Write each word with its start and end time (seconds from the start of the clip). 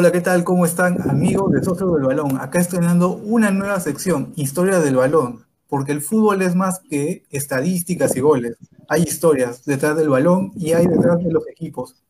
Hola, 0.00 0.12
¿qué 0.12 0.22
tal? 0.22 0.44
¿Cómo 0.44 0.64
están 0.64 1.10
amigos 1.10 1.52
de 1.52 1.62
Socio 1.62 1.90
del 1.90 2.04
Balón? 2.04 2.38
Acá 2.40 2.58
estoy 2.58 2.78
dando 2.78 3.10
una 3.10 3.50
nueva 3.50 3.78
sección, 3.80 4.32
Historia 4.34 4.78
del 4.78 4.96
Balón, 4.96 5.44
porque 5.68 5.92
el 5.92 6.00
fútbol 6.00 6.40
es 6.40 6.54
más 6.54 6.80
que 6.88 7.24
estadísticas 7.28 8.16
y 8.16 8.20
goles. 8.20 8.56
Hay 8.88 9.02
historias 9.02 9.62
detrás 9.66 9.98
del 9.98 10.08
balón 10.08 10.52
y 10.56 10.72
hay 10.72 10.86
detrás 10.86 11.22
de 11.22 11.30
los 11.30 11.46
equipos. 11.48 12.02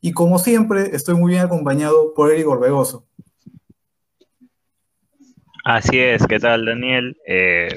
Y 0.00 0.12
como 0.12 0.38
siempre, 0.38 0.96
estoy 0.96 1.16
muy 1.16 1.32
bien 1.32 1.42
acompañado 1.42 2.14
por 2.14 2.32
Eric 2.32 2.48
Orbegoso. 2.48 3.04
Así 5.66 5.98
es, 5.98 6.26
¿qué 6.26 6.38
tal 6.38 6.64
Daniel? 6.64 7.14
Eh, 7.26 7.76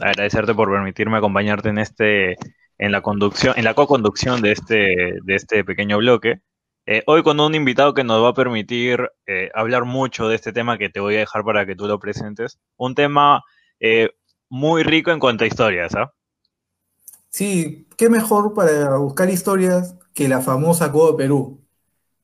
agradecerte 0.00 0.54
por 0.54 0.70
permitirme 0.70 1.18
acompañarte 1.18 1.68
en 1.68 1.76
este, 1.76 2.38
en 2.78 2.90
la 2.90 3.02
conducción, 3.02 3.52
en 3.58 3.64
la 3.64 3.74
co-conducción 3.74 4.40
de 4.40 4.52
este, 4.52 5.18
de 5.22 5.34
este 5.34 5.62
pequeño 5.62 5.98
bloque. 5.98 6.40
Eh, 6.84 7.04
hoy 7.06 7.22
con 7.22 7.38
un 7.38 7.54
invitado 7.54 7.94
que 7.94 8.02
nos 8.02 8.22
va 8.24 8.30
a 8.30 8.34
permitir 8.34 9.08
eh, 9.26 9.50
hablar 9.54 9.84
mucho 9.84 10.28
de 10.28 10.34
este 10.34 10.52
tema 10.52 10.78
que 10.78 10.90
te 10.90 10.98
voy 10.98 11.14
a 11.14 11.20
dejar 11.20 11.44
para 11.44 11.64
que 11.64 11.76
tú 11.76 11.86
lo 11.86 12.00
presentes. 12.00 12.58
Un 12.76 12.96
tema 12.96 13.42
eh, 13.78 14.10
muy 14.48 14.82
rico 14.82 15.12
en 15.12 15.20
cuanto 15.20 15.44
a 15.44 15.46
historias, 15.46 15.94
¿ah? 15.94 16.12
Sí, 17.30 17.86
qué 17.96 18.10
mejor 18.10 18.52
para 18.52 18.96
buscar 18.96 19.30
historias 19.30 19.94
que 20.12 20.28
la 20.28 20.40
famosa 20.40 20.90
Copa 20.90 21.16
Perú. 21.16 21.60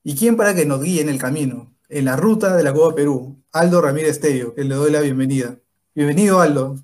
¿Y 0.03 0.15
quién 0.15 0.35
para 0.35 0.53
que 0.53 0.65
nos 0.65 0.83
guíe 0.83 1.01
en 1.01 1.09
el 1.09 1.19
camino, 1.19 1.73
en 1.87 2.05
la 2.05 2.17
ruta 2.17 2.55
de 2.55 2.63
la 2.63 2.73
Copa 2.73 2.95
Perú? 2.95 3.41
Aldo 3.53 3.81
Ramírez 3.81 4.19
Tello, 4.19 4.53
que 4.53 4.65
le 4.65 4.75
doy 4.75 4.91
la 4.91 4.99
bienvenida. 4.99 5.57
Bienvenido, 5.95 6.41
Aldo. 6.41 6.75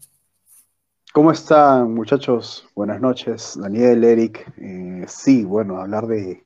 ¿Cómo 1.13 1.31
están, 1.31 1.93
muchachos? 1.93 2.67
Buenas 2.73 3.01
noches, 3.01 3.57
Daniel, 3.61 4.03
Eric. 4.03 4.51
Eh, 4.57 5.05
sí, 5.07 5.43
bueno, 5.43 5.79
hablar 5.79 6.07
de, 6.07 6.44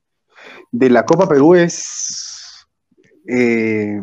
de 0.72 0.90
la 0.90 1.04
Copa 1.04 1.28
Perú 1.28 1.54
es, 1.54 2.66
eh, 3.26 4.00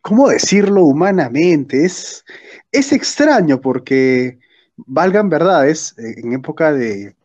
¿cómo 0.00 0.28
decirlo 0.28 0.84
humanamente? 0.84 1.84
Es, 1.84 2.24
es 2.72 2.92
extraño 2.92 3.60
porque, 3.60 4.38
valgan 4.76 5.28
verdades, 5.28 5.94
en 5.98 6.32
época 6.32 6.72
de, 6.72 7.16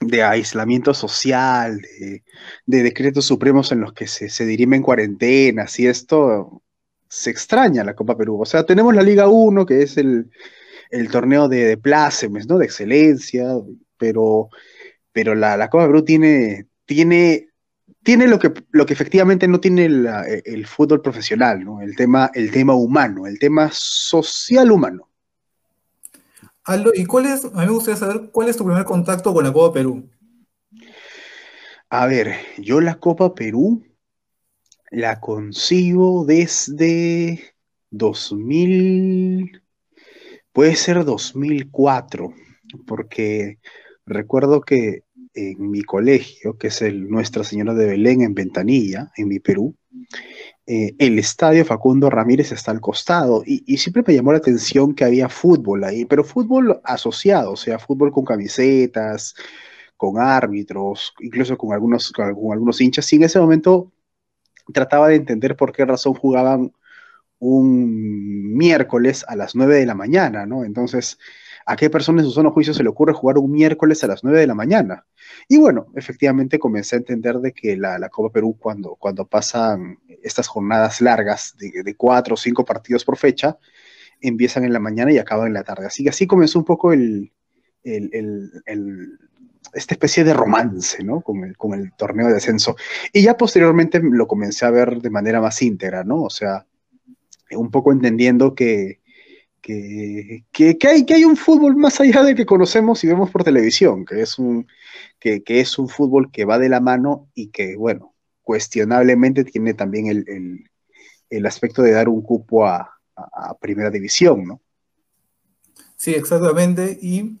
de 0.00 0.22
aislamiento 0.22 0.94
social, 0.94 1.80
de, 1.80 2.22
de 2.66 2.82
decretos 2.82 3.26
supremos 3.26 3.72
en 3.72 3.80
los 3.80 3.92
que 3.92 4.06
se, 4.06 4.28
se 4.28 4.46
dirimen 4.46 4.82
cuarentenas 4.82 5.78
y 5.78 5.86
esto, 5.86 6.62
se 7.08 7.30
extraña 7.30 7.84
la 7.84 7.94
Copa 7.94 8.16
Perú. 8.16 8.40
O 8.40 8.46
sea, 8.46 8.66
tenemos 8.66 8.94
la 8.94 9.02
Liga 9.02 9.28
1, 9.28 9.66
que 9.66 9.82
es 9.82 9.96
el, 9.96 10.30
el 10.90 11.08
torneo 11.10 11.48
de, 11.48 11.64
de 11.64 11.76
plácemes, 11.76 12.48
¿no? 12.48 12.58
De 12.58 12.66
excelencia, 12.66 13.46
pero, 13.96 14.48
pero 15.12 15.34
la, 15.34 15.56
la 15.56 15.70
Copa 15.70 15.86
Perú 15.86 16.04
tiene, 16.04 16.66
tiene, 16.86 17.48
tiene 18.02 18.26
lo, 18.28 18.38
que, 18.38 18.52
lo 18.70 18.86
que 18.86 18.92
efectivamente 18.92 19.48
no 19.48 19.60
tiene 19.60 19.88
la- 19.88 20.24
el 20.26 20.66
fútbol 20.66 21.02
profesional, 21.02 21.64
¿no? 21.64 21.80
El 21.80 21.96
tema, 21.96 22.30
el 22.34 22.50
tema 22.50 22.74
humano, 22.74 23.26
el 23.26 23.38
tema 23.38 23.70
social 23.72 24.70
humano. 24.70 25.08
Aldo, 26.64 26.92
¿y 26.94 27.04
cuál 27.04 27.26
es, 27.26 27.44
a 27.44 27.48
mí 27.50 27.66
me 27.66 27.72
gustaría 27.72 27.96
saber 27.96 28.30
cuál 28.32 28.48
es 28.48 28.56
tu 28.56 28.64
primer 28.64 28.84
contacto 28.84 29.34
con 29.34 29.44
la 29.44 29.52
Copa 29.52 29.74
Perú? 29.74 30.08
A 31.90 32.06
ver, 32.06 32.36
yo 32.58 32.80
la 32.80 32.96
Copa 32.96 33.34
Perú 33.34 33.84
la 34.90 35.20
consigo 35.20 36.24
desde 36.24 37.54
2000, 37.90 39.62
puede 40.52 40.76
ser 40.76 41.04
2004, 41.04 42.32
porque 42.86 43.58
recuerdo 44.06 44.62
que 44.62 45.03
en 45.34 45.70
mi 45.70 45.82
colegio, 45.82 46.56
que 46.56 46.68
es 46.68 46.82
el 46.82 47.08
Nuestra 47.08 47.44
Señora 47.44 47.74
de 47.74 47.86
Belén 47.86 48.22
en 48.22 48.34
Ventanilla, 48.34 49.10
en 49.16 49.28
mi 49.28 49.40
Perú, 49.40 49.74
eh, 50.66 50.94
el 50.98 51.18
estadio 51.18 51.64
Facundo 51.64 52.08
Ramírez 52.08 52.52
está 52.52 52.70
al 52.70 52.80
costado 52.80 53.42
y, 53.44 53.62
y 53.66 53.76
siempre 53.76 54.02
me 54.06 54.14
llamó 54.14 54.32
la 54.32 54.38
atención 54.38 54.94
que 54.94 55.04
había 55.04 55.28
fútbol 55.28 55.84
ahí, 55.84 56.04
pero 56.06 56.24
fútbol 56.24 56.80
asociado, 56.84 57.52
o 57.52 57.56
sea, 57.56 57.78
fútbol 57.78 58.12
con 58.12 58.24
camisetas, 58.24 59.34
con 59.96 60.18
árbitros, 60.18 61.14
incluso 61.20 61.58
con 61.58 61.72
algunos, 61.72 62.12
con, 62.12 62.34
con 62.34 62.52
algunos 62.52 62.80
hinchas, 62.80 63.12
y 63.12 63.16
en 63.16 63.24
ese 63.24 63.40
momento 63.40 63.92
trataba 64.72 65.08
de 65.08 65.16
entender 65.16 65.56
por 65.56 65.72
qué 65.72 65.84
razón 65.84 66.14
jugaban 66.14 66.72
un 67.38 68.54
miércoles 68.56 69.24
a 69.28 69.36
las 69.36 69.54
9 69.54 69.76
de 69.76 69.86
la 69.86 69.94
mañana, 69.94 70.46
¿no? 70.46 70.64
Entonces, 70.64 71.18
¿a 71.66 71.76
qué 71.76 71.90
persona 71.90 72.20
en 72.22 72.26
su 72.28 72.32
sano 72.32 72.50
juicio 72.50 72.74
se 72.74 72.82
le 72.82 72.88
ocurre 72.88 73.12
jugar 73.12 73.38
un 73.38 73.50
miércoles 73.50 74.02
a 74.04 74.06
las 74.06 74.22
9 74.24 74.40
de 74.40 74.46
la 74.46 74.54
mañana? 74.54 75.06
Y 75.48 75.58
bueno, 75.58 75.86
efectivamente 75.94 76.58
comencé 76.58 76.96
a 76.96 76.98
entender 76.98 77.38
de 77.38 77.52
que 77.52 77.76
la, 77.76 77.98
la 77.98 78.08
Copa 78.08 78.32
Perú, 78.32 78.56
cuando, 78.58 78.96
cuando 78.96 79.26
pasan 79.26 79.98
estas 80.22 80.46
jornadas 80.48 81.00
largas 81.00 81.54
de, 81.58 81.94
cuatro 81.96 82.34
o 82.34 82.36
cinco 82.36 82.64
partidos 82.64 83.04
por 83.04 83.16
fecha, 83.16 83.58
empiezan 84.20 84.64
en 84.64 84.72
la 84.72 84.80
mañana 84.80 85.12
y 85.12 85.18
acaban 85.18 85.48
en 85.48 85.54
la 85.54 85.64
tarde. 85.64 85.86
Así 85.86 86.02
que 86.02 86.10
así 86.10 86.26
comenzó 86.26 86.58
un 86.58 86.64
poco 86.64 86.92
el, 86.92 87.32
el- 87.82 88.50
el- 88.66 89.18
esta 89.72 89.94
especie 89.94 90.22
de 90.24 90.34
romance, 90.34 91.02
¿no? 91.02 91.20
Con 91.20 91.42
el, 91.44 91.56
el 91.80 91.92
torneo 91.96 92.28
de 92.28 92.34
descenso. 92.34 92.76
Y 93.12 93.22
ya 93.22 93.36
posteriormente 93.36 94.00
lo 94.02 94.26
comencé 94.28 94.64
a 94.66 94.70
ver 94.70 95.00
de 95.00 95.10
manera 95.10 95.40
más 95.40 95.60
íntegra, 95.62 96.04
¿no? 96.04 96.22
O 96.22 96.30
sea, 96.30 96.66
un 97.50 97.70
poco 97.70 97.90
entendiendo 97.92 98.54
que, 98.54 99.00
que, 99.64 100.44
que- 100.52 100.76
que 100.78 100.88
hay, 100.88 101.06
que 101.06 101.14
hay 101.14 101.24
un 101.24 101.36
fútbol 101.36 101.74
más 101.76 101.98
allá 102.00 102.22
de 102.22 102.34
que 102.34 102.44
conocemos 102.44 103.02
y 103.02 103.06
vemos 103.08 103.30
por 103.30 103.44
televisión, 103.44 104.04
que 104.04 104.20
es 104.20 104.38
un, 104.38 104.66
que, 105.18 105.42
que 105.42 105.60
es 105.60 105.78
un 105.78 105.88
fútbol 105.88 106.30
que 106.30 106.44
va 106.44 106.58
de 106.58 106.68
la 106.68 106.80
mano 106.80 107.28
y 107.34 107.48
que, 107.48 107.74
bueno, 107.76 108.14
cuestionablemente 108.42 109.42
tiene 109.44 109.72
también 109.74 110.06
el, 110.08 110.24
el- 110.28 110.70
el 111.30 111.46
aspecto 111.46 111.80
de 111.82 111.92
dar 111.92 112.08
un 112.10 112.20
cupo 112.22 112.66
a, 112.66 112.76
a- 113.16 113.50
a 113.50 113.58
primera 113.58 113.90
división, 113.90 114.44
¿no? 114.44 114.60
Sí, 115.96 116.12
exactamente. 116.14 116.98
¿Y 117.00 117.38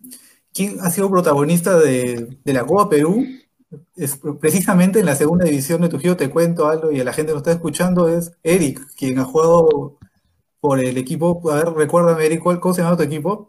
quién 0.54 0.78
ha 0.80 0.90
sido 0.90 1.10
protagonista 1.10 1.78
de, 1.78 2.38
de 2.42 2.52
la 2.54 2.64
Copa 2.64 2.88
Perú? 2.88 3.24
Es 3.96 4.18
precisamente 4.40 5.00
en 5.00 5.06
la 5.06 5.14
segunda 5.16 5.44
división 5.44 5.82
de 5.82 5.88
Trujillo, 5.90 6.16
te 6.16 6.30
cuento 6.30 6.68
algo 6.68 6.90
y 6.90 7.00
a 7.00 7.04
la 7.04 7.12
gente 7.12 7.28
que 7.30 7.34
nos 7.34 7.42
está 7.42 7.52
escuchando, 7.52 8.08
es 8.08 8.32
Eric, 8.42 8.80
quien 8.96 9.18
ha 9.18 9.24
jugado 9.24 9.98
por 10.64 10.80
el 10.80 10.96
equipo. 10.96 11.42
A 11.52 11.56
ver, 11.56 11.66
recuérdame, 11.76 12.24
Eric, 12.24 12.40
¿cuál- 12.40 12.58
¿cómo 12.58 12.72
se 12.72 12.80
llama 12.80 12.96
tu 12.96 13.02
equipo? 13.02 13.48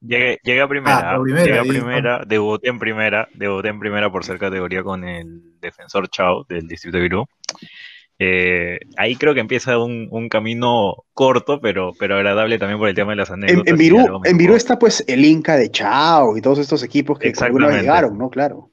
Llegué, 0.00 0.40
llegué 0.42 0.60
a 0.60 0.66
primera, 0.66 1.12
Ah, 1.14 1.20
primera, 1.22 1.44
llegué 1.46 1.58
a 1.60 1.62
primera, 1.62 2.22
debuté 2.26 2.68
en 2.68 2.80
primera, 2.80 3.28
debuté 3.32 3.68
en 3.68 3.78
primera 3.78 4.10
por 4.10 4.24
ser 4.24 4.40
categoría 4.40 4.82
con 4.82 5.04
el 5.04 5.60
defensor 5.60 6.08
Chao 6.08 6.44
del 6.48 6.66
distrito 6.66 6.96
de 6.96 7.02
Virú. 7.04 7.24
Eh, 8.18 8.80
ahí 8.96 9.14
creo 9.14 9.34
que 9.34 9.40
empieza 9.40 9.78
un, 9.78 10.08
un 10.10 10.28
camino 10.28 11.04
corto, 11.14 11.60
pero, 11.60 11.92
pero 11.96 12.16
agradable 12.16 12.58
también 12.58 12.80
por 12.80 12.88
el 12.88 12.96
tema 12.96 13.12
de 13.12 13.16
las 13.18 13.30
anécdotas. 13.30 13.70
en 13.70 13.78
Virú, 13.78 14.20
en 14.24 14.36
Virú 14.36 14.54
está 14.56 14.80
pues 14.80 15.04
el 15.06 15.24
Inca 15.24 15.54
de 15.56 15.70
Chao 15.70 16.36
y 16.36 16.40
todos 16.42 16.58
estos 16.58 16.82
equipos 16.82 17.20
que 17.20 17.32
alguna 17.40 17.68
vez 17.68 17.82
llegaron, 17.82 18.18
¿no? 18.18 18.30
Claro. 18.30 18.71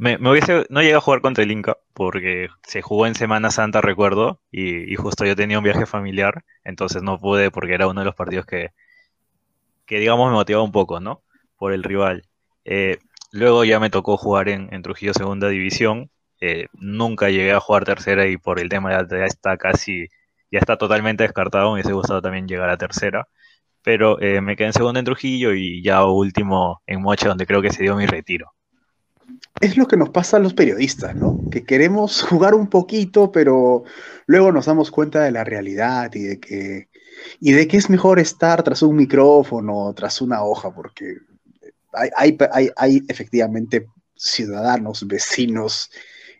Me, 0.00 0.16
hubiese, 0.16 0.64
no 0.70 0.80
llegué 0.80 0.94
a 0.94 1.00
jugar 1.00 1.20
contra 1.20 1.44
el 1.44 1.50
Inca 1.50 1.76
porque 1.92 2.48
se 2.62 2.80
jugó 2.80 3.06
en 3.06 3.14
Semana 3.14 3.50
Santa, 3.50 3.82
recuerdo, 3.82 4.40
y, 4.50 4.94
justo 4.96 5.26
yo 5.26 5.36
tenía 5.36 5.58
un 5.58 5.64
viaje 5.64 5.84
familiar, 5.84 6.42
entonces 6.64 7.02
no 7.02 7.18
pude 7.18 7.50
porque 7.50 7.74
era 7.74 7.86
uno 7.86 8.00
de 8.00 8.06
los 8.06 8.14
partidos 8.14 8.46
que, 8.46 8.70
que 9.86 9.98
digamos 9.98 10.30
me 10.30 10.36
motivaba 10.36 10.64
un 10.64 10.72
poco, 10.72 11.00
¿no? 11.00 11.22
Por 11.58 11.74
el 11.74 11.82
rival. 11.82 12.22
Eh, 12.64 12.98
luego 13.32 13.64
ya 13.64 13.78
me 13.78 13.90
tocó 13.90 14.16
jugar 14.16 14.48
en, 14.48 14.82
Trujillo 14.82 15.12
Segunda 15.12 15.48
División. 15.50 16.10
eh, 16.40 16.68
nunca 16.72 17.28
llegué 17.28 17.52
a 17.52 17.60
jugar 17.60 17.84
tercera 17.84 18.26
y 18.26 18.38
por 18.38 18.58
el 18.60 18.70
tema 18.70 18.92
ya 18.92 19.26
está 19.26 19.58
casi, 19.58 20.08
ya 20.50 20.60
está 20.60 20.78
totalmente 20.78 21.24
descartado. 21.24 21.66
Me 21.66 21.74
hubiese 21.74 21.92
gustado 21.92 22.22
también 22.22 22.48
llegar 22.48 22.70
a 22.70 22.78
tercera. 22.78 23.28
Pero 23.82 24.20
eh, 24.20 24.40
me 24.40 24.56
quedé 24.56 24.68
en 24.68 24.72
segunda 24.74 25.00
en 25.00 25.06
Trujillo 25.06 25.54
y 25.54 25.82
ya 25.82 26.04
último 26.06 26.82
en 26.86 27.02
Mocha, 27.02 27.28
donde 27.28 27.46
creo 27.46 27.62
que 27.62 27.72
se 27.72 27.82
dio 27.82 27.96
mi 27.96 28.06
retiro. 28.06 28.52
Es 29.60 29.76
lo 29.76 29.86
que 29.86 29.98
nos 29.98 30.08
pasa 30.08 30.38
a 30.38 30.40
los 30.40 30.54
periodistas, 30.54 31.14
¿no? 31.14 31.38
Que 31.50 31.64
queremos 31.64 32.22
jugar 32.28 32.54
un 32.54 32.68
poquito, 32.68 33.30
pero 33.30 33.84
luego 34.26 34.52
nos 34.52 34.66
damos 34.66 34.90
cuenta 34.90 35.22
de 35.22 35.32
la 35.32 35.44
realidad 35.44 36.10
y 36.14 36.22
de 36.22 36.40
que, 36.40 36.88
y 37.40 37.52
de 37.52 37.68
que 37.68 37.76
es 37.76 37.90
mejor 37.90 38.18
estar 38.18 38.62
tras 38.62 38.82
un 38.82 38.96
micrófono, 38.96 39.92
tras 39.94 40.22
una 40.22 40.42
hoja, 40.42 40.74
porque 40.74 41.18
hay, 41.92 42.38
hay, 42.52 42.70
hay, 42.76 43.02
efectivamente 43.08 43.86
ciudadanos, 44.14 45.06
vecinos, 45.06 45.90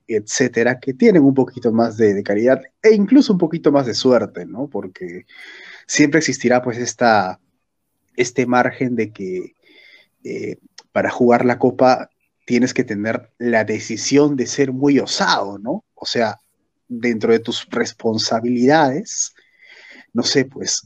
etcétera, 0.07 0.81
que 0.81 0.95
tienen 0.95 1.23
un 1.23 1.35
poquito 1.35 1.73
más 1.73 1.97
de, 1.97 2.15
de 2.15 2.23
calidad 2.23 2.63
e 2.83 2.95
incluso 2.95 3.33
un 3.33 3.39
poquito 3.39 3.71
más 3.71 3.87
de 3.87 3.95
suerte, 3.95 4.47
¿no? 4.47 4.69
Porque 4.69 5.27
siempre 5.87 6.19
existirá 6.19 6.63
pues 6.63 6.79
esta, 6.79 7.39
este 8.17 8.47
margen 8.47 8.97
de 8.97 9.13
que 9.13 9.55
eh, 10.25 10.57
para 10.93 11.11
jugar 11.11 11.45
la 11.45 11.59
copa 11.59 12.10
tienes 12.51 12.75
que 12.75 12.83
tener 12.83 13.31
la 13.39 13.63
decisión 13.63 14.35
de 14.35 14.45
ser 14.45 14.73
muy 14.73 14.99
osado, 14.99 15.57
¿no? 15.61 15.85
O 15.95 16.05
sea, 16.05 16.41
dentro 16.89 17.33
de 17.33 17.39
tus 17.39 17.65
responsabilidades, 17.71 19.37
no 20.13 20.25
sé, 20.25 20.47
pues 20.47 20.83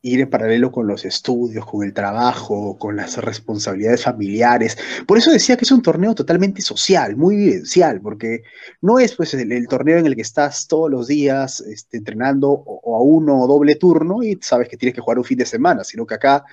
ir 0.00 0.22
en 0.22 0.30
paralelo 0.30 0.72
con 0.72 0.86
los 0.86 1.04
estudios, 1.04 1.66
con 1.66 1.84
el 1.84 1.92
trabajo, 1.92 2.78
con 2.78 2.96
las 2.96 3.18
responsabilidades 3.18 4.04
familiares. 4.04 4.78
Por 5.06 5.18
eso 5.18 5.30
decía 5.30 5.58
que 5.58 5.66
es 5.66 5.70
un 5.70 5.82
torneo 5.82 6.14
totalmente 6.14 6.62
social, 6.62 7.16
muy 7.16 7.36
vivencial, 7.36 8.00
porque 8.00 8.44
no 8.80 8.98
es 8.98 9.14
pues 9.14 9.34
el, 9.34 9.68
torneo 9.68 9.98
en 9.98 10.06
el 10.06 10.16
que 10.16 10.22
estás 10.22 10.68
todos 10.68 10.90
los 10.90 11.06
días 11.06 11.60
este, 11.60 11.98
entrenando 11.98 12.48
o, 12.48 12.96
a 12.96 13.02
uno 13.02 13.42
o 13.42 13.46
doble 13.46 13.74
turno 13.74 14.22
y 14.22 14.38
sabes 14.40 14.70
que 14.70 14.78
tienes 14.78 14.94
que 14.94 15.02
jugar 15.02 15.18
un 15.18 15.24
fin 15.24 15.36
de 15.36 15.44
semana, 15.44 15.84
sino 15.84 16.06
que 16.06 16.14
acá 16.14 16.46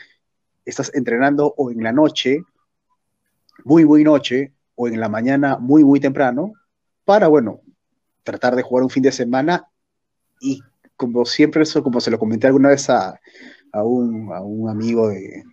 estás 0.65 0.91
entrenando 0.93 1.53
o 1.55 1.71
en 1.71 1.81
la 1.81 1.93
noche, 1.93 2.43
muy, 3.65 3.83
muy 3.83 4.03
noche, 4.03 4.53
o 4.75 4.88
en 4.88 5.00
la 5.00 5.09
mañana, 5.09 5.57
muy, 5.57 5.83
muy 5.83 6.00
temprano, 6.00 6.53
para, 7.03 7.27
bueno, 7.27 7.62
tratar 8.23 8.56
de 8.56 8.62
jugar 8.62 8.83
un 8.83 8.89
fin 8.89 9.03
de 9.03 9.12
semana 9.12 9.67
y 10.39 10.62
como 10.95 11.25
siempre, 11.25 11.63
eso 11.63 11.83
como 11.83 12.00
se 12.00 12.12
lo 12.12 12.19
comenté 12.19 12.47
alguna 12.47 12.69
vez 12.69 12.89
a, 12.89 13.19
un, 13.73 14.69
amigo 14.69 15.09
de, 15.09 15.44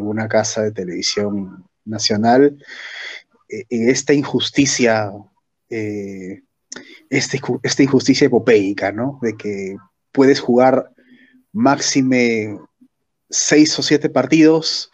una 0.00 0.28
casa 0.28 0.62
de 0.62 0.72
televisión 0.72 1.64
nacional, 1.84 2.58
eh, 3.48 3.64
esta 3.70 4.12
injusticia, 4.12 5.10
eh, 5.70 6.42
este, 7.08 7.40
esta 7.62 7.82
injusticia 7.82 8.26
epopeica, 8.26 8.92
¿no? 8.92 9.18
De 9.22 9.34
que 9.36 9.76
puedes 10.10 10.40
jugar 10.40 10.92
máxime 11.52 12.58
seis 13.30 13.78
o 13.78 13.82
siete 13.82 14.10
partidos, 14.10 14.91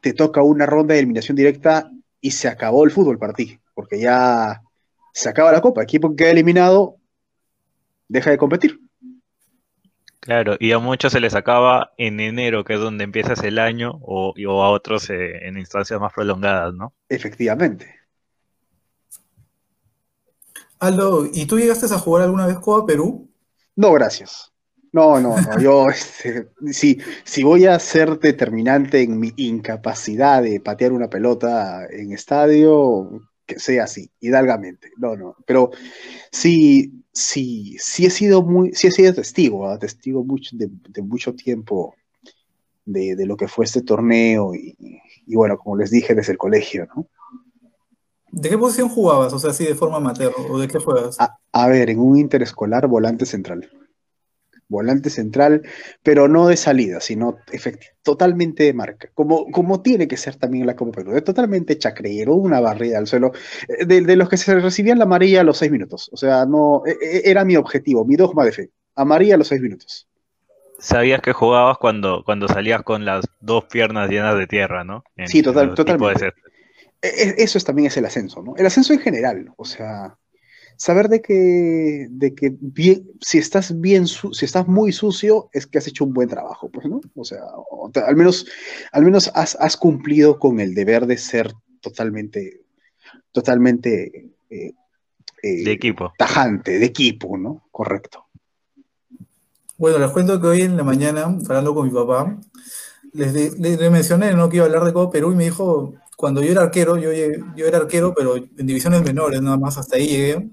te 0.00 0.12
toca 0.12 0.42
una 0.42 0.66
ronda 0.66 0.94
de 0.94 1.00
eliminación 1.00 1.36
directa 1.36 1.90
y 2.20 2.32
se 2.32 2.48
acabó 2.48 2.84
el 2.84 2.90
fútbol 2.90 3.18
para 3.18 3.32
ti, 3.32 3.58
porque 3.74 3.98
ya 3.98 4.62
se 5.12 5.28
acaba 5.28 5.52
la 5.52 5.60
copa. 5.60 5.82
Equipo 5.82 6.10
que 6.10 6.16
queda 6.16 6.30
eliminado 6.30 6.96
deja 8.08 8.30
de 8.30 8.38
competir. 8.38 8.80
Claro, 10.20 10.56
y 10.60 10.72
a 10.72 10.78
muchos 10.78 11.12
se 11.12 11.20
les 11.20 11.34
acaba 11.34 11.92
en 11.96 12.20
enero, 12.20 12.62
que 12.62 12.74
es 12.74 12.80
donde 12.80 13.04
empiezas 13.04 13.42
el 13.42 13.58
año, 13.58 13.98
o, 14.02 14.34
a 14.62 14.70
otros 14.70 15.08
eh, 15.08 15.46
en 15.46 15.58
instancias 15.58 15.98
más 15.98 16.12
prolongadas, 16.12 16.74
¿no? 16.74 16.92
Efectivamente. 17.08 18.00
Aldo, 20.78 21.26
¿y 21.32 21.46
tú 21.46 21.58
llegaste 21.58 21.86
a 21.86 21.98
jugar 21.98 22.24
alguna 22.24 22.46
vez 22.46 22.58
Copa 22.58 22.86
Perú? 22.86 23.30
No, 23.76 23.92
gracias. 23.92 24.49
No, 24.92 25.20
no, 25.20 25.36
no. 25.40 25.60
Yo, 25.60 25.88
este, 25.90 26.48
si, 26.72 26.98
si 27.24 27.42
voy 27.42 27.66
a 27.66 27.78
ser 27.78 28.18
determinante 28.18 29.02
en 29.02 29.18
mi 29.18 29.32
incapacidad 29.36 30.42
de 30.42 30.60
patear 30.60 30.92
una 30.92 31.08
pelota 31.08 31.86
en 31.86 32.12
estadio, 32.12 33.22
que 33.46 33.58
sea 33.58 33.84
así, 33.84 34.10
hidalgamente. 34.20 34.90
No, 34.96 35.16
no. 35.16 35.36
Pero 35.46 35.70
sí, 36.32 37.04
sí, 37.12 37.76
sí 37.78 38.06
he 38.06 38.10
sido 38.10 38.42
muy, 38.42 38.72
sí 38.74 38.88
he 38.88 38.90
sido 38.90 39.14
testigo, 39.14 39.68
¿ah? 39.68 39.78
testigo 39.78 40.24
mucho, 40.24 40.56
de, 40.56 40.68
mucho 41.02 41.34
tiempo 41.34 41.94
de, 42.84 43.14
lo 43.24 43.36
que 43.36 43.46
fue 43.48 43.64
este 43.64 43.82
torneo 43.82 44.52
y, 44.54 44.76
bueno, 45.34 45.56
como 45.56 45.76
les 45.76 45.90
dije, 45.90 46.14
desde 46.14 46.32
el 46.32 46.38
colegio, 46.38 46.88
¿no? 46.94 47.06
¿De 48.32 48.48
qué 48.48 48.56
posición 48.56 48.88
jugabas? 48.88 49.32
O 49.32 49.40
sea, 49.40 49.50
así 49.50 49.64
de 49.64 49.74
forma 49.74 49.96
amateur, 49.96 50.32
¿o 50.48 50.58
de 50.58 50.68
qué 50.68 50.78
juegas? 50.78 51.16
a 51.18 51.68
ver, 51.68 51.90
en 51.90 51.98
un 51.98 52.16
interescolar 52.16 52.86
volante 52.86 53.26
central 53.26 53.68
volante 54.70 55.10
central, 55.10 55.62
pero 56.02 56.28
no 56.28 56.46
de 56.46 56.56
salida, 56.56 57.00
sino 57.00 57.36
totalmente 58.02 58.62
de 58.62 58.72
marca, 58.72 59.10
como, 59.12 59.50
como 59.50 59.82
tiene 59.82 60.08
que 60.08 60.16
ser 60.16 60.36
también 60.36 60.66
la 60.66 60.76
Copa 60.76 60.92
Perú, 60.92 61.12
de 61.12 61.20
totalmente 61.20 61.76
chacreero, 61.76 62.34
una 62.36 62.60
barrida 62.60 62.96
al 62.96 63.06
suelo, 63.06 63.32
eh, 63.68 63.84
de, 63.84 64.16
los 64.16 64.28
que 64.28 64.38
se 64.38 64.58
recibían 64.58 64.98
la 64.98 65.04
amarilla 65.04 65.42
a 65.42 65.44
los 65.44 65.58
seis 65.58 65.70
minutos, 65.70 66.08
o 66.12 66.16
sea, 66.16 66.46
no, 66.46 66.82
e, 66.86 66.92
e, 66.92 67.30
era 67.30 67.44
mi 67.44 67.56
objetivo, 67.56 68.04
mi 68.06 68.16
dogma 68.16 68.44
de 68.44 68.52
fe, 68.52 68.70
amarilla 68.94 69.34
a 69.34 69.38
los 69.38 69.48
seis 69.48 69.60
minutos. 69.60 70.06
Sabías 70.78 71.20
que 71.20 71.34
jugabas 71.34 71.76
cuando, 71.76 72.22
cuando 72.24 72.48
salías 72.48 72.82
con 72.82 73.04
las 73.04 73.26
dos 73.40 73.64
piernas 73.64 74.08
llenas 74.08 74.38
de 74.38 74.46
tierra, 74.46 74.82
¿no? 74.82 75.04
sí, 75.26 75.42
total, 75.42 75.74
totalmente. 75.74 76.32
E, 77.02 77.34
eso 77.38 77.58
es, 77.58 77.64
también 77.64 77.88
es 77.88 77.96
el 77.96 78.06
ascenso, 78.06 78.42
¿no? 78.42 78.54
El 78.56 78.66
ascenso 78.66 78.92
en 78.92 79.00
general, 79.00 79.52
o 79.56 79.64
sea, 79.64 80.16
saber 80.80 81.10
de 81.10 81.20
que, 81.20 82.06
de 82.08 82.34
que 82.34 82.56
bien, 82.58 83.06
si 83.20 83.36
estás 83.36 83.78
bien, 83.78 84.06
si 84.06 84.44
estás 84.46 84.66
muy 84.66 84.92
sucio, 84.92 85.50
es 85.52 85.66
que 85.66 85.76
has 85.76 85.86
hecho 85.86 86.06
un 86.06 86.14
buen 86.14 86.26
trabajo, 86.26 86.70
pues, 86.70 86.86
¿no? 86.86 87.02
O 87.14 87.22
sea, 87.22 87.40
al 88.06 88.16
menos, 88.16 88.46
al 88.90 89.04
menos 89.04 89.30
has, 89.34 89.76
cumplido 89.76 90.38
con 90.38 90.58
el 90.58 90.72
deber 90.74 91.04
de 91.06 91.18
ser 91.18 91.52
totalmente, 91.82 92.62
totalmente 93.30 94.30
eh, 94.48 94.72
eh, 95.42 95.64
de 95.64 95.70
equipo. 95.70 96.14
Tajante, 96.16 96.78
de 96.78 96.86
equipo, 96.86 97.36
¿no? 97.36 97.68
Correcto. 97.70 98.24
Bueno, 99.76 99.98
les 99.98 100.10
cuento 100.12 100.40
que 100.40 100.46
hoy 100.46 100.62
en 100.62 100.78
la 100.78 100.84
mañana, 100.84 101.24
hablando 101.24 101.74
con 101.74 101.88
mi 101.88 101.92
papá, 101.92 102.38
les, 103.12 103.58
les, 103.58 103.90
mencioné 103.90 104.32
¿no? 104.32 104.48
que 104.48 104.56
iba 104.56 104.64
a 104.64 104.68
hablar 104.68 104.84
de 104.84 104.94
Copa 104.94 105.12
Perú 105.12 105.32
y 105.32 105.36
me 105.36 105.44
dijo, 105.44 105.92
cuando 106.20 106.42
yo 106.42 106.52
era 106.52 106.64
arquero, 106.64 106.98
yo, 106.98 107.10
yo 107.56 107.66
era 107.66 107.78
arquero, 107.78 108.12
pero 108.14 108.36
en 108.36 108.66
divisiones 108.66 109.02
menores, 109.02 109.40
nada 109.40 109.56
más 109.56 109.78
hasta 109.78 109.96
ahí 109.96 110.06
llegué. 110.06 110.50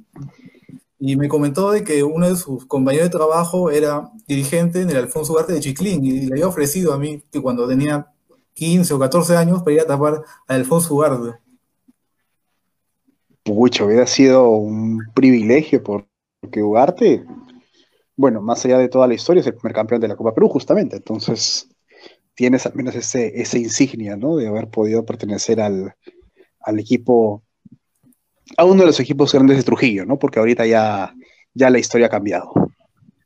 Y 0.98 1.18
me 1.18 1.28
comentó 1.28 1.72
de 1.72 1.84
que 1.84 2.04
uno 2.04 2.30
de 2.30 2.38
sus 2.38 2.66
compañeros 2.66 3.08
de 3.08 3.18
trabajo 3.18 3.70
era 3.70 4.10
dirigente 4.26 4.82
en 4.82 4.90
el 4.90 4.96
Alfonso 4.96 5.34
Ugarte 5.34 5.52
de 5.52 5.60
Chiclín 5.60 6.06
y 6.06 6.22
le 6.22 6.36
había 6.36 6.48
ofrecido 6.48 6.94
a 6.94 6.98
mí 6.98 7.22
que 7.30 7.42
cuando 7.42 7.68
tenía 7.68 8.08
15 8.54 8.94
o 8.94 9.00
14 9.00 9.36
años 9.36 9.62
para 9.62 9.74
ir 9.74 9.82
a 9.82 9.86
tapar 9.86 10.24
a 10.48 10.54
Alfonso 10.54 10.96
Ugarte. 10.96 11.38
Pucha, 13.44 13.84
hubiera 13.84 14.08
sido 14.08 14.48
un 14.48 15.02
privilegio 15.14 15.84
porque 15.84 16.64
Ugarte, 16.64 17.26
bueno, 18.16 18.42
más 18.42 18.64
allá 18.64 18.78
de 18.78 18.88
toda 18.88 19.06
la 19.06 19.16
historia, 19.16 19.42
es 19.42 19.48
el 19.48 19.56
primer 19.56 19.74
campeón 19.74 20.00
de 20.00 20.08
la 20.08 20.16
Copa 20.16 20.34
Perú, 20.34 20.48
justamente. 20.48 20.96
Entonces, 20.96 21.68
tienes 22.38 22.68
al 22.68 22.76
menos 22.76 22.94
ese, 22.94 23.42
esa 23.42 23.58
insignia, 23.58 24.16
¿no? 24.16 24.38
De 24.38 24.48
haber 24.48 24.68
podido 24.68 25.04
pertenecer 25.04 25.60
al, 25.60 25.96
equipo, 26.78 27.42
a 28.56 28.64
uno 28.64 28.82
de 28.82 28.86
los 28.86 29.00
equipos 29.00 29.34
grandes 29.34 29.58
de 29.58 29.64
Trujillo, 29.64 30.06
¿no? 30.06 30.20
Porque 30.20 30.38
ahorita 30.38 30.68
ya, 30.68 31.16
ya 31.56 31.72
la 31.72 31.80
historia 31.80 32.06
ha 32.06 32.12
cambiado. 32.12 32.52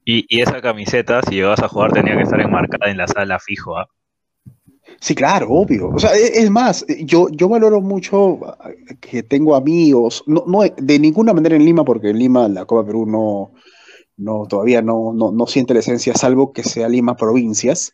Y, 0.05 0.25
esa 0.41 0.61
camiseta, 0.61 1.21
si 1.23 1.35
llegabas 1.35 1.59
a 1.59 1.67
jugar, 1.67 1.91
tenía 1.91 2.15
que 2.15 2.23
estar 2.23 2.39
enmarcada 2.39 2.89
en 2.89 2.97
la 2.97 3.07
sala 3.07 3.37
fijo, 3.39 3.77
¿ah? 3.77 3.85
Sí, 5.01 5.13
claro, 5.13 5.49
obvio. 5.49 5.89
O 5.89 5.99
sea, 5.99 6.15
e, 6.15 6.39
es 6.41 6.49
más, 6.49 6.85
yo, 7.01 7.27
yo 7.31 7.49
valoro 7.49 7.81
mucho 7.81 8.39
que 9.01 9.23
tengo 9.23 9.57
amigos, 9.57 10.23
no, 10.25 10.45
no 10.47 10.61
de 10.61 10.99
ninguna 10.99 11.33
manera 11.33 11.57
en 11.57 11.65
Lima, 11.65 11.83
porque 11.83 12.11
en 12.11 12.17
Lima 12.17 12.47
la 12.47 12.63
Copa 12.63 12.85
Perú 12.85 13.05
no, 13.05 13.51
no, 14.21 14.45
todavía 14.47 14.81
no, 14.81 15.13
no, 15.13 15.47
siente 15.47 15.73
la 15.73 15.79
esencia, 15.79 16.13
salvo 16.13 16.53
que 16.53 16.63
sea 16.63 16.87
Lima 16.87 17.15
provincias, 17.15 17.93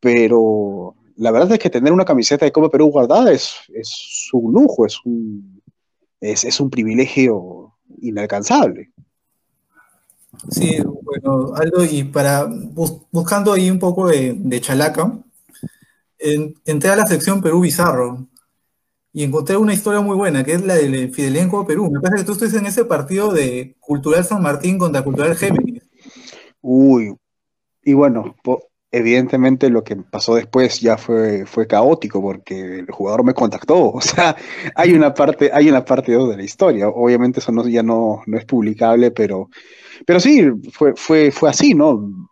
pero 0.00 0.94
la 1.16 1.32
verdad 1.32 1.52
es 1.52 1.58
que 1.58 1.70
tener 1.70 1.92
una 1.92 2.04
camiseta 2.04 2.44
de 2.44 2.52
Copa 2.52 2.70
Perú 2.70 2.90
guardada 2.90 3.32
es, 3.32 3.54
es 3.74 4.28
un 4.32 4.52
lujo, 4.52 4.86
es 4.86 4.98
un, 5.04 5.60
es, 6.20 6.60
un 6.60 6.70
privilegio 6.70 7.74
inalcanzable. 8.00 8.92
Sí, 10.50 10.76
bueno, 11.02 11.54
Aldo, 11.54 11.84
y 11.84 12.04
para 12.04 12.46
buscando 13.10 13.52
ahí 13.52 13.70
un 13.70 13.78
poco 13.78 14.06
de, 14.06 14.60
chalaca, 14.60 15.18
entré 16.18 16.90
a 16.90 16.96
la 16.96 17.06
sección 17.06 17.42
Perú 17.42 17.60
Bizarro 17.60 18.28
y 19.16 19.24
encontré 19.24 19.56
una 19.56 19.72
historia 19.72 20.02
muy 20.02 20.14
buena, 20.14 20.44
que 20.44 20.52
es 20.52 20.62
la 20.62 20.74
de 20.74 21.08
Fidelidad 21.08 21.44
en 21.44 21.48
Copa 21.48 21.68
Perú. 21.68 21.90
Me 21.90 22.00
parece 22.00 22.22
que 22.22 22.26
tú 22.26 22.32
estás 22.32 22.52
en 22.52 22.66
ese 22.66 22.84
partido 22.84 23.32
de 23.32 23.74
Cultural 23.80 24.22
San 24.22 24.42
Martín 24.42 24.76
contra 24.76 25.00
Cultural 25.00 25.34
Géminis. 25.34 25.82
Uy, 26.60 27.16
y 27.82 27.94
bueno, 27.94 28.36
evidentemente 28.90 29.70
lo 29.70 29.82
que 29.82 29.96
pasó 29.96 30.34
después 30.34 30.80
ya 30.80 30.98
fue, 30.98 31.46
fue 31.46 31.66
caótico 31.66 32.20
porque 32.20 32.80
el 32.80 32.90
jugador 32.90 33.24
me 33.24 33.32
contactó. 33.32 33.90
O 33.94 34.02
sea, 34.02 34.36
hay 34.74 34.92
una 34.92 35.14
parte, 35.14 35.50
hay 35.50 35.70
una 35.70 35.82
parte 35.82 36.12
de 36.12 36.36
la 36.36 36.42
historia. 36.42 36.86
Obviamente 36.86 37.40
eso 37.40 37.66
ya 37.68 37.82
no, 37.82 38.20
no 38.26 38.36
es 38.36 38.44
publicable, 38.44 39.12
pero, 39.12 39.48
pero 40.04 40.20
sí, 40.20 40.46
fue, 40.72 40.92
fue, 40.94 41.30
fue 41.30 41.48
así, 41.48 41.72
¿no? 41.72 42.28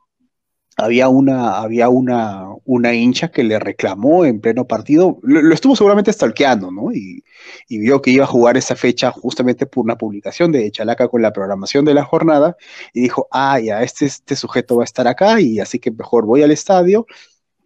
Había 0.76 1.08
una, 1.08 1.58
había 1.58 1.88
una, 1.88 2.48
una 2.64 2.94
hincha 2.94 3.28
que 3.28 3.44
le 3.44 3.58
reclamó 3.58 4.24
en 4.24 4.40
pleno 4.40 4.66
partido, 4.66 5.18
lo, 5.22 5.54
estuvo 5.54 5.76
seguramente 5.76 6.12
stalkeando, 6.12 6.70
¿no? 6.70 6.92
Y, 6.92 7.22
vio 7.68 8.00
que 8.00 8.10
iba 8.10 8.24
a 8.24 8.28
jugar 8.28 8.56
esa 8.56 8.76
fecha 8.76 9.10
justamente 9.10 9.66
por 9.66 9.84
una 9.84 9.98
publicación 9.98 10.52
de 10.52 10.70
Chalaca 10.70 11.08
con 11.08 11.22
la 11.22 11.32
programación 11.32 11.84
de 11.84 11.94
la 11.94 12.04
jornada, 12.04 12.56
y 12.92 13.02
dijo, 13.02 13.28
ah, 13.30 13.60
ya, 13.60 13.82
este, 13.82 14.06
este 14.06 14.36
sujeto 14.36 14.76
va 14.76 14.82
a 14.82 14.84
estar 14.84 15.06
acá, 15.06 15.40
y 15.40 15.60
así 15.60 15.78
que 15.78 15.90
mejor 15.90 16.24
voy 16.24 16.42
al 16.42 16.50
estadio. 16.50 17.06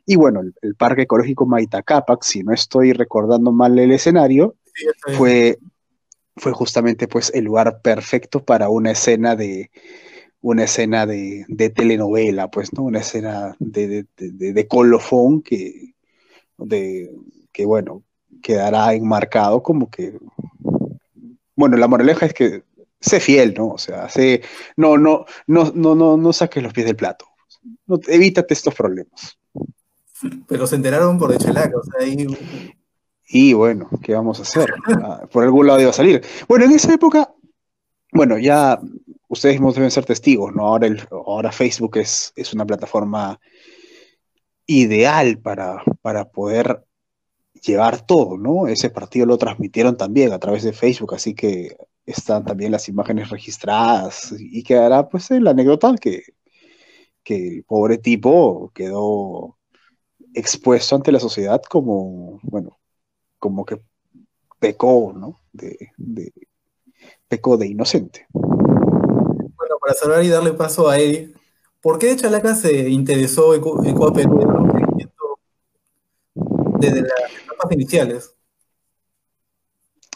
Y 0.04 0.16
bueno, 0.16 0.40
el, 0.62 0.74
Parque 0.74 1.02
Ecológico 1.02 1.46
Maitacapac, 1.46 2.22
si 2.22 2.42
no 2.42 2.52
estoy 2.52 2.92
recordando 2.92 3.52
mal 3.52 3.78
el 3.78 3.92
escenario, 3.92 4.56
fue, 5.16 5.58
fue 6.36 6.52
justamente 6.52 7.08
pues 7.08 7.30
el 7.34 7.44
lugar 7.44 7.80
perfecto 7.82 8.42
para 8.42 8.68
una 8.68 8.92
escena 8.92 9.36
de 9.36 9.70
una 10.40 10.64
escena 10.64 11.06
de, 11.06 11.44
telenovela, 11.74 12.50
pues, 12.50 12.72
¿no? 12.72 12.84
Una 12.84 13.00
escena 13.00 13.56
de, 13.58 14.06
colofón 14.68 15.42
que, 15.42 15.94
de, 16.58 17.10
que, 17.52 17.66
bueno, 17.66 18.02
quedará 18.42 18.94
enmarcado 18.94 19.62
como 19.62 19.90
que, 19.90 20.18
bueno, 21.56 21.76
la 21.76 21.88
moraleja 21.88 22.26
es 22.26 22.34
que 22.34 22.62
sé 23.00 23.20
fiel, 23.20 23.54
¿no? 23.54 23.68
O 23.68 23.78
sea, 23.78 24.08
sé, 24.08 24.42
no, 24.76 24.96
no, 24.96 25.24
no, 25.46 25.72
no, 25.74 25.94
no, 25.94 26.16
no 26.16 26.32
saques 26.32 26.62
los 26.62 26.72
pies 26.72 26.86
del 26.86 26.96
plato. 26.96 27.26
No, 27.86 27.98
evítate 28.06 28.54
estos 28.54 28.74
problemas. 28.74 29.38
Pero 30.46 30.66
se 30.66 30.76
enteraron 30.76 31.18
por 31.18 31.32
Echelaca, 31.32 31.76
o 31.76 31.82
sea, 31.82 32.06
ahí... 32.06 32.26
Y 33.30 33.52
bueno, 33.52 33.90
¿qué 34.02 34.14
vamos 34.14 34.38
a 34.38 34.42
hacer? 34.42 34.72
Ah, 34.86 35.26
por 35.30 35.44
algún 35.44 35.66
lado 35.66 35.80
iba 35.80 35.90
a 35.90 35.92
salir. 35.92 36.22
Bueno, 36.48 36.64
en 36.64 36.72
esa 36.72 36.94
época, 36.94 37.30
bueno, 38.10 38.38
ya 38.38 38.80
ustedes 39.28 39.56
mismos 39.56 39.74
deben 39.74 39.90
ser 39.90 40.04
testigos, 40.04 40.54
¿no? 40.54 40.66
Ahora, 40.66 40.86
el, 40.86 41.06
ahora 41.10 41.52
Facebook 41.52 41.98
es, 41.98 42.32
una 42.52 42.66
plataforma 42.66 43.40
ideal 44.66 45.38
para, 45.38 45.82
poder 46.32 46.84
llevar 47.62 48.06
todo, 48.06 48.38
¿no? 48.38 48.66
Ese 48.66 48.90
partido 48.90 49.26
lo 49.26 49.38
transmitieron 49.38 49.96
también 49.96 50.32
a 50.32 50.38
través 50.38 50.62
de 50.62 50.72
Facebook, 50.72 51.14
así 51.14 51.34
que 51.34 51.76
están 52.06 52.44
también 52.44 52.72
las 52.72 52.88
imágenes 52.88 53.30
registradas 53.30 54.34
y 54.38 54.62
quedará 54.62 55.08
pues 55.08 55.30
la 55.30 55.50
anécdota 55.50 55.94
que, 56.00 56.22
que 57.22 57.48
el 57.48 57.64
pobre 57.64 57.98
tipo 57.98 58.70
quedó 58.74 59.58
expuesto 60.34 60.96
ante 60.96 61.12
la 61.12 61.20
sociedad 61.20 61.60
como, 61.62 62.40
bueno, 62.42 62.78
como 63.38 63.64
que 63.64 63.80
pecó, 64.58 65.12
¿no? 65.14 65.40
De, 65.52 65.90
de, 65.96 66.32
pecó 67.28 67.56
de 67.56 67.66
inocente. 67.68 68.26
Para 69.88 70.00
salvar 70.00 70.22
y 70.22 70.28
darle 70.28 70.52
paso 70.52 70.90
a 70.90 70.98
Eric, 70.98 71.34
¿por 71.80 71.98
qué 71.98 72.14
Chalaca 72.14 72.54
se 72.54 72.90
interesó 72.90 73.54
en, 73.54 73.62
Perú 73.62 75.38
desde 76.78 77.00
las 77.00 77.10
etapas 77.42 77.72
iniciales? 77.72 78.34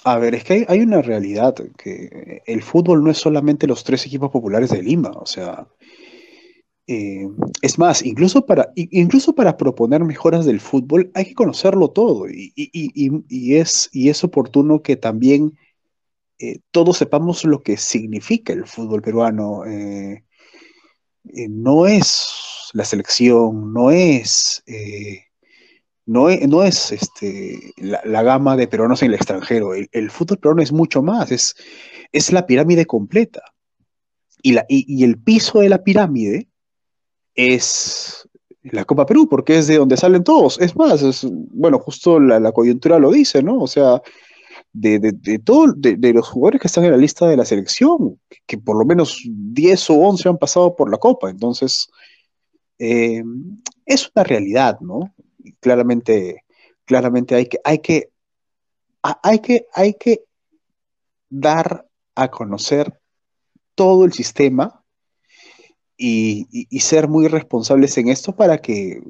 A 0.04 0.18
ver, 0.18 0.34
es 0.34 0.44
que 0.44 0.66
hay, 0.68 0.80
una 0.82 1.00
realidad, 1.00 1.54
que 1.78 2.42
el 2.44 2.62
fútbol 2.62 3.02
no 3.02 3.10
es 3.10 3.16
solamente 3.16 3.66
los 3.66 3.82
tres 3.82 4.04
equipos 4.04 4.30
populares 4.30 4.68
de 4.68 4.82
Lima, 4.82 5.12
o 5.12 5.24
sea, 5.24 5.66
eh, 6.86 7.26
es 7.62 7.78
más, 7.78 8.04
incluso 8.04 8.44
para, 8.44 8.72
incluso 8.76 9.34
para 9.34 9.56
proponer 9.56 10.04
mejoras 10.04 10.44
del 10.44 10.60
fútbol 10.60 11.10
hay 11.14 11.24
que 11.24 11.34
conocerlo 11.34 11.88
todo 11.88 12.28
y, 12.28 12.52
y, 12.54 13.22
y, 13.26 13.56
es, 13.56 13.88
es, 13.94 14.22
oportuno 14.22 14.82
que 14.82 14.96
también 14.96 15.56
eh, 16.42 16.58
todos 16.70 16.98
sepamos 16.98 17.44
lo 17.44 17.62
que 17.62 17.76
significa 17.76 18.52
el 18.52 18.66
fútbol 18.66 19.02
peruano. 19.02 19.64
Eh, 19.64 20.24
eh 21.34 21.48
no 21.48 21.86
es 21.86 22.70
la 22.72 22.84
selección, 22.84 23.72
no 23.72 23.90
es 23.90 24.62
no 26.06 26.28
es, 26.28 26.48
no 26.48 26.62
es 26.62 26.92
este, 26.92 27.72
la, 27.76 28.22
gama 28.22 28.56
de 28.56 28.66
peruanos 28.66 29.02
en 29.02 29.08
el 29.08 29.14
extranjero. 29.14 29.72
El, 29.74 30.10
fútbol 30.10 30.38
peruano 30.38 30.62
es 30.62 30.72
mucho 30.72 31.02
más, 31.02 31.30
es, 31.30 31.54
es 32.12 32.32
la 32.32 32.46
pirámide 32.46 32.86
completa. 32.86 33.42
Y, 34.42 34.52
la, 34.52 34.66
y, 34.68 35.04
el 35.04 35.18
piso 35.18 35.60
de 35.60 35.68
la 35.68 35.84
pirámide 35.84 36.48
es 37.34 38.28
la 38.62 38.84
Copa 38.84 39.06
Perú, 39.06 39.28
porque 39.28 39.58
es 39.58 39.68
de 39.68 39.78
donde 39.78 39.96
salen 39.96 40.24
todos. 40.24 40.60
Es 40.60 40.74
más, 40.74 41.24
bueno, 41.52 41.78
justo 41.78 42.18
la, 42.18 42.40
la, 42.40 42.52
coyuntura 42.52 42.98
lo 42.98 43.12
dice, 43.12 43.42
¿no? 43.42 43.60
O 43.60 43.68
sea, 43.68 44.02
de, 44.72 44.98
de, 44.98 45.12
de 45.12 45.40
de, 45.76 45.96
de, 45.96 46.12
los 46.12 46.28
jugadores 46.28 46.60
que 46.60 46.66
están 46.66 46.84
en 46.84 46.92
la 46.92 46.96
lista 46.96 47.26
de 47.26 47.36
la 47.36 47.44
selección, 47.44 48.20
que, 48.46 48.58
por 48.58 48.78
lo 48.78 48.84
menos 48.84 49.22
10 49.24 49.90
o 49.90 49.94
11 49.94 50.28
han 50.28 50.38
pasado 50.38 50.74
por 50.74 50.90
la 50.90 50.98
Copa. 50.98 51.30
Entonces, 51.30 51.88
eh, 52.78 53.22
es 53.84 54.10
una 54.14 54.24
realidad, 54.24 54.80
¿no? 54.80 55.14
claramente, 55.60 56.44
claramente 56.84 57.34
hay 57.34 57.46
que, 57.46 57.60
hay 57.64 57.78
que, 57.78 58.10
hay 59.02 59.38
que, 59.40 59.66
hay 59.74 59.94
que 59.94 60.24
dar 61.28 61.86
a 62.14 62.30
conocer 62.30 63.00
todo 63.74 64.04
el 64.04 64.12
sistema 64.12 64.84
y, 65.96 66.46
ser 66.80 67.08
muy 67.08 67.28
responsables 67.28 67.96
en 67.98 68.08
esto 68.08 68.34
para 68.34 68.58
que 68.58 69.00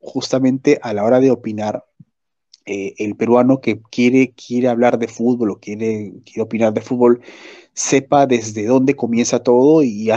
justamente 0.00 0.78
a 0.82 0.94
la 0.94 1.04
hora 1.04 1.20
de 1.20 1.30
opinar, 1.30 1.84
eh, 2.68 2.94
el 2.98 3.16
peruano 3.16 3.60
que 3.60 3.80
quiere, 3.90 4.32
quiere 4.32 4.68
hablar 4.68 4.98
de 4.98 5.08
fútbol 5.08 5.52
o 5.52 5.58
quiere, 5.58 6.12
opinar 6.38 6.72
de 6.74 6.82
fútbol, 6.82 7.20
sepa 7.72 8.26
desde 8.26 8.66
dónde 8.66 8.94
comienza 8.94 9.42
todo 9.42 9.82
y, 9.82 10.10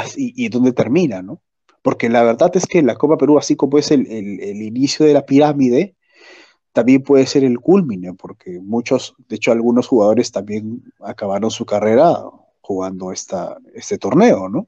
dónde 0.49 0.73
termina, 0.73 1.21
¿no? 1.21 1.41
porque 1.81 2.09
la 2.09 2.23
verdad 2.23 2.51
es 2.55 2.67
que 2.67 2.81
la 2.83 2.95
Copa 2.95 3.17
Perú, 3.17 3.37
así 3.39 3.55
como 3.55 3.77
es 3.77 3.89
el, 3.91 4.05
el, 4.11 4.39
el 4.41 4.61
inicio 4.61 5.05
de 5.05 5.13
la 5.13 5.25
pirámide, 5.25 5.95
también 6.73 7.03
puede 7.03 7.25
ser 7.25 7.43
el 7.43 7.59
culmine, 7.59 8.13
porque 8.13 8.59
muchos, 8.59 9.15
de 9.27 9.37
hecho 9.37 9.51
algunos 9.51 9.87
jugadores 9.87 10.31
también 10.31 10.83
acabaron 10.99 11.51
su 11.51 11.65
carrera 11.65 12.17
jugando 12.61 13.11
esta, 13.11 13.57
este 13.73 13.97
torneo, 13.97 14.47
¿no? 14.49 14.67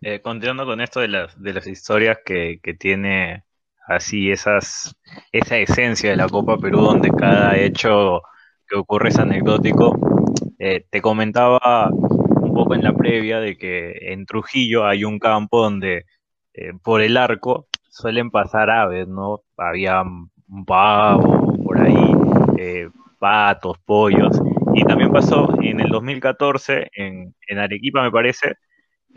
Eh, 0.00 0.20
continuando 0.22 0.64
con 0.64 0.80
esto 0.80 1.00
de 1.00 1.08
las, 1.08 1.40
de 1.40 1.52
las 1.52 1.66
historias 1.66 2.18
que, 2.24 2.60
que 2.62 2.74
tiene 2.74 3.44
así 3.86 4.30
esas, 4.30 4.94
esa 5.32 5.56
esencia 5.58 6.10
de 6.10 6.16
la 6.16 6.28
Copa 6.28 6.56
Perú, 6.58 6.80
donde 6.82 7.10
cada 7.10 7.56
hecho 7.56 8.22
que 8.68 8.76
ocurre 8.76 9.08
es 9.08 9.18
anecdótico, 9.18 9.96
eh, 10.58 10.84
te 10.90 11.00
comentaba 11.02 11.90
poco 12.54 12.74
en 12.74 12.84
la 12.84 12.92
previa 12.92 13.40
de 13.40 13.56
que 13.56 14.12
en 14.12 14.26
Trujillo 14.26 14.86
hay 14.86 15.04
un 15.04 15.18
campo 15.18 15.62
donde 15.62 16.04
eh, 16.54 16.72
por 16.82 17.00
el 17.02 17.16
arco 17.16 17.66
suelen 17.88 18.30
pasar 18.30 18.70
aves, 18.70 19.08
¿no? 19.08 19.42
Había 19.56 20.02
un 20.02 20.64
pavo 20.64 21.54
por 21.64 21.80
ahí, 21.80 21.94
patos, 23.18 23.78
pollos, 23.84 24.40
y 24.74 24.84
también 24.84 25.10
pasó 25.12 25.48
en 25.60 25.80
el 25.80 25.88
2014 25.88 26.88
en, 26.94 27.34
en 27.48 27.58
Arequipa, 27.58 28.02
me 28.02 28.10
parece, 28.10 28.54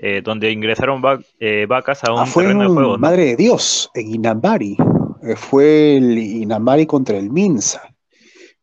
eh, 0.04 0.22
donde 0.24 0.52
ingresaron 0.52 1.00
va 1.00 1.20
eh, 1.40 1.68
vacas 1.70 2.04
a 2.04 2.12
un 2.12 2.22
ah, 2.22 2.26
fue 2.26 2.44
terreno 2.44 2.64
de 2.64 2.70
juego. 2.70 2.92
¿no? 2.94 2.98
Madre 2.98 3.26
de 3.26 3.36
Dios, 3.36 3.92
en 3.94 4.16
Inambari. 4.16 4.76
Eh, 5.22 5.36
fue 5.36 5.98
el 5.98 6.18
Inambari 6.18 6.88
contra 6.88 7.18
el 7.18 7.30
Minsa. 7.30 7.84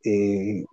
Eh, 0.04 0.64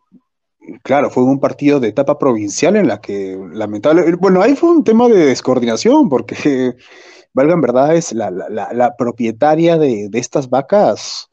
claro, 0.81 1.11
fue 1.11 1.21
un 1.21 1.39
partido 1.39 1.79
de 1.79 1.89
etapa 1.89 2.17
provincial 2.17 2.75
en 2.77 2.87
la 2.87 2.99
que 2.99 3.37
lamentablemente, 3.53 4.17
bueno, 4.19 4.41
ahí 4.41 4.55
fue 4.55 4.71
un 4.71 4.83
tema 4.83 5.07
de 5.07 5.27
descoordinación, 5.27 6.09
porque, 6.09 6.73
valga 7.33 7.53
en 7.53 7.61
verdad, 7.61 7.95
es 7.95 8.11
la, 8.11 8.31
la, 8.31 8.73
la 8.73 8.97
propietaria 8.97 9.77
de, 9.77 10.09
de, 10.09 10.19
estas 10.19 10.49
vacas 10.49 11.29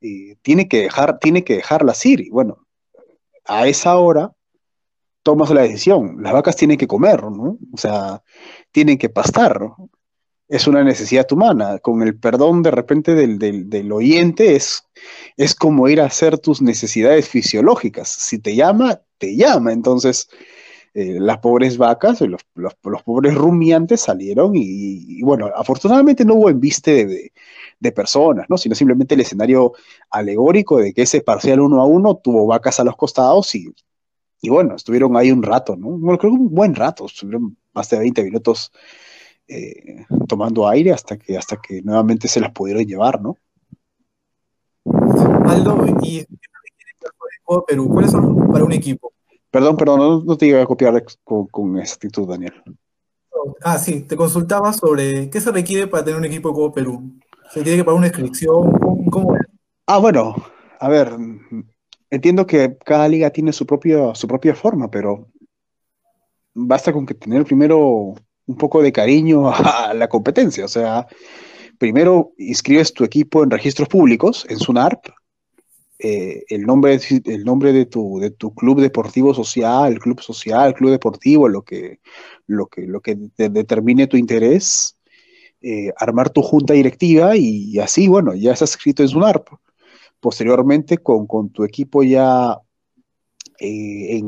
eh, 0.00 0.36
tiene, 0.42 0.68
que 0.68 0.82
dejar, 0.82 1.18
tiene 1.18 1.42
que 1.42 1.56
dejarlas 1.56 2.06
ir. 2.06 2.20
Y 2.20 2.30
bueno, 2.30 2.58
a 3.46 3.66
esa 3.66 3.96
hora 3.96 4.30
tomas 5.22 5.50
la 5.50 5.62
decisión, 5.62 6.22
las 6.22 6.32
vacas 6.32 6.56
tienen 6.56 6.78
que 6.78 6.86
comer, 6.86 7.22
¿no? 7.24 7.58
O 7.72 7.76
sea, 7.76 8.22
tienen 8.72 8.98
que 8.98 9.08
pastar, 9.08 9.60
¿no? 9.60 9.90
es 10.50 10.66
una 10.66 10.84
necesidad 10.84 11.30
humana. 11.32 11.78
Con 11.78 12.02
el 12.02 12.18
perdón 12.18 12.62
de 12.62 12.72
repente 12.72 13.14
del, 13.14 13.38
del, 13.38 13.92
oyente, 13.92 14.56
es, 14.56 14.84
es 15.36 15.54
como 15.54 15.88
ir 15.88 16.00
a 16.00 16.06
hacer 16.06 16.38
tus 16.38 16.60
necesidades 16.60 17.28
fisiológicas. 17.28 18.08
Si 18.08 18.38
te 18.40 18.56
llama, 18.56 19.00
te 19.18 19.36
llama. 19.36 19.72
Entonces, 19.72 20.28
eh, 20.92 21.18
las 21.20 21.38
pobres 21.38 21.78
vacas, 21.78 22.20
los, 22.22 22.42
los, 22.54 22.74
los, 22.82 23.02
pobres 23.04 23.34
rumiantes 23.36 24.00
salieron 24.00 24.52
y, 24.56 25.22
bueno, 25.22 25.50
afortunadamente 25.54 26.24
no 26.24 26.34
hubo 26.34 26.50
embiste 26.50 27.06
de, 27.06 27.32
de, 27.78 27.92
personas, 27.92 28.46
¿no? 28.48 28.58
sino 28.58 28.74
simplemente 28.74 29.14
el 29.14 29.20
escenario 29.20 29.72
alegórico 30.10 30.78
de 30.78 30.92
que 30.92 31.02
ese 31.02 31.20
parcial 31.20 31.60
uno 31.60 31.80
a 31.80 31.86
uno 31.86 32.16
tuvo 32.16 32.46
vacas 32.46 32.80
a 32.80 32.84
los 32.84 32.96
costados 32.96 33.54
y, 33.54 33.72
y 34.42 34.48
bueno, 34.48 34.74
estuvieron 34.74 35.16
ahí 35.16 35.30
un 35.30 35.44
rato, 35.44 35.76
¿no? 35.76 36.18
Creo 36.18 36.32
que 36.32 36.40
un 36.40 36.50
buen 36.52 36.74
rato, 36.74 37.06
estuvieron 37.06 37.56
más 37.72 37.88
de 37.90 37.98
20 37.98 38.24
minutos 38.24 38.72
eh, 39.48 40.04
tomando 40.28 40.68
aire 40.68 40.92
hasta 40.92 41.16
que, 41.16 41.36
hasta 41.36 41.60
que 41.60 41.82
nuevamente 41.82 42.28
se 42.28 42.40
las 42.40 42.52
pudieron 42.52 42.84
llevar, 42.84 43.20
¿no? 43.20 43.36
Aldo, 45.46 45.84
¿y 46.02 46.24
Perú? 47.66 47.88
¿Cuáles 47.88 48.12
son 48.12 48.52
para 48.52 48.64
un 48.64 48.72
equipo? 48.72 49.12
Perdón, 49.50 49.76
perdón, 49.76 49.98
no, 49.98 50.22
no 50.22 50.36
te 50.36 50.46
iba 50.46 50.62
a 50.62 50.66
copiar 50.66 51.02
con, 51.24 51.46
con 51.46 51.78
exactitud, 51.78 52.28
Daniel. 52.28 52.54
Ah, 53.62 53.78
sí, 53.78 54.02
te 54.02 54.16
consultaba 54.16 54.72
sobre 54.72 55.28
qué 55.30 55.40
se 55.40 55.50
requiere 55.50 55.86
para 55.86 56.04
tener 56.04 56.18
un 56.18 56.24
equipo 56.24 56.52
como 56.52 56.72
Perú. 56.72 57.18
¿Se 57.52 57.62
tiene 57.62 57.78
que 57.78 57.84
pagar 57.84 57.98
una 57.98 58.06
inscripción? 58.06 58.70
¿Cómo, 59.10 59.36
es? 59.36 59.42
Ah, 59.86 59.98
bueno, 59.98 60.36
a 60.78 60.88
ver, 60.88 61.10
entiendo 62.10 62.46
que 62.46 62.78
cada 62.84 63.08
liga 63.08 63.30
tiene 63.30 63.52
su 63.52 63.66
propia, 63.66 64.14
su 64.14 64.28
propia 64.28 64.54
forma, 64.54 64.88
pero 64.88 65.26
basta 66.54 66.92
con 66.92 67.06
que 67.06 67.14
tener 67.14 67.44
primero 67.44 68.14
un 68.46 68.56
poco 68.56 68.82
de 68.82 68.92
cariño 68.92 69.50
a 69.54 69.94
la 69.94 70.08
competencia. 70.08 70.64
O 70.64 70.68
sea, 70.68 71.06
primero 71.78 72.32
inscribes 72.38 72.92
tu 72.92 73.04
equipo 73.04 73.42
en 73.42 73.50
registros 73.50 73.88
públicos, 73.88 74.46
en 74.48 74.58
SUNARP, 74.58 75.06
eh, 75.98 76.44
el, 76.48 76.62
nombre, 76.62 76.98
el 77.26 77.44
nombre 77.44 77.72
de 77.74 77.84
tu, 77.86 78.18
de 78.20 78.30
tu 78.30 78.54
club 78.54 78.80
deportivo 78.80 79.34
social, 79.34 79.98
club 79.98 80.20
social, 80.20 80.74
club 80.74 80.90
deportivo, 80.90 81.48
lo 81.48 81.62
que, 81.62 82.00
lo 82.46 82.66
que, 82.68 82.82
lo 82.86 83.00
que 83.00 83.16
de, 83.36 83.50
determine 83.50 84.06
tu 84.06 84.16
interés. 84.16 84.96
eh, 85.62 85.92
armar 85.98 86.30
tu 86.30 86.42
junta 86.42 86.72
directiva 86.74 87.36
y, 87.36 87.78
así, 87.80 88.08
bueno, 88.08 88.34
ya 88.34 88.52
estás 88.52 88.70
escrito 88.70 89.02
en 89.02 89.10
SUNARP. 89.10 89.48
Posteriormente, 90.20 90.98
con, 90.98 91.26
con 91.26 91.50
tu 91.50 91.64
equipo 91.64 92.02
ya, 92.02 92.58
eh, 93.60 94.16
eh, 94.16 94.22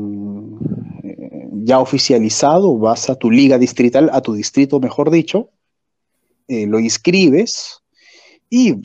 ya 1.63 1.79
oficializado, 1.79 2.77
vas 2.77 3.09
a 3.09 3.15
tu 3.15 3.31
liga 3.31 3.57
distrital, 3.57 4.09
a 4.13 4.21
tu 4.21 4.33
distrito, 4.33 4.79
mejor 4.79 5.09
dicho, 5.11 5.49
lo 6.47 6.79
inscribes 6.79 7.83
y 8.55 8.75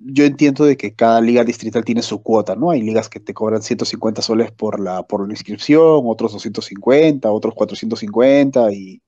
yo 0.00 0.24
entiendo 0.26 0.66
de 0.66 0.76
que 0.76 0.94
cada 0.94 1.18
liga 1.22 1.44
distrital 1.44 1.82
tiene 1.82 2.02
su 2.02 2.22
cuota, 2.22 2.54
¿no? 2.56 2.70
Hay 2.70 2.82
ligas 2.82 3.08
que 3.08 3.20
te 3.20 3.32
cobran 3.32 3.62
150 3.62 4.20
soles 4.20 4.52
por 4.52 4.78
la, 4.78 5.02
por 5.04 5.26
inscripción, 5.30 6.02
otros 6.04 6.32
250, 6.32 7.32
otros 7.32 7.54
450 7.54 8.70
y, 8.72 9.00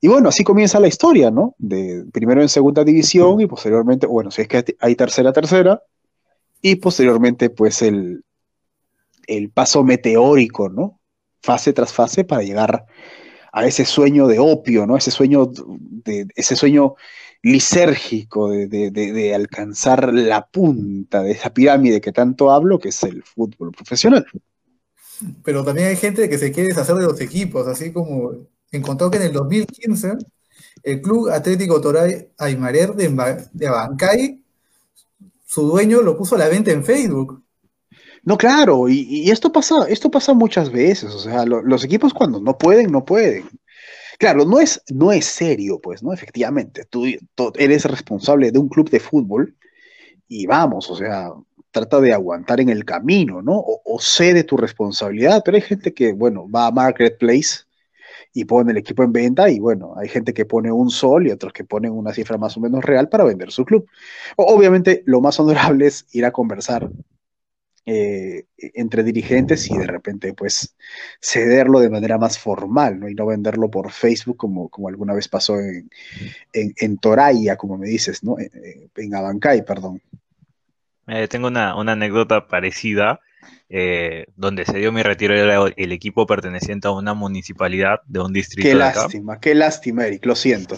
y 0.00 0.08
bueno, 0.08 0.30
así 0.30 0.42
comienza 0.42 0.80
la 0.80 0.88
historia, 0.88 1.30
¿no? 1.30 1.54
De 1.58 2.06
primero 2.14 2.40
en 2.40 2.48
segunda 2.48 2.82
división 2.82 3.38
y 3.42 3.46
posteriormente, 3.46 4.06
bueno, 4.06 4.30
si 4.30 4.40
es 4.40 4.48
que 4.48 4.64
hay 4.80 4.94
tercera, 4.94 5.34
tercera, 5.34 5.82
y 6.62 6.76
posteriormente 6.76 7.50
pues 7.50 7.82
el, 7.82 8.24
el 9.26 9.50
paso 9.50 9.84
meteórico, 9.84 10.68
¿no? 10.68 11.00
Fase 11.42 11.72
tras 11.72 11.92
fase 11.92 12.24
para 12.24 12.42
llegar 12.42 12.86
a 13.52 13.66
ese 13.66 13.84
sueño 13.84 14.26
de 14.26 14.38
opio, 14.38 14.86
¿no? 14.86 14.96
Ese 14.96 15.10
sueño 15.10 15.50
de, 16.04 16.26
ese 16.34 16.56
sueño 16.56 16.94
lisérgico 17.42 18.50
de, 18.50 19.32
alcanzar 19.34 20.12
la 20.12 20.46
punta 20.46 21.22
de 21.22 21.32
esa 21.32 21.54
pirámide 21.54 22.00
que 22.00 22.12
tanto 22.12 22.50
hablo, 22.50 22.78
que 22.78 22.88
es 22.88 23.02
el 23.04 23.22
fútbol 23.22 23.72
profesional. 23.72 24.26
Pero 25.42 25.64
también 25.64 25.88
hay 25.88 25.96
gente 25.96 26.28
que 26.28 26.38
se 26.38 26.52
quiere 26.52 26.70
deshacer 26.70 26.96
de 26.96 27.04
los 27.04 27.20
equipos, 27.20 27.66
así 27.66 27.92
como 27.92 28.32
encontró 28.72 29.10
que 29.10 29.18
en 29.18 29.24
el 29.24 29.32
2015 29.32 30.16
el 30.82 31.00
Club 31.00 31.30
Atlético 31.30 31.80
Toray 31.80 32.28
Aymarer 32.36 32.94
de, 32.94 33.46
de 33.52 33.66
Abancay, 33.66 34.44
su 35.46 35.62
dueño 35.62 36.02
lo 36.02 36.16
puso 36.16 36.34
a 36.34 36.38
la 36.38 36.48
venta 36.48 36.72
en 36.72 36.84
Facebook. 36.84 37.42
No, 38.26 38.36
claro, 38.36 38.88
y, 38.88 39.30
esto 39.30 39.52
pasa, 39.52 39.86
esto 39.88 40.10
pasa 40.10 40.34
muchas 40.34 40.72
veces, 40.72 41.14
o 41.14 41.18
sea, 41.20 41.46
los 41.46 41.84
equipos 41.84 42.12
cuando 42.12 42.40
no 42.40 42.58
pueden, 42.58 42.90
no 42.90 43.04
pueden. 43.04 43.48
Claro, 44.18 44.44
no 44.44 44.58
es, 44.60 44.82
no 44.92 45.12
es 45.12 45.26
serio, 45.26 45.80
pues, 45.80 46.02
¿no? 46.02 46.12
Efectivamente, 46.12 46.84
tú, 46.90 47.04
eres 47.56 47.84
responsable 47.84 48.50
de 48.50 48.58
un 48.58 48.68
club 48.68 48.90
de 48.90 48.98
fútbol 49.00 49.56
y 50.28 50.46
vamos, 50.46 50.90
o 50.90 50.96
sea, 50.96 51.30
trata 51.70 52.00
de 52.00 52.12
aguantar 52.12 52.60
en 52.60 52.70
el 52.70 52.84
camino, 52.84 53.42
¿no? 53.42 53.54
O, 53.58 53.82
o 53.84 54.00
cede 54.00 54.44
tu 54.44 54.56
responsabilidad, 54.56 55.42
pero 55.44 55.56
hay 55.56 55.62
gente 55.62 55.94
que, 55.94 56.12
bueno, 56.12 56.50
va 56.50 56.66
a 56.66 56.72
Marketplace 56.72 57.66
y 58.32 58.44
pone 58.44 58.72
el 58.72 58.78
equipo 58.78 59.04
en 59.04 59.12
venta 59.12 59.50
y 59.50 59.60
bueno, 59.60 59.94
hay 59.96 60.08
gente 60.08 60.34
que 60.34 60.46
pone 60.46 60.72
un 60.72 60.90
sol 60.90 61.26
y 61.28 61.30
otros 61.30 61.52
que 61.52 61.64
ponen 61.64 61.92
una 61.92 62.12
cifra 62.12 62.38
más 62.38 62.56
o 62.56 62.60
menos 62.60 62.84
real 62.84 63.08
para 63.08 63.24
vender 63.24 63.52
su 63.52 63.64
club. 63.64 63.86
Obviamente 64.36 65.02
lo 65.06 65.20
más 65.20 65.38
honorable 65.40 65.86
es 65.86 66.06
ir 66.12 66.24
a 66.24 66.32
conversar 66.32 66.90
eh, 67.88 68.46
entre 68.58 69.04
dirigentes 69.04 69.70
y 69.70 69.78
de 69.78 69.86
repente 69.86 70.34
pues 70.34 70.74
cederlo 71.20 71.78
de 71.78 71.88
manera 71.88 72.18
más 72.18 72.36
formal, 72.36 72.98
¿no? 72.98 73.08
Y 73.08 73.14
no 73.14 73.26
venderlo 73.26 73.70
por 73.70 73.92
Facebook 73.92 74.36
como, 74.36 74.68
como 74.68 74.88
alguna 74.88 75.14
vez 75.14 75.28
pasó 75.28 75.60
en, 75.60 75.88
en, 76.52 76.98
Toraya, 76.98 77.56
como 77.56 77.78
me 77.78 77.86
dices, 77.86 78.24
¿no? 78.24 78.40
En, 78.40 78.50
en 78.96 79.14
Abancay, 79.14 79.64
perdón. 79.64 80.02
Eh, 81.06 81.28
tengo 81.28 81.46
una, 81.46 81.76
una, 81.76 81.92
anécdota 81.92 82.48
parecida, 82.48 83.20
eh, 83.68 84.26
donde 84.34 84.64
se 84.64 84.78
dio 84.78 84.90
mi 84.90 85.04
retiro 85.04 85.36
era 85.36 85.72
el 85.76 85.92
equipo 85.92 86.26
perteneciente 86.26 86.88
a 86.88 86.90
una 86.90 87.14
municipalidad 87.14 88.00
de 88.06 88.18
un 88.18 88.32
distrito. 88.32 88.68
Qué 88.68 88.74
lástima, 88.74 89.38
qué 89.38 89.54
lástima, 89.54 90.06
Eric, 90.08 90.26
lo 90.26 90.34
siento. 90.34 90.76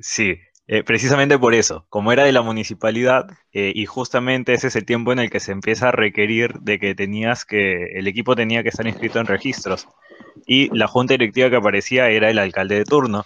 Sí, 0.00 0.38
eh, 0.66 0.82
precisamente 0.82 1.38
por 1.38 1.54
eso, 1.54 1.86
como 1.90 2.10
era 2.10 2.24
de 2.24 2.32
la 2.32 2.40
municipalidad 2.40 3.26
eh, 3.52 3.72
y 3.74 3.84
justamente 3.84 4.54
ese 4.54 4.68
es 4.68 4.76
el 4.76 4.86
tiempo 4.86 5.12
en 5.12 5.18
el 5.18 5.28
que 5.28 5.40
se 5.40 5.52
empieza 5.52 5.88
a 5.88 5.92
requerir 5.92 6.54
de 6.60 6.78
que 6.78 6.94
tenías 6.94 7.44
que, 7.44 7.98
el 7.98 8.08
equipo 8.08 8.34
tenía 8.34 8.62
que 8.62 8.70
estar 8.70 8.86
inscrito 8.86 9.20
en 9.20 9.26
registros 9.26 9.86
y 10.46 10.74
la 10.76 10.86
junta 10.88 11.14
directiva 11.14 11.50
que 11.50 11.56
aparecía 11.56 12.08
era 12.08 12.30
el 12.30 12.38
alcalde 12.38 12.76
de 12.76 12.84
turno. 12.84 13.24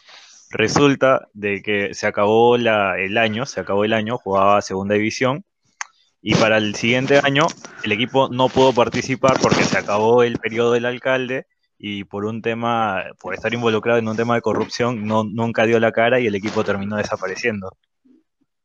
Resulta 0.51 1.29
de 1.33 1.63
que 1.63 1.95
se 1.95 2.07
acabó 2.07 2.57
la, 2.57 2.99
el 2.99 3.19
año, 3.19 3.47
se 3.47 3.61
acabó 3.61 3.85
el 3.85 3.93
año, 3.93 4.19
jugaba 4.19 4.63
segunda 4.63 4.95
división 4.95 5.45
y 6.21 6.35
para 6.35 6.59
el 6.59 6.75
siguiente 6.75 7.21
año 7.23 7.47
el 7.85 7.93
equipo 7.93 8.29
no 8.31 8.49
pudo 8.49 8.73
participar 8.73 9.39
porque 9.41 9.63
se 9.63 9.79
acabó 9.79 10.25
el 10.25 10.39
periodo 10.39 10.73
del 10.73 10.87
alcalde 10.87 11.47
y 11.79 12.05
por 12.05 12.25
un 12.25 12.43
tema, 12.43 13.05
por 13.21 13.35
estar 13.35 13.55
involucrado 13.55 13.99
en 13.99 14.09
un 14.09 14.17
tema 14.17 14.35
de 14.35 14.43
corrupción, 14.43 15.07
no, 15.07 15.25
nunca 15.25 15.65
dio 15.65 15.79
la 15.79 15.93
cara 15.93 16.19
y 16.19 16.27
el 16.27 16.35
equipo 16.35 16.65
terminó 16.65 16.97
desapareciendo. 16.97 17.71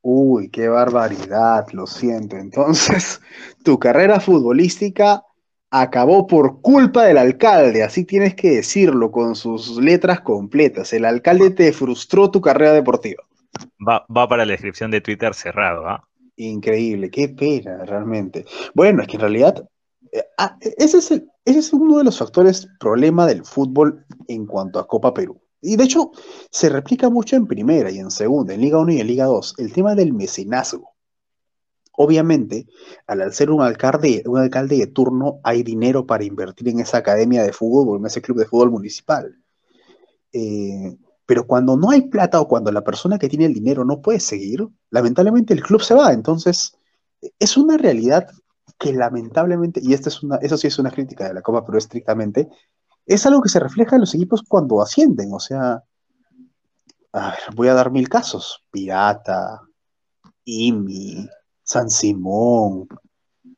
Uy, 0.02 0.50
qué 0.50 0.68
barbaridad, 0.68 1.68
lo 1.72 1.86
siento. 1.86 2.36
Entonces, 2.36 3.22
tu 3.64 3.80
carrera 3.80 4.20
futbolística 4.20 5.24
acabó 5.70 6.28
por 6.28 6.62
culpa 6.62 7.06
del 7.06 7.18
alcalde, 7.18 7.84
así 7.84 8.04
tienes 8.04 8.36
que 8.36 8.52
decirlo 8.52 9.12
con 9.12 9.36
sus 9.36 9.78
letras 9.78 10.22
completas. 10.22 10.92
El 10.94 11.06
alcalde 11.06 11.52
te 11.52 11.72
frustró 11.72 12.30
tu 12.30 12.42
carrera 12.42 12.74
deportiva. 12.74 13.24
Va, 13.88 14.06
va 14.16 14.28
para 14.28 14.46
la 14.46 14.52
descripción 14.52 14.92
de 14.92 15.02
Twitter 15.02 15.34
cerrado, 15.34 15.88
¿ah? 15.88 16.08
Increíble, 16.36 17.10
qué 17.12 17.30
pena, 17.30 17.86
realmente. 17.86 18.46
Bueno, 18.74 19.04
es 19.04 19.08
que 19.08 19.18
en 19.18 19.22
realidad, 19.22 19.70
ese 20.76 21.26
es 21.46 21.74
uno 21.74 21.98
de 21.98 22.04
los 22.04 22.18
factores 22.18 22.68
problema 22.80 23.26
del 23.26 23.44
fútbol 23.44 24.06
en 24.28 24.46
cuanto 24.46 24.80
a 24.80 24.88
Copa 24.88 25.14
Perú. 25.14 25.42
Y 25.62 25.78
de 25.78 25.86
hecho, 25.86 26.12
se 26.52 26.70
replica 26.70 27.10
mucho 27.10 27.36
en 27.36 27.48
primera 27.48 27.90
y 27.90 27.98
en 27.98 28.12
segunda, 28.12 28.54
en 28.54 28.62
Liga 28.62 28.80
1 28.80 28.92
y 28.92 29.00
en 29.00 29.08
Liga 29.08 29.26
2, 29.26 29.56
el 29.60 29.72
tema 29.72 29.96
del 29.96 30.14
mecenazgo. 30.14 30.94
Obviamente, 31.96 32.68
al 33.08 33.34
ser 33.34 33.50
un 33.50 33.62
alcalde, 33.62 34.24
un 34.26 34.40
alcalde 34.40 34.78
de 34.78 34.88
turno, 34.88 35.40
hay 35.44 35.64
dinero 35.64 36.06
para 36.06 36.26
invertir 36.26 36.68
en 36.68 36.80
esa 36.80 36.98
academia 36.98 37.44
de 37.44 37.54
fútbol, 37.54 38.00
en 38.00 38.08
ese 38.08 38.22
club 38.22 38.40
de 38.40 38.46
fútbol 38.46 38.72
municipal. 38.72 39.38
Eh, 40.34 40.98
pero 41.26 41.48
cuando 41.48 41.78
no 41.78 41.92
hay 41.92 42.02
plata 42.10 42.42
o 42.42 42.48
cuando 42.48 42.72
la 42.72 42.84
persona 42.84 43.18
que 43.18 43.30
tiene 43.30 43.46
el 43.46 43.54
dinero 43.54 43.86
no 43.86 44.02
puede 44.02 44.20
seguir, 44.20 44.68
lamentablemente 44.90 45.54
el 45.54 45.64
club 45.64 45.82
se 45.82 45.94
va. 45.94 46.12
Entonces, 46.12 46.76
es 47.40 47.56
una 47.56 47.78
realidad 47.78 48.28
que 48.78 48.94
lamentablemente, 48.94 49.80
y 49.84 49.94
esta 49.94 50.10
es 50.10 50.24
una, 50.24 50.38
eso 50.38 50.58
sí 50.58 50.68
es 50.68 50.80
una 50.80 50.92
crítica 50.92 51.28
de 51.28 51.34
la 51.34 51.42
Copa, 51.42 51.66
pero 51.66 51.78
estrictamente, 51.78 52.50
es 53.06 53.26
algo 53.26 53.42
que 53.42 53.50
se 53.50 53.60
refleja 53.60 53.96
en 53.96 54.02
los 54.02 54.16
equipos 54.16 54.44
cuando 54.48 54.82
ascienden. 54.82 55.34
O 55.34 55.40
sea, 55.40 55.84
voy 57.56 57.68
a 57.68 57.74
dar 57.74 57.92
mil 57.92 58.10
casos. 58.10 58.64
Pirata, 58.72 59.62
IMI, 60.46 61.28
San 61.64 61.90
Simón, 61.90 62.88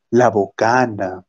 La 0.09 0.29
Bocana, 0.29 1.23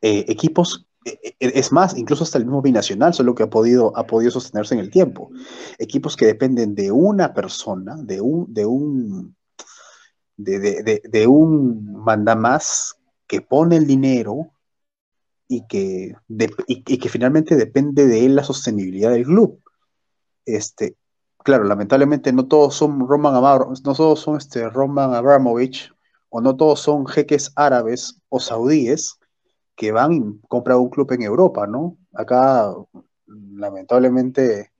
eh, 0.00 0.24
equipos, 0.28 0.86
eh, 1.04 1.18
eh, 1.24 1.52
es 1.54 1.72
más, 1.72 1.96
incluso 1.96 2.24
hasta 2.24 2.38
el 2.38 2.44
mismo 2.44 2.62
binacional, 2.62 3.14
solo 3.14 3.34
que 3.34 3.44
ha 3.44 3.50
podido, 3.50 3.96
ha 3.96 4.06
podido 4.06 4.30
sostenerse 4.30 4.74
en 4.74 4.80
el 4.80 4.90
tiempo. 4.90 5.30
Equipos 5.78 6.16
que 6.16 6.26
dependen 6.26 6.74
de 6.74 6.92
una 6.92 7.34
persona, 7.34 7.96
de 7.96 8.20
un, 8.20 8.52
de 8.52 8.66
un 8.66 9.36
de, 10.38 11.26
un 11.26 11.92
mandamás 12.04 12.96
que 13.26 13.40
pone 13.42 13.76
el 13.76 13.86
dinero 13.86 14.52
y 15.48 15.66
que, 15.66 16.14
y, 16.66 16.82
que 16.98 17.08
finalmente 17.08 17.56
depende 17.56 18.06
de 18.06 18.24
él 18.24 18.36
la 18.36 18.44
sostenibilidad 18.44 19.10
del 19.10 19.24
club. 19.24 19.60
Este, 20.46 20.96
claro, 21.44 21.64
lamentablemente 21.64 22.32
no 22.32 22.46
todos 22.46 22.74
son 22.74 23.06
Roman 23.06 23.34
no 23.34 23.94
todos 23.94 24.20
son 24.20 24.36
este 24.36 24.68
Roman 24.68 25.14
Abramovich, 25.14 25.92
o 26.30 26.40
no 26.40 26.56
todos 26.56 26.80
son 26.80 27.06
jeques 27.06 27.52
árabes 27.56 28.20
o 28.28 28.40
saudíes 28.40 29.18
que 29.74 29.92
van 29.92 30.12
y 30.12 30.40
compran 30.48 30.78
un 30.78 30.90
club 30.90 31.10
en 31.12 31.22
Europa, 31.22 31.66
¿no? 31.66 31.96
Acá, 32.12 32.74
lamentablemente, 33.26 34.72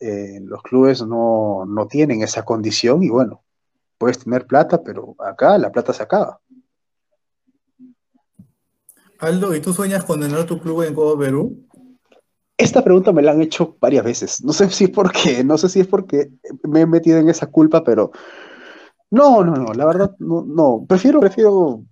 eh, 0.00 0.40
los 0.42 0.62
clubes 0.62 1.02
no, 1.02 1.64
no 1.66 1.86
tienen 1.86 2.22
esa 2.22 2.44
condición 2.44 3.02
y 3.02 3.10
bueno, 3.10 3.44
puedes 3.98 4.18
tener 4.18 4.46
plata, 4.46 4.82
pero 4.82 5.14
acá 5.18 5.58
la 5.58 5.70
plata 5.70 5.92
se 5.92 6.02
acaba. 6.02 6.40
Aldo, 9.18 9.54
¿y 9.54 9.60
tú 9.60 9.72
sueñas 9.72 10.04
con 10.04 10.20
tener 10.20 10.44
tu 10.44 10.58
club 10.58 10.82
en 10.82 10.94
Copa 10.94 11.18
Perú? 11.18 11.66
Esta 12.58 12.82
pregunta 12.82 13.12
me 13.12 13.22
la 13.22 13.32
han 13.32 13.42
hecho 13.42 13.76
varias 13.80 14.04
veces. 14.04 14.42
No 14.42 14.52
sé 14.52 14.70
si 14.70 14.84
es 14.84 14.90
porque, 14.90 15.44
no 15.44 15.58
sé 15.58 15.68
si 15.68 15.80
es 15.80 15.86
porque 15.86 16.30
me 16.62 16.82
he 16.82 16.86
metido 16.86 17.18
en 17.18 17.28
esa 17.28 17.46
culpa, 17.46 17.84
pero 17.84 18.10
no, 19.10 19.44
no, 19.44 19.54
no, 19.54 19.72
la 19.72 19.86
verdad, 19.86 20.16
no, 20.18 20.44
no. 20.46 20.84
Prefiero, 20.86 21.20
prefiero 21.20 21.84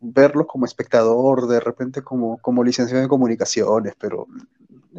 verlo 0.00 0.46
como 0.46 0.64
espectador, 0.64 1.46
de 1.46 1.60
repente 1.60 2.02
como, 2.02 2.38
como 2.38 2.64
licenciado 2.64 3.02
en 3.02 3.08
comunicaciones, 3.08 3.94
pero 3.98 4.26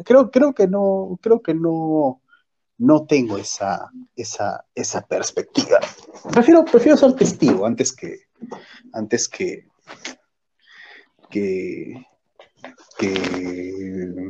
creo, 0.04 0.30
creo 0.30 0.54
que 0.54 0.66
no, 0.68 1.18
creo 1.20 1.42
que 1.42 1.54
no, 1.54 2.20
no 2.78 3.06
tengo 3.06 3.36
esa, 3.36 3.90
esa, 4.16 4.64
esa 4.74 5.06
perspectiva. 5.06 5.80
Prefiero, 6.32 6.64
prefiero 6.64 6.96
ser 6.96 7.12
testigo 7.14 7.66
antes 7.66 7.92
que, 7.92 8.20
antes 8.92 9.28
que, 9.28 9.66
que, 11.28 12.06
que 12.98 13.12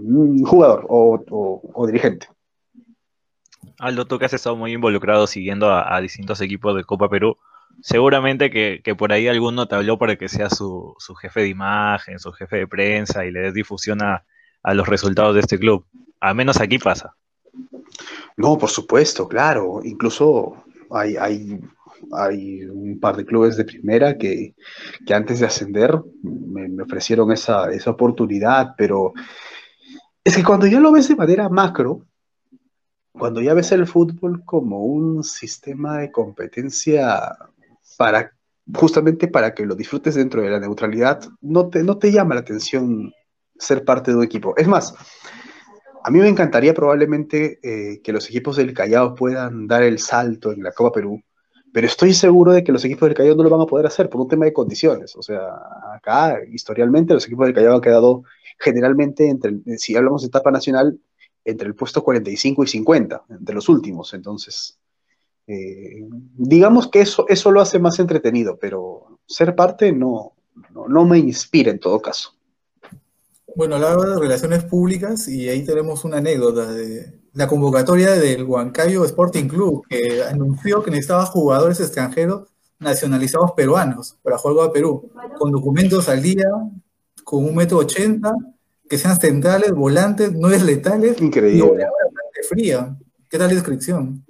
un 0.02 0.44
jugador 0.44 0.86
o, 0.88 1.86
dirigente. 1.86 2.28
Aldo, 3.78 4.06
tú 4.06 4.18
que 4.18 4.24
has 4.24 4.32
estado 4.32 4.56
muy 4.56 4.72
involucrado 4.72 5.26
siguiendo 5.26 5.72
a, 5.72 6.00
distintos 6.00 6.40
equipos 6.40 6.74
de 6.74 6.84
Copa 6.84 7.08
Perú, 7.08 7.36
seguramente 7.80 8.50
que, 8.50 8.94
por 8.96 9.12
ahí 9.12 9.28
alguno 9.28 9.68
te 9.68 9.76
habló 9.76 9.98
para 9.98 10.16
que 10.16 10.28
sea 10.28 10.50
su, 10.50 10.96
jefe 11.20 11.42
de 11.42 11.48
imagen, 11.48 12.18
su 12.18 12.32
jefe 12.32 12.56
de 12.56 12.66
prensa 12.66 13.24
y 13.24 13.30
le 13.30 13.40
des 13.40 13.54
difusión 13.54 14.02
a, 14.02 14.24
los 14.74 14.88
resultados 14.88 15.34
de 15.34 15.40
este 15.40 15.58
club. 15.58 15.86
Al 16.20 16.34
menos 16.34 16.60
aquí 16.60 16.78
pasa. 16.78 17.14
No, 18.36 18.56
por 18.56 18.70
supuesto, 18.70 19.28
claro. 19.28 19.80
Incluso 19.82 20.64
hay, 20.90 21.16
hay, 21.16 21.60
hay 22.12 22.64
un 22.64 22.98
par 23.00 23.16
de 23.16 23.24
clubes 23.24 23.56
de 23.56 23.64
primera 23.64 24.16
que, 24.16 24.54
antes 25.12 25.40
de 25.40 25.46
ascender 25.46 26.00
me, 26.22 26.82
ofrecieron 26.82 27.32
esa, 27.32 27.70
esa 27.72 27.90
oportunidad, 27.90 28.74
pero 28.76 29.12
es 30.24 30.36
que 30.36 30.44
cuando 30.44 30.66
ya 30.66 30.80
lo 30.80 30.92
ves 30.92 31.08
de 31.08 31.16
manera 31.16 31.48
macro, 31.48 32.06
cuando 33.12 33.40
ya 33.40 33.54
ves 33.54 33.72
el 33.72 33.86
fútbol 33.86 34.44
como 34.44 34.84
un 34.84 35.24
sistema 35.24 35.98
de 35.98 36.12
competencia 36.12 37.36
para 37.96 38.32
justamente 38.74 39.28
para 39.28 39.54
que 39.54 39.64
lo 39.64 39.74
disfrutes 39.74 40.14
dentro 40.14 40.42
de 40.42 40.50
la 40.50 40.60
neutralidad, 40.60 41.22
no 41.40 41.68
te, 41.68 41.82
no 41.82 41.98
te 41.98 42.12
llama 42.12 42.34
la 42.34 42.42
atención 42.42 43.12
ser 43.58 43.84
parte 43.84 44.10
de 44.10 44.18
un 44.18 44.24
equipo. 44.24 44.54
Es 44.56 44.68
más, 44.68 44.94
a 46.08 46.10
mí 46.10 46.20
me 46.20 46.28
encantaría 46.28 46.72
probablemente 46.72 47.60
eh, 47.62 48.00
que 48.00 48.14
los 48.14 48.30
equipos 48.30 48.56
del 48.56 48.72
Callao 48.72 49.14
puedan 49.14 49.66
dar 49.66 49.82
el 49.82 49.98
salto 49.98 50.52
en 50.52 50.62
la 50.62 50.72
Copa 50.72 50.90
Perú, 50.90 51.22
pero 51.70 51.86
estoy 51.86 52.14
seguro 52.14 52.52
de 52.52 52.64
que 52.64 52.72
los 52.72 52.82
equipos 52.86 53.06
del 53.06 53.14
Callao 53.14 53.36
no 53.36 53.42
lo 53.42 53.50
van 53.50 53.60
a 53.60 53.66
poder 53.66 53.84
hacer 53.84 54.08
por 54.08 54.22
un 54.22 54.28
tema 54.28 54.46
de 54.46 54.54
condiciones. 54.54 55.14
O 55.16 55.22
sea, 55.22 55.40
acá, 55.94 56.40
historialmente, 56.50 57.12
los 57.12 57.26
equipos 57.26 57.44
del 57.44 57.54
Callao 57.54 57.74
han 57.74 57.82
quedado 57.82 58.22
generalmente, 58.58 59.28
entre, 59.28 59.58
si 59.76 59.96
hablamos 59.96 60.22
de 60.22 60.28
etapa 60.28 60.50
nacional, 60.50 60.98
entre 61.44 61.68
el 61.68 61.74
puesto 61.74 62.02
45 62.02 62.64
y 62.64 62.66
50, 62.66 63.24
entre 63.28 63.54
los 63.54 63.68
últimos. 63.68 64.14
Entonces, 64.14 64.78
eh, 65.46 66.08
digamos 66.38 66.88
que 66.88 67.02
eso, 67.02 67.26
eso 67.28 67.50
lo 67.50 67.60
hace 67.60 67.78
más 67.78 67.98
entretenido, 67.98 68.56
pero 68.58 69.18
ser 69.26 69.54
parte 69.54 69.92
no, 69.92 70.32
no, 70.88 71.04
me 71.04 71.18
inspira 71.18 71.70
en 71.70 71.80
todo 71.80 72.00
caso. 72.00 72.32
Bueno, 73.56 73.76
hablaba 73.76 74.06
de 74.06 74.18
relaciones 74.20 74.64
públicas 74.64 75.26
y 75.28 75.48
ahí 75.48 75.64
tenemos 75.64 76.04
una 76.04 76.18
anécdota 76.18 76.72
de 76.72 77.20
la 77.32 77.46
convocatoria 77.48 78.12
del 78.12 78.44
Huancayo 78.44 79.04
Sporting 79.04 79.48
Club, 79.48 79.84
que 79.88 80.22
anunció 80.22 80.82
que 80.82 80.90
necesitaba 80.90 81.26
jugadores 81.26 81.80
extranjeros 81.80 82.48
nacionalizados 82.78 83.52
peruanos 83.52 84.16
para 84.22 84.38
jugar 84.38 84.68
a 84.68 84.72
Perú, 84.72 85.10
con 85.38 85.50
documentos 85.50 86.08
al 86.08 86.22
día, 86.22 86.46
con 87.24 87.44
un 87.44 87.54
metro 87.54 87.78
ochenta, 87.78 88.32
que 88.88 88.96
sean 88.96 89.18
centrales, 89.18 89.72
volantes, 89.72 90.32
no 90.32 90.50
es 90.50 90.62
letales. 90.62 91.20
Increíble. 91.20 91.86
Fría. 92.48 92.96
¿Qué 93.28 93.36
tal 93.36 93.48
la 93.48 93.54
descripción? 93.54 94.24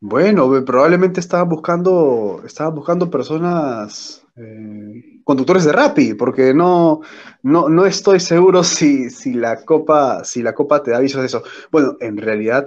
Bueno, 0.00 0.64
probablemente 0.64 1.20
estaban 1.20 1.48
buscando, 1.48 2.42
estaban 2.44 2.74
buscando 2.74 3.10
personas, 3.10 4.22
eh, 4.36 5.13
conductores 5.24 5.64
de 5.64 5.72
Rappi, 5.72 6.14
porque 6.14 6.54
no, 6.54 7.00
no, 7.42 7.68
no 7.68 7.86
estoy 7.86 8.20
seguro 8.20 8.62
si, 8.62 9.10
si, 9.10 9.32
la 9.32 9.64
Copa, 9.64 10.22
si 10.24 10.42
la 10.42 10.54
Copa 10.54 10.82
te 10.82 10.90
da 10.90 10.98
avisos 10.98 11.20
de 11.20 11.26
eso. 11.26 11.42
Bueno, 11.70 11.96
en 12.00 12.18
realidad, 12.18 12.66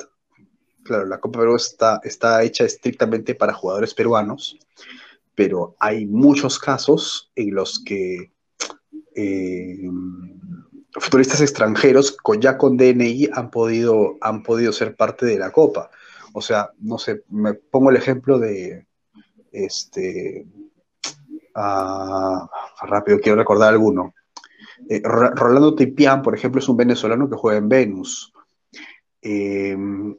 claro, 0.84 1.06
la 1.06 1.20
Copa 1.20 1.40
Perú 1.40 1.56
está, 1.56 2.02
está 2.04 2.44
hecha 2.44 2.66
estrictamente 2.66 3.36
para 3.36 3.54
jugadores 3.54 3.94
peruanos, 3.94 4.58
pero 5.36 5.76
hay 5.80 6.06
muchos 6.08 6.58
casos 6.58 7.32
en 7.36 7.54
los 7.54 7.80
que 7.84 8.32
eh, 9.16 9.90
futbolistas 10.94 11.42
extranjeros 11.42 12.12
con, 12.12 12.42
ya 12.42 12.58
con 12.58 12.76
DNI 12.76 13.30
han 13.34 13.52
podido, 13.52 14.18
han 14.22 14.42
podido 14.42 14.74
ser 14.74 14.96
parte 14.96 15.26
de 15.28 15.38
la 15.38 15.52
Copa. 15.52 15.92
O 16.34 16.42
sea, 16.42 16.72
no 16.80 16.98
sé, 16.98 17.24
me 17.30 17.54
pongo 17.54 17.92
el 17.92 17.98
ejemplo 17.98 18.40
de 18.40 18.88
este 19.52 20.46
rápido, 21.58 23.20
quiero 23.20 23.38
recordar 23.38 23.74
alguno. 23.74 24.14
Eh, 24.90 25.02
Rolando 25.04 25.76
Tipián, 25.76 26.22
por 26.22 26.36
ejemplo, 26.36 26.60
es 26.60 26.70
un 26.70 26.78
venezolano 26.78 27.30
que 27.30 27.36
juega 27.36 27.58
en 27.58 27.70
Venus. 27.70 28.34
Eh, 29.22 29.76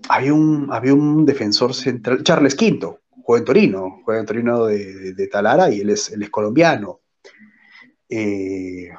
había, 0.08 0.34
un, 0.34 0.68
había 0.70 0.94
un 0.94 1.24
defensor 1.24 1.72
central, 1.72 2.22
Charles 2.22 2.54
Quinto, 2.54 3.00
juega 3.22 3.40
en 3.40 3.44
Torino, 3.44 4.00
juega 4.04 4.20
en 4.20 4.26
Torino 4.26 4.66
de, 4.66 5.28
Talara 5.30 5.70
y 5.70 5.80
él 5.80 5.90
es, 5.90 6.10
él 6.10 6.22
es 6.22 6.30
colombiano. 6.30 7.00
Eh, 8.08 8.90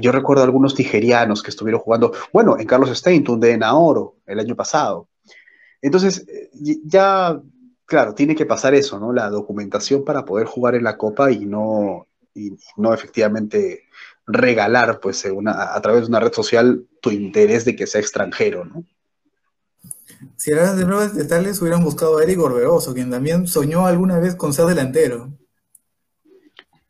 yo 0.00 0.12
recuerdo 0.12 0.42
algunos 0.42 0.74
tijerianos 0.74 1.42
que 1.42 1.50
estuvieron 1.50 1.80
jugando, 1.80 2.12
bueno, 2.32 2.58
en 2.58 2.66
Carlos 2.66 2.96
Steinton 2.96 3.40
de 3.40 3.56
Naoro 3.56 4.16
el 4.26 4.40
año 4.40 4.54
pasado. 4.54 5.08
Entonces, 5.80 6.26
eh, 6.28 6.50
ya, 6.84 7.40
claro, 7.86 8.14
tiene 8.14 8.34
que 8.34 8.46
pasar 8.46 8.74
eso, 8.74 8.98
¿no? 8.98 9.12
La 9.12 9.28
documentación 9.30 10.04
para 10.04 10.24
poder 10.24 10.46
jugar 10.46 10.74
en 10.74 10.84
la 10.84 10.96
Copa 10.96 11.30
y 11.30 11.46
no, 11.46 12.06
y 12.34 12.56
no 12.76 12.92
efectivamente 12.92 13.84
regalar, 14.26 15.00
pues, 15.00 15.24
una, 15.26 15.74
a 15.74 15.80
través 15.80 16.02
de 16.02 16.08
una 16.08 16.20
red 16.20 16.32
social 16.32 16.86
tu 17.00 17.10
interés 17.10 17.64
de 17.64 17.76
que 17.76 17.86
sea 17.86 18.00
extranjero, 18.00 18.64
¿no? 18.64 18.84
Si 20.36 20.50
eran 20.50 20.76
de 20.76 20.84
nuevos 20.84 21.14
detalles, 21.14 21.60
hubieran 21.60 21.84
buscado 21.84 22.18
a 22.18 22.22
Eric 22.22 22.40
Orbegoso, 22.40 22.94
quien 22.94 23.10
también 23.10 23.46
soñó 23.46 23.86
alguna 23.86 24.18
vez 24.18 24.34
con 24.34 24.52
ser 24.52 24.66
delantero. 24.66 25.30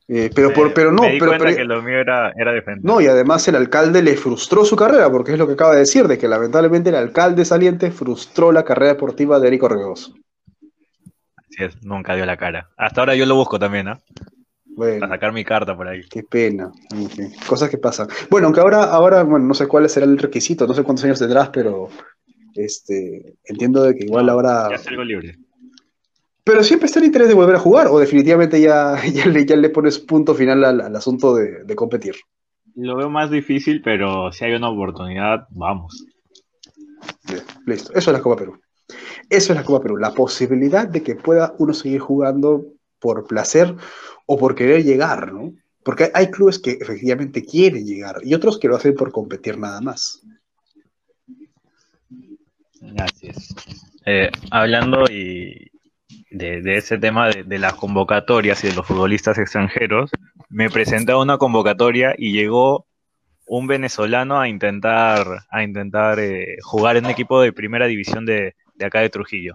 Eh, 0.06 0.30
pero, 0.34 0.52
por, 0.52 0.74
pero 0.74 0.92
no, 0.92 1.02
me 1.02 1.12
di 1.12 1.18
pero, 1.18 1.32
cuenta 1.32 1.56
que 1.56 1.64
lo 1.64 1.82
mío 1.82 1.98
era, 1.98 2.32
era 2.36 2.52
defender. 2.52 2.84
No, 2.84 3.00
y 3.00 3.06
además 3.06 3.48
el 3.48 3.56
alcalde 3.56 4.02
le 4.02 4.16
frustró 4.16 4.64
su 4.64 4.76
carrera, 4.76 5.10
porque 5.10 5.32
es 5.32 5.38
lo 5.38 5.46
que 5.46 5.54
acaba 5.54 5.72
de 5.72 5.80
decir, 5.80 6.06
de 6.06 6.18
que 6.18 6.28
lamentablemente 6.28 6.90
el 6.90 6.96
alcalde 6.96 7.44
saliente 7.44 7.90
frustró 7.90 8.52
la 8.52 8.64
carrera 8.64 8.92
deportiva 8.92 9.40
de 9.40 9.48
Eric 9.48 9.62
Orregoso. 9.62 10.14
Así 11.54 11.64
es, 11.64 11.84
nunca 11.84 12.16
dio 12.16 12.26
la 12.26 12.36
cara. 12.36 12.70
Hasta 12.76 13.00
ahora 13.00 13.14
yo 13.14 13.26
lo 13.26 13.36
busco 13.36 13.58
también, 13.58 13.86
¿no? 13.86 13.98
Bueno, 14.66 15.00
Para 15.00 15.14
sacar 15.14 15.32
mi 15.32 15.44
carta 15.44 15.76
por 15.76 15.86
ahí. 15.86 16.00
Qué 16.10 16.24
pena. 16.24 16.72
Cosas 17.46 17.70
que 17.70 17.78
pasan. 17.78 18.08
Bueno, 18.28 18.48
aunque 18.48 18.60
ahora, 18.60 18.84
ahora, 18.84 19.22
bueno, 19.22 19.46
no 19.46 19.54
sé 19.54 19.68
cuál 19.68 19.88
será 19.88 20.04
el 20.04 20.18
requisito, 20.18 20.66
no 20.66 20.74
sé 20.74 20.82
cuántos 20.82 21.04
años 21.04 21.20
tendrás, 21.20 21.50
pero 21.50 21.90
este, 22.54 23.36
entiendo 23.44 23.84
de 23.84 23.94
que 23.94 24.04
igual 24.04 24.28
ahora. 24.28 24.68
Ya 24.70 24.78
salgo 24.78 25.04
libre. 25.04 25.38
Pero 26.42 26.64
siempre 26.64 26.86
está 26.86 26.98
el 26.98 27.06
interés 27.06 27.28
de 27.28 27.34
volver 27.34 27.54
a 27.54 27.60
jugar, 27.60 27.86
o 27.86 28.00
definitivamente 28.00 28.60
ya, 28.60 29.00
ya, 29.14 29.26
le, 29.26 29.46
ya 29.46 29.54
le 29.54 29.70
pones 29.70 30.00
punto 30.00 30.34
final 30.34 30.64
al, 30.64 30.96
asunto 30.96 31.36
de, 31.36 31.74
competir. 31.76 32.16
Lo 32.74 32.96
veo 32.96 33.08
más 33.08 33.30
difícil, 33.30 33.80
pero 33.80 34.32
si 34.32 34.44
hay 34.44 34.54
una 34.54 34.70
oportunidad, 34.70 35.46
vamos. 35.50 36.04
Bien, 37.28 37.42
listo. 37.64 37.92
Eso 37.92 38.10
es 38.10 38.16
la 38.16 38.22
Copa 38.22 38.36
Perú. 38.36 38.58
Eso 39.30 39.52
es 39.52 39.58
la 39.58 39.64
Copa 39.64 39.82
Perú. 39.82 39.96
La 39.96 40.12
posibilidad 40.12 40.86
de 40.86 41.02
que 41.02 41.14
pueda 41.14 41.54
uno 41.58 41.72
seguir 41.72 42.00
jugando 42.00 42.66
por 42.98 43.26
placer 43.26 43.74
o 44.26 44.38
por 44.38 44.54
querer 44.54 44.82
llegar, 44.82 45.32
¿no? 45.32 45.52
Porque 45.84 46.10
hay 46.14 46.30
clubes 46.30 46.58
que 46.58 46.72
efectivamente 46.80 47.44
quieren 47.44 47.84
llegar 47.84 48.16
y 48.22 48.32
otros 48.32 48.58
que 48.58 48.68
lo 48.68 48.76
hacen 48.76 48.94
por 48.94 49.12
competir 49.12 49.58
nada 49.58 49.80
más. 49.82 50.22
Gracias. 52.80 53.54
Eh, 54.06 54.30
hablando 54.50 55.04
de, 55.04 55.70
ese 56.30 56.98
tema 56.98 57.28
de, 57.28 57.58
las 57.58 57.74
convocatorias 57.74 58.64
y 58.64 58.68
de 58.68 58.74
los 58.74 58.86
futbolistas 58.86 59.38
extranjeros, 59.38 60.10
me 60.48 60.70
presenté 60.70 61.12
a 61.12 61.18
una 61.18 61.36
convocatoria 61.36 62.14
y 62.16 62.32
llegó 62.32 62.86
un 63.46 63.66
venezolano 63.66 64.40
a 64.40 64.48
intentar, 64.48 65.26
a 65.50 65.62
intentar 65.62 66.18
eh, 66.18 66.56
jugar 66.62 66.96
en 66.96 67.04
un 67.04 67.10
equipo 67.10 67.42
de 67.42 67.52
primera 67.52 67.86
división 67.86 68.24
de, 68.24 68.54
acá 68.80 69.00
de 69.00 69.10
Trujillo. 69.10 69.54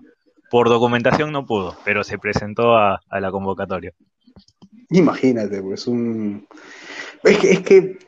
Por 0.49 0.69
documentación 0.69 1.31
no 1.31 1.45
pudo, 1.45 1.75
pero 1.85 2.03
se 2.03 2.17
presentó 2.17 2.75
a, 2.75 2.99
la 3.11 3.31
convocatoria. 3.31 3.93
Imagínate, 4.89 5.61
pues 5.61 5.87
un... 5.87 6.47
Es 7.23 7.37
que, 7.37 7.51
es 7.51 7.59
que, 7.61 7.99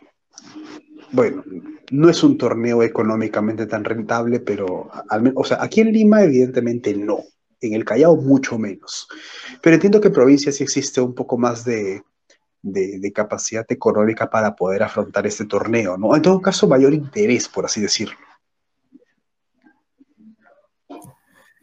bueno, 1.12 1.44
no 1.92 2.10
es 2.10 2.24
un 2.24 2.38
torneo 2.38 2.82
económicamente 2.82 3.68
tan 3.68 3.84
rentable, 3.84 4.40
pero 4.40 4.90
al 5.10 5.22
menos, 5.22 5.36
o 5.38 5.44
sea, 5.44 5.62
aquí 5.62 5.82
en 5.82 5.92
Lima 5.92 6.24
evidentemente 6.24 6.96
no 6.96 7.20
en 7.62 7.74
el 7.74 7.86
Callao 7.86 8.18
mucho 8.18 8.58
menos. 8.58 9.08
Pero 9.62 9.76
entiendo 9.76 10.02
que 10.02 10.08
en 10.08 10.14
provincia 10.14 10.52
sí 10.52 10.64
existe 10.64 11.00
un 11.00 11.14
poco 11.14 11.38
más 11.38 11.64
de, 11.64 12.04
capacidad 13.14 13.66
económica 13.70 14.30
para 14.30 14.56
poder 14.56 14.84
afrontar 14.84 15.26
este 15.28 15.46
torneo, 15.46 15.98
¿no? 15.98 16.16
En 16.16 16.22
todo 16.22 16.42
caso, 16.42 16.68
mayor 16.68 16.94
interés, 16.94 17.48
por 17.48 17.66
así 17.66 17.82
decirlo. 17.82 18.18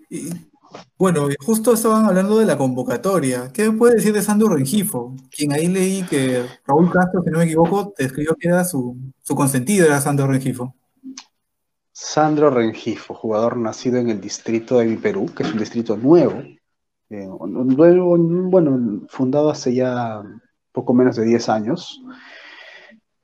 Y, 0.08 0.30
bueno, 0.98 1.28
justo 1.40 1.72
estaban 1.72 2.04
hablando 2.04 2.38
de 2.38 2.46
la 2.46 2.58
convocatoria. 2.58 3.50
¿Qué 3.52 3.70
puede 3.72 3.96
decir 3.96 4.12
de 4.12 4.22
Sandro 4.22 4.48
Rengifo? 4.48 5.14
Quien 5.30 5.52
ahí 5.52 5.68
leí 5.68 6.02
que 6.02 6.44
Raúl 6.66 6.90
Castro, 6.90 7.22
si 7.22 7.30
no 7.30 7.38
me 7.38 7.44
equivoco, 7.44 7.92
te 7.96 8.04
escribió 8.04 8.34
que 8.36 8.48
era 8.48 8.64
su, 8.64 8.96
su 9.22 9.34
consentido, 9.34 9.86
era 9.86 10.00
Sandro 10.00 10.26
Rengifo. 10.26 10.74
Sandro 11.92 12.50
Rengifo, 12.50 13.14
jugador 13.14 13.56
nacido 13.56 13.98
en 13.98 14.10
el 14.10 14.20
distrito 14.20 14.78
de 14.78 14.96
Perú, 14.96 15.30
que 15.34 15.42
es 15.42 15.52
un 15.52 15.58
distrito 15.58 15.96
nuevo, 15.96 16.42
eh, 17.10 17.26
bueno, 17.26 19.06
fundado 19.08 19.50
hace 19.50 19.74
ya 19.74 20.22
poco 20.72 20.92
menos 20.92 21.16
de 21.16 21.24
10 21.24 21.48
años. 21.48 22.02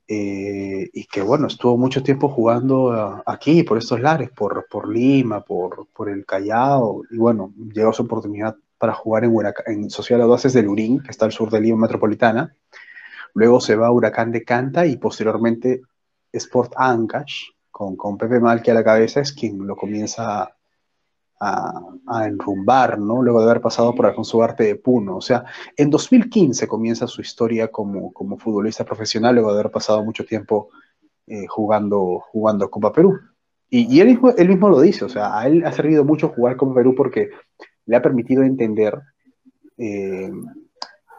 Eh, 0.06 0.88
y 0.92 1.04
que 1.06 1.22
bueno, 1.22 1.46
estuvo 1.46 1.76
mucho 1.76 2.02
tiempo 2.02 2.28
jugando 2.28 2.92
ah, 2.92 3.22
aquí, 3.26 3.62
por 3.62 3.78
estos 3.78 4.00
lares, 4.00 4.30
por, 4.30 4.66
por 4.70 4.88
Lima, 4.88 5.42
por, 5.44 5.86
por 5.94 6.08
el 6.08 6.24
Callao, 6.26 7.02
y 7.10 7.16
bueno, 7.16 7.52
llegó 7.72 7.92
su 7.92 8.02
oportunidad 8.02 8.56
para 8.78 8.92
jugar 8.92 9.24
en, 9.24 9.32
Huraca- 9.34 9.64
en 9.66 9.88
Social 9.88 10.20
Audaces 10.20 10.52
de 10.52 10.62
Lurín, 10.62 11.02
que 11.02 11.10
está 11.10 11.24
al 11.24 11.32
sur 11.32 11.50
de 11.50 11.60
Lima 11.60 11.78
Metropolitana. 11.78 12.54
Luego 13.32 13.60
se 13.60 13.76
va 13.76 13.86
a 13.86 13.92
Huracán 13.92 14.30
de 14.30 14.44
Canta 14.44 14.86
y 14.86 14.96
posteriormente 14.96 15.82
Sport 16.32 16.74
Ancash, 16.76 17.50
con, 17.70 17.96
con 17.96 18.16
Pepe 18.18 18.40
Malqui 18.40 18.70
a 18.70 18.74
la 18.74 18.84
cabeza, 18.84 19.20
es 19.20 19.32
quien 19.32 19.66
lo 19.66 19.74
comienza 19.74 20.53
a, 21.44 21.80
a 22.06 22.26
enrumbar, 22.26 22.98
¿no? 22.98 23.22
Luego 23.22 23.40
de 23.40 23.50
haber 23.50 23.60
pasado 23.60 23.94
por 23.94 24.06
Alfonso 24.06 24.38
Ugarte 24.38 24.64
de 24.64 24.76
Puno. 24.76 25.16
O 25.16 25.20
sea, 25.20 25.44
en 25.76 25.90
2015 25.90 26.66
comienza 26.66 27.06
su 27.06 27.20
historia 27.20 27.68
como, 27.68 28.12
como 28.12 28.38
futbolista 28.38 28.84
profesional, 28.84 29.34
luego 29.34 29.52
de 29.52 29.60
haber 29.60 29.72
pasado 29.72 30.02
mucho 30.02 30.24
tiempo 30.24 30.70
eh, 31.26 31.46
jugando, 31.46 32.20
jugando 32.30 32.70
Copa 32.70 32.92
Perú. 32.92 33.18
Y, 33.68 33.94
y 33.94 34.00
él, 34.00 34.08
mismo, 34.08 34.30
él 34.30 34.48
mismo 34.48 34.70
lo 34.70 34.80
dice, 34.80 35.04
o 35.04 35.08
sea, 35.08 35.38
a 35.38 35.46
él 35.46 35.64
ha 35.66 35.72
servido 35.72 36.04
mucho 36.04 36.30
jugar 36.30 36.56
Copa 36.56 36.74
Perú 36.74 36.94
porque 36.96 37.30
le 37.86 37.96
ha 37.96 38.02
permitido 38.02 38.42
entender 38.42 38.98
eh, 39.76 40.30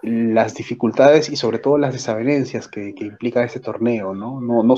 las 0.01 0.55
dificultades 0.55 1.29
y 1.29 1.35
sobre 1.35 1.59
todo 1.59 1.77
las 1.77 1.93
desavenencias 1.93 2.67
que, 2.67 2.93
que 2.95 3.05
implica 3.05 3.43
este 3.43 3.59
torneo, 3.59 4.13
¿no? 4.13 4.39
No, 4.39 4.63
no, 4.63 4.75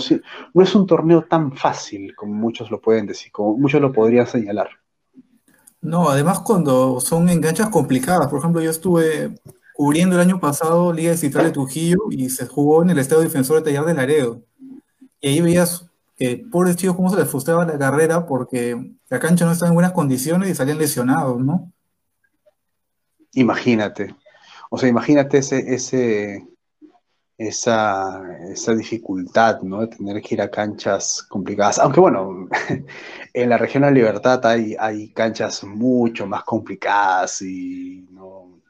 no 0.53 0.63
es 0.63 0.75
un 0.75 0.87
torneo 0.87 1.23
tan 1.23 1.53
fácil 1.53 2.15
como 2.15 2.33
muchos 2.33 2.71
lo 2.71 2.81
pueden 2.81 3.05
decir, 3.05 3.31
como 3.31 3.57
muchos 3.57 3.81
lo 3.81 3.91
podrían 3.91 4.27
señalar. 4.27 4.69
No, 5.81 6.09
además 6.09 6.39
cuando 6.39 6.99
son 6.99 7.29
enganchas 7.29 7.69
complicadas, 7.69 8.27
por 8.27 8.39
ejemplo, 8.39 8.61
yo 8.61 8.71
estuve 8.71 9.35
cubriendo 9.73 10.15
el 10.15 10.21
año 10.21 10.39
pasado 10.39 10.91
Liga 10.91 11.11
Distrital 11.11 11.45
de 11.45 11.51
Trujillo 11.51 11.99
y 12.09 12.29
se 12.29 12.47
jugó 12.47 12.81
en 12.81 12.89
el 12.89 12.97
Estadio 12.97 13.21
Defensor 13.23 13.57
de 13.57 13.63
Tallar 13.63 13.85
de 13.85 13.93
Laredo. 13.93 14.41
Y 15.21 15.27
ahí 15.29 15.41
veías 15.41 15.85
que 16.15 16.43
pobres 16.51 16.75
chicos 16.75 16.95
cómo 16.95 17.11
se 17.11 17.17
les 17.17 17.29
frustraba 17.29 17.63
la 17.63 17.77
carrera 17.77 18.25
porque 18.25 18.75
la 19.07 19.19
cancha 19.19 19.45
no 19.45 19.51
estaba 19.51 19.69
en 19.69 19.75
buenas 19.75 19.91
condiciones 19.91 20.49
y 20.49 20.55
salían 20.55 20.79
lesionados, 20.79 21.39
¿no? 21.39 21.71
Imagínate. 23.33 24.15
O 24.71 24.77
sea, 24.79 24.89
imagínate 24.89 25.37
ese, 25.37 25.73
ese, 25.73 26.47
esa, 27.37 28.23
esa 28.49 28.73
dificultad, 28.73 29.61
¿no? 29.61 29.81
De 29.81 29.87
tener 29.87 30.21
que 30.21 30.35
ir 30.35 30.41
a 30.41 30.49
canchas 30.49 31.23
complicadas. 31.29 31.77
Aunque 31.77 31.99
bueno, 31.99 32.49
en 33.41 33.49
la 33.49 33.57
región 33.57 33.83
de 33.83 33.89
la 33.89 33.93
Libertad 33.93 34.43
hay, 34.45 34.75
hay 34.79 35.09
canchas 35.09 35.63
mucho 35.63 36.25
más 36.25 36.43
complicadas 36.43 37.41
y 37.43 38.07
no, 38.11 38.61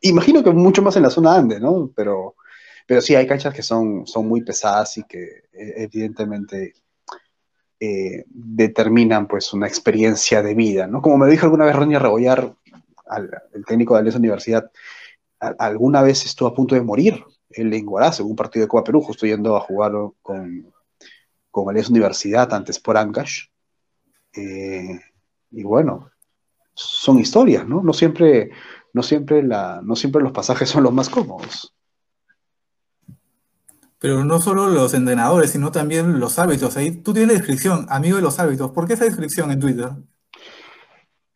imagino 0.00 0.42
que 0.42 0.50
mucho 0.50 0.80
más 0.80 0.96
en 0.96 1.02
la 1.02 1.10
zona 1.10 1.34
Ande, 1.34 1.60
¿no? 1.60 1.90
Pero, 1.94 2.36
pero 2.86 3.02
sí, 3.02 3.14
hay 3.14 3.26
canchas 3.26 3.52
que 3.52 3.62
son, 3.62 4.06
son 4.06 4.26
muy 4.26 4.42
pesadas 4.42 4.96
y 4.96 5.04
que 5.04 5.22
eh, 5.52 5.74
evidentemente 5.76 6.74
eh, 7.78 8.24
determinan 8.28 9.26
pues 9.26 9.52
una 9.52 9.66
experiencia 9.66 10.42
de 10.42 10.54
vida, 10.54 10.86
¿no? 10.86 11.02
Como 11.02 11.18
me 11.18 11.30
dijo 11.30 11.44
alguna 11.44 11.66
vez 11.66 11.76
Ronnie 11.76 11.98
Rebollar, 11.98 12.54
el 13.52 13.64
técnico 13.66 13.94
de 13.94 14.00
Alianza 14.00 14.18
Universidad, 14.18 14.70
alguna 15.38 16.02
vez 16.02 16.24
estuvo 16.24 16.48
a 16.48 16.54
punto 16.54 16.74
de 16.74 16.80
morir 16.80 17.22
en 17.50 17.86
Huaraz, 17.86 18.20
en 18.20 18.26
un 18.26 18.34
partido 18.34 18.64
de 18.64 18.68
Copa 18.68 18.84
Perú, 18.84 19.02
justo 19.02 19.26
yendo 19.26 19.56
a 19.56 19.60
jugar 19.60 19.92
con, 20.22 20.72
con 21.56 21.70
Alianza 21.70 21.90
Universidad 21.90 22.52
antes 22.52 22.78
por 22.78 22.98
Ancash. 22.98 23.46
Eh, 24.34 25.00
y 25.52 25.62
bueno, 25.62 26.10
son 26.74 27.18
historias, 27.18 27.66
¿no? 27.66 27.82
No 27.82 27.94
siempre, 27.94 28.50
no 28.92 29.02
siempre, 29.02 29.42
la, 29.42 29.80
no 29.82 29.96
siempre 29.96 30.22
los 30.22 30.32
pasajes 30.32 30.68
son 30.74 30.82
los 30.82 30.92
más 30.92 31.08
cómodos. 31.08 31.74
Pero 33.98 34.22
no 34.22 34.38
solo 34.38 34.68
los 34.68 34.92
entrenadores, 34.92 35.50
sino 35.52 35.72
también 35.72 36.20
los 36.20 36.38
hábitos. 36.38 36.76
Ahí 36.76 36.90
tú 36.90 37.14
tienes 37.14 37.28
la 37.28 37.38
descripción, 37.38 37.86
amigo 37.88 38.16
de 38.16 38.22
los 38.22 38.38
hábitos. 38.38 38.70
¿Por 38.72 38.86
qué 38.86 38.92
esa 38.92 39.06
descripción 39.06 39.50
en 39.50 39.58
Twitter? 39.58 39.92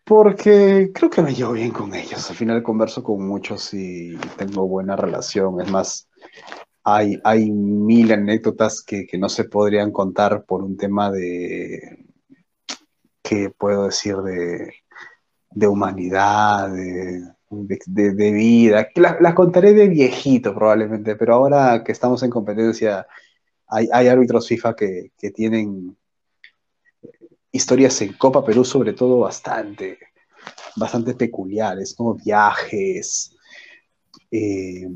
Porque 0.04 0.90
creo 0.94 1.08
que 1.08 1.22
me 1.22 1.34
llevo 1.34 1.52
bien 1.52 1.70
con 1.70 1.94
ellos. 1.94 2.28
Al 2.28 2.36
final 2.36 2.62
converso 2.62 3.02
con 3.02 3.26
muchos 3.26 3.72
y 3.72 4.18
tengo 4.36 4.68
buena 4.68 4.96
relación. 4.96 5.62
Es 5.62 5.70
más, 5.70 6.10
hay, 6.84 7.20
hay 7.24 7.50
mil 7.50 8.12
anécdotas 8.12 8.82
que, 8.82 9.06
que 9.06 9.18
no 9.18 9.28
se 9.28 9.44
podrían 9.44 9.92
contar 9.92 10.44
por 10.44 10.62
un 10.62 10.76
tema 10.76 11.10
de, 11.10 12.06
¿qué 13.22 13.50
puedo 13.50 13.84
decir? 13.86 14.16
De, 14.16 14.72
de 15.50 15.66
humanidad, 15.66 16.72
de, 16.72 17.22
de, 17.50 18.32
vida. 18.32 18.88
Las 18.94 19.20
las 19.20 19.34
contaré 19.34 19.72
de 19.72 19.88
viejito 19.88 20.54
probablemente, 20.54 21.16
pero 21.16 21.34
ahora 21.34 21.82
que 21.84 21.92
estamos 21.92 22.22
en 22.22 22.30
competencia, 22.30 23.06
hay, 23.66 23.88
hay 23.92 24.08
árbitros 24.08 24.48
FIFA 24.48 24.74
que, 24.76 25.12
que 25.18 25.30
tienen 25.30 25.96
historias 27.52 28.00
en 28.02 28.12
Copa 28.14 28.44
Perú, 28.44 28.64
sobre 28.64 28.92
todo 28.92 29.20
bastante, 29.20 29.98
bastante 30.76 31.14
peculiares, 31.14 31.96
¿no? 31.98 32.14
Viajes, 32.14 33.36
eh, 34.30 34.86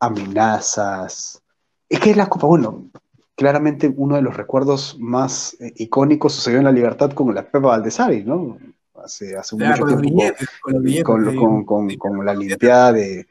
amenazas. 0.00 1.42
Es 1.88 2.00
que 2.00 2.10
es 2.10 2.16
la 2.16 2.28
Copa, 2.28 2.46
bueno, 2.46 2.90
claramente 3.34 3.92
uno 3.96 4.16
de 4.16 4.22
los 4.22 4.36
recuerdos 4.36 4.96
más 4.98 5.56
eh, 5.60 5.72
icónicos 5.76 6.34
sucedió 6.34 6.58
en 6.58 6.64
la 6.64 6.72
Libertad 6.72 7.12
con 7.12 7.34
la 7.34 7.42
Pepa 7.42 7.68
Valdesari, 7.68 8.24
¿no? 8.24 8.58
Hace, 9.02 9.36
hace 9.36 9.56
Ya, 9.56 9.70
mucho 9.70 9.82
con 9.82 9.90
los 9.92 10.00
tiempo, 10.02 10.18
billetes, 10.18 10.48
con 10.60 10.74
los 10.74 10.82
billetes. 10.82 11.98
con, 11.98 12.26
la 12.26 12.34
limpiada 12.34 12.92
de, 12.92 13.26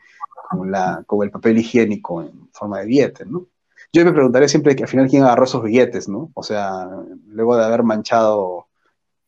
con, 0.49 0.71
la, 0.71 1.03
con 1.06 1.23
el 1.23 1.32
papel 1.32 1.58
higiénico 1.58 2.21
en 2.21 2.49
forma 2.53 2.80
de 2.80 2.86
billete, 2.86 3.25
¿no? 3.25 3.47
Yo 3.93 4.03
me 4.06 4.12
preguntaré 4.12 4.47
siempre 4.47 4.75
que 4.75 4.84
al 4.84 4.89
final 4.89 5.10
quién 5.10 5.23
agarró 5.23 5.45
esos 5.45 5.63
billetes, 5.63 6.08
¿no? 6.08 6.32
O 6.34 6.43
sea, 6.43 6.88
luego 7.27 7.58
de 7.58 7.65
haber 7.65 7.84
manchado 7.84 8.67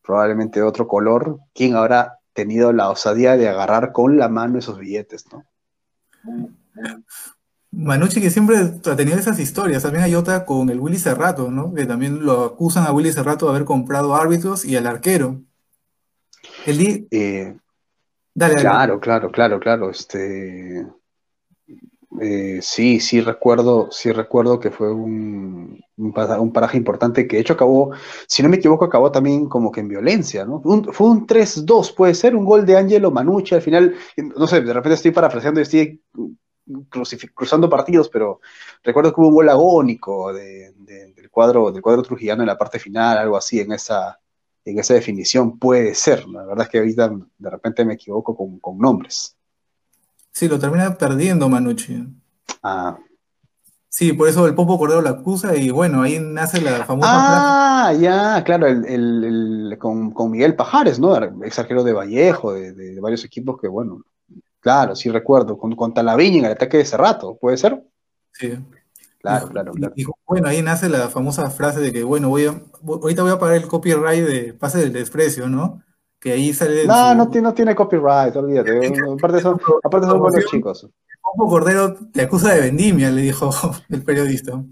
probablemente 0.01 0.59
de 0.59 0.65
otro 0.65 0.87
color, 0.87 1.39
¿quién 1.53 1.75
habrá 1.75 2.19
tenido 2.33 2.71
la 2.73 2.89
osadía 2.89 3.37
de 3.37 3.49
agarrar 3.49 3.91
con 3.91 4.17
la 4.17 4.29
mano 4.29 4.59
esos 4.59 4.79
billetes, 4.79 5.25
¿no? 5.31 5.43
Manucci 7.71 8.19
que 8.19 8.31
siempre 8.31 8.57
ha 8.57 8.95
tenido 8.95 9.17
esas 9.17 9.39
historias. 9.39 9.83
También 9.83 10.03
hay 10.03 10.15
otra 10.15 10.45
con 10.45 10.69
el 10.69 10.79
Willy 10.79 10.97
Cerrato, 10.97 11.51
¿no? 11.51 11.73
Que 11.73 11.85
también 11.85 12.25
lo 12.25 12.43
acusan 12.45 12.85
a 12.85 12.91
Willy 12.91 13.11
Cerrato 13.11 13.45
de 13.45 13.51
haber 13.51 13.65
comprado 13.65 14.15
árbitros 14.15 14.65
y 14.65 14.75
al 14.75 14.87
arquero. 14.87 15.41
El 16.65 17.07
Eh, 17.11 17.55
Dale, 18.33 18.53
dale. 18.55 18.61
Claro, 18.61 18.99
claro, 18.99 19.31
claro, 19.31 19.59
claro. 19.59 19.89
Este, 19.89 20.85
eh, 22.21 22.59
sí, 22.61 22.99
sí 22.99 23.21
recuerdo, 23.21 23.89
sí 23.91 24.11
recuerdo 24.11 24.59
que 24.59 24.71
fue 24.71 24.91
un, 24.91 25.79
un, 25.97 26.13
para- 26.13 26.39
un 26.41 26.51
paraje 26.51 26.77
importante 26.77 27.27
que 27.27 27.35
de 27.37 27.41
hecho 27.41 27.53
acabó, 27.53 27.91
si 28.27 28.41
no 28.41 28.49
me 28.49 28.57
equivoco, 28.57 28.85
acabó 28.85 29.11
también 29.11 29.47
como 29.47 29.71
que 29.71 29.81
en 29.81 29.89
violencia, 29.89 30.43
¿no? 30.45 30.61
Un- 30.63 30.91
fue 30.91 31.07
un 31.07 31.27
3-2, 31.27 31.91
puede 31.95 32.15
ser, 32.15 32.35
un 32.35 32.45
gol 32.45 32.65
de 32.65 32.77
Angelo 32.77 33.11
Manucci 33.11 33.53
al 33.55 33.61
final, 33.61 33.93
no 34.17 34.47
sé, 34.47 34.61
de 34.61 34.73
repente 34.73 34.95
estoy 34.95 35.11
parafraseando 35.11 35.59
y 35.59 35.63
estoy 35.63 36.01
cruzando 37.33 37.69
partidos, 37.69 38.09
pero 38.09 38.39
recuerdo 38.83 39.13
que 39.13 39.21
hubo 39.21 39.29
un 39.29 39.33
gol 39.35 39.49
agónico 39.49 40.33
de- 40.33 40.73
de- 40.77 41.13
del 41.13 41.29
cuadro, 41.29 41.71
del 41.71 41.81
cuadro 41.81 42.01
trujillano 42.03 42.43
en 42.43 42.47
la 42.47 42.57
parte 42.57 42.79
final, 42.79 43.17
algo 43.17 43.37
así, 43.37 43.59
en 43.59 43.71
esa, 43.71 44.19
en 44.65 44.79
esa 44.79 44.93
definición, 44.93 45.57
puede 45.57 45.95
ser. 45.95 46.27
La 46.27 46.45
verdad 46.45 46.65
es 46.65 46.69
que 46.69 46.77
ahorita 46.79 47.11
de 47.37 47.49
repente 47.49 47.85
me 47.85 47.93
equivoco 47.95 48.35
con, 48.35 48.59
con 48.59 48.77
nombres. 48.77 49.35
Sí, 50.31 50.47
lo 50.47 50.59
termina 50.59 50.95
perdiendo 50.95 51.49
Manucci. 51.49 52.05
Ah, 52.63 52.97
Sí, 53.91 54.13
por 54.13 54.29
eso 54.29 54.45
el 54.45 54.53
Popo 54.53 54.77
Cordero 54.77 55.01
lo 55.01 55.09
acusa 55.09 55.55
y 55.57 55.71
bueno, 55.71 56.03
ahí 56.03 56.19
nace 56.21 56.61
la 56.61 56.85
famosa 56.85 57.09
frase. 57.09 57.47
Ah, 57.49 57.93
ya, 57.99 58.43
claro, 58.43 58.67
el, 58.67 58.85
el- 58.85 59.23
el- 59.71 59.77
con, 59.79 60.11
con 60.11 60.29
Miguel 60.29 60.55
Pajares, 60.55 60.99
¿no? 60.99 61.15
Ex 61.43 61.57
arquero 61.57 61.83
de 61.83 61.93
Vallejo, 61.93 62.53
de 62.53 62.99
varios 63.01 63.25
equipos 63.25 63.59
que, 63.59 63.67
bueno, 63.67 64.03
claro, 64.59 64.95
sí 64.95 65.09
recuerdo, 65.09 65.57
con, 65.57 65.75
con 65.75 65.93
Talaviña 65.93 66.39
en 66.39 66.45
el 66.45 66.51
ataque 66.53 66.77
de 66.77 66.85
Cerrato, 66.85 67.37
¿puede 67.39 67.57
ser? 67.57 67.83
Sí. 68.33 68.57
Claro, 69.19 69.47
Y- 69.47 69.49
claro, 69.51 69.71
claro. 69.73 69.93
y 69.97 70.05
bueno, 70.25 70.47
ahí 70.47 70.61
nace 70.61 70.87
la 70.87 71.09
famosa 71.09 71.49
frase 71.49 71.79
de 71.81 71.91
que, 71.91 72.03
bueno, 72.03 72.29
voy 72.29 72.45
a, 72.45 72.61
ahorita 72.85 73.23
voy 73.23 73.31
a 73.31 73.39
pagar 73.39 73.57
el 73.57 73.67
copyright 73.67 74.25
de 74.25 74.53
Pase 74.53 74.77
del 74.79 74.93
Desprecio, 74.93 75.49
¿no? 75.49 75.83
Que 76.19 76.33
ahí 76.33 76.53
sale 76.53 76.85
No, 76.85 77.09
su- 77.11 77.15
no, 77.17 77.29
tiene- 77.29 77.47
no 77.47 77.53
tiene 77.53 77.75
copyright, 77.75 78.35
olvídate. 78.35 78.79
Aparte 79.17 79.41
son, 79.41 79.59
aparte 79.83 80.07
son 80.07 80.19
buenos 80.19 80.45
chicos. 80.45 80.87
Popo 81.21 81.49
Cordero 81.49 81.95
te 82.13 82.21
acusa 82.21 82.53
de 82.53 82.61
vendimia, 82.61 83.11
le 83.11 83.21
dijo 83.21 83.49
el 83.89 84.03
periodista. 84.03 84.63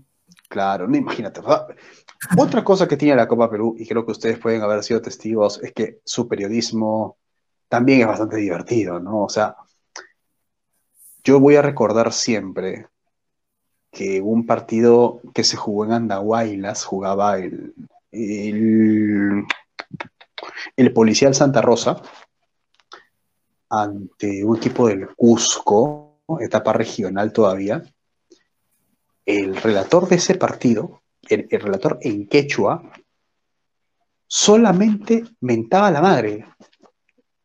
Claro, 0.49 0.87
no 0.87 0.95
imagínate. 0.95 1.41
¿verdad? 1.41 1.67
Otra 2.37 2.63
cosa 2.63 2.87
que 2.87 2.95
tiene 2.97 3.15
la 3.17 3.27
Copa 3.27 3.49
Perú, 3.49 3.75
y 3.77 3.85
creo 3.85 4.05
que 4.05 4.13
ustedes 4.13 4.39
pueden 4.39 4.61
haber 4.61 4.81
sido 4.83 5.01
testigos, 5.01 5.61
es 5.61 5.73
que 5.73 5.99
su 6.05 6.27
periodismo 6.27 7.17
también 7.67 8.01
es 8.01 8.07
bastante 8.07 8.37
divertido, 8.37 8.97
¿no? 8.99 9.23
O 9.25 9.29
sea, 9.29 9.55
yo 11.27 11.41
voy 11.41 11.57
a 11.57 11.61
recordar 11.61 12.13
siempre 12.13 12.87
que 13.91 14.21
un 14.21 14.45
partido 14.45 15.19
que 15.33 15.43
se 15.43 15.57
jugó 15.57 15.83
en 15.83 15.91
Andahuaylas 15.91 16.85
jugaba 16.85 17.37
el, 17.37 17.73
el, 18.13 19.43
Policial 20.93 21.35
Santa 21.35 21.61
Rosa 21.61 22.01
ante 23.69 24.45
un 24.45 24.55
equipo 24.55 24.87
del 24.87 25.13
Cusco, 25.17 26.21
etapa 26.39 26.71
regional 26.71 27.33
todavía. 27.33 27.83
el 29.25 29.57
relator 29.57 30.07
de 30.07 30.15
ese 30.15 30.35
partido, 30.35 31.01
el, 31.27 31.45
el 31.49 31.59
relator 31.59 31.99
en 32.03 32.29
quechua, 32.29 32.89
solamente 34.27 35.25
mentaba 35.41 35.87
a 35.87 35.91
la 35.91 36.01
madre. 36.01 36.45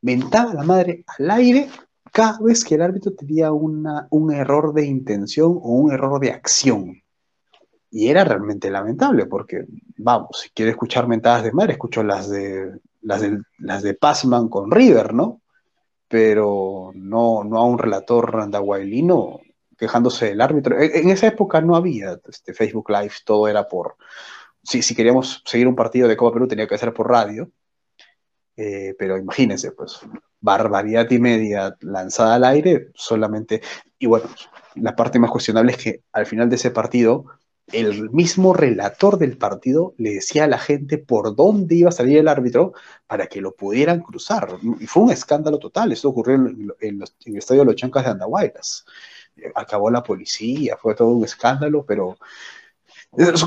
Mentaba 0.03 0.53
a 0.53 0.55
la 0.55 0.63
madre 0.63 1.05
al 1.19 1.31
aire 1.33 1.69
cada 2.13 2.39
vez 2.41 2.63
que 2.63 2.75
el 2.75 2.83
árbitro 2.83 3.13
tenía 3.15 3.53
una, 3.53 4.07
un 4.11 4.33
error 4.33 4.75
de 4.75 4.85
intención 4.87 5.59
o 5.63 5.73
un 5.73 5.93
error 5.93 6.21
de 6.21 6.31
acción. 6.31 7.03
Y 7.91 8.09
era 8.09 8.25
realmente 8.25 8.71
lamentable, 8.71 9.27
porque, 9.27 9.65
vamos, 9.97 10.41
si 10.43 10.51
quiero 10.51 10.71
escuchar 10.71 11.09
mentadas 11.09 11.43
de 11.43 11.53
madre, 11.53 11.73
escucho 11.73 12.03
las 12.03 12.29
de, 12.29 12.79
las 13.01 13.23
de, 13.23 13.41
las 13.59 13.83
Passman 13.99 14.49
con 14.49 14.71
River, 14.71 15.15
¿no? 15.15 15.41
Pero 16.09 16.91
no, 16.95 17.45
no 17.45 17.59
a 17.59 17.65
un 17.65 17.79
relator 17.79 18.41
andahuaylino 18.41 19.41
quejándose 19.79 20.27
del 20.27 20.41
árbitro. 20.43 20.79
En, 20.81 20.95
en 20.95 21.11
esa 21.11 21.27
época 21.27 21.61
no 21.63 21.77
había 21.77 22.19
este, 22.29 22.53
Facebook 22.55 22.91
Live, 22.91 23.15
todo 23.25 23.49
era 23.49 23.67
por... 23.69 23.97
Si, 24.63 24.83
si 24.83 24.95
queríamos 24.95 25.43
seguir 25.47 25.67
un 25.67 25.75
partido 25.75 26.09
de 26.09 26.17
Copa 26.17 26.35
Perú 26.35 26.47
tenía 26.47 26.69
que 26.69 26.79
ser 26.79 26.93
por 26.93 27.11
radio, 27.11 27.51
eh, 28.57 28.95
pero 28.99 29.17
imagínense, 29.17 29.73
pues, 29.73 30.01
barbaridad 30.41 31.11
y 31.11 31.19
media 31.19 31.77
lanzada 31.81 32.35
al 32.37 32.45
aire, 32.45 32.89
solamente. 32.95 33.63
Y 33.99 34.07
bueno, 34.07 34.27
la 34.75 34.95
parte 34.97 35.19
más 35.19 35.31
cuestionable 35.31 35.73
es 35.73 35.79
que 35.79 36.03
al 36.13 36.27
final 36.27 36.49
de 36.51 36.57
ese 36.57 36.71
partido, 36.71 37.27
el 37.73 38.11
mismo 38.11 38.53
relator 38.53 39.19
del 39.19 39.39
partido 39.39 39.95
le 39.97 40.15
decía 40.15 40.45
a 40.45 40.49
la 40.49 40.59
gente 40.59 40.99
por 40.99 41.35
dónde 41.37 41.77
iba 41.77 41.89
a 41.89 41.93
salir 41.93 42.19
el 42.19 42.29
árbitro 42.29 42.73
para 43.07 43.29
que 43.29 43.41
lo 43.41 43.55
pudieran 43.55 44.01
cruzar. 44.01 44.59
Y 44.81 44.87
fue 44.87 45.05
un 45.05 45.11
escándalo 45.11 45.59
total. 45.59 45.93
Esto 45.93 46.09
ocurrió 46.09 46.35
en, 46.37 46.69
los- 46.99 47.15
en 47.21 47.33
el 47.35 47.39
estadio 47.39 47.61
de 47.63 47.67
los 47.67 47.77
Chancas 47.77 48.05
de 48.05 48.11
Andahuaylas. 48.11 48.85
Acabó 49.55 49.91
la 49.91 50.03
policía, 50.03 50.77
fue 50.77 50.95
todo 50.95 51.09
un 51.09 51.25
escándalo, 51.25 51.85
pero 51.87 52.19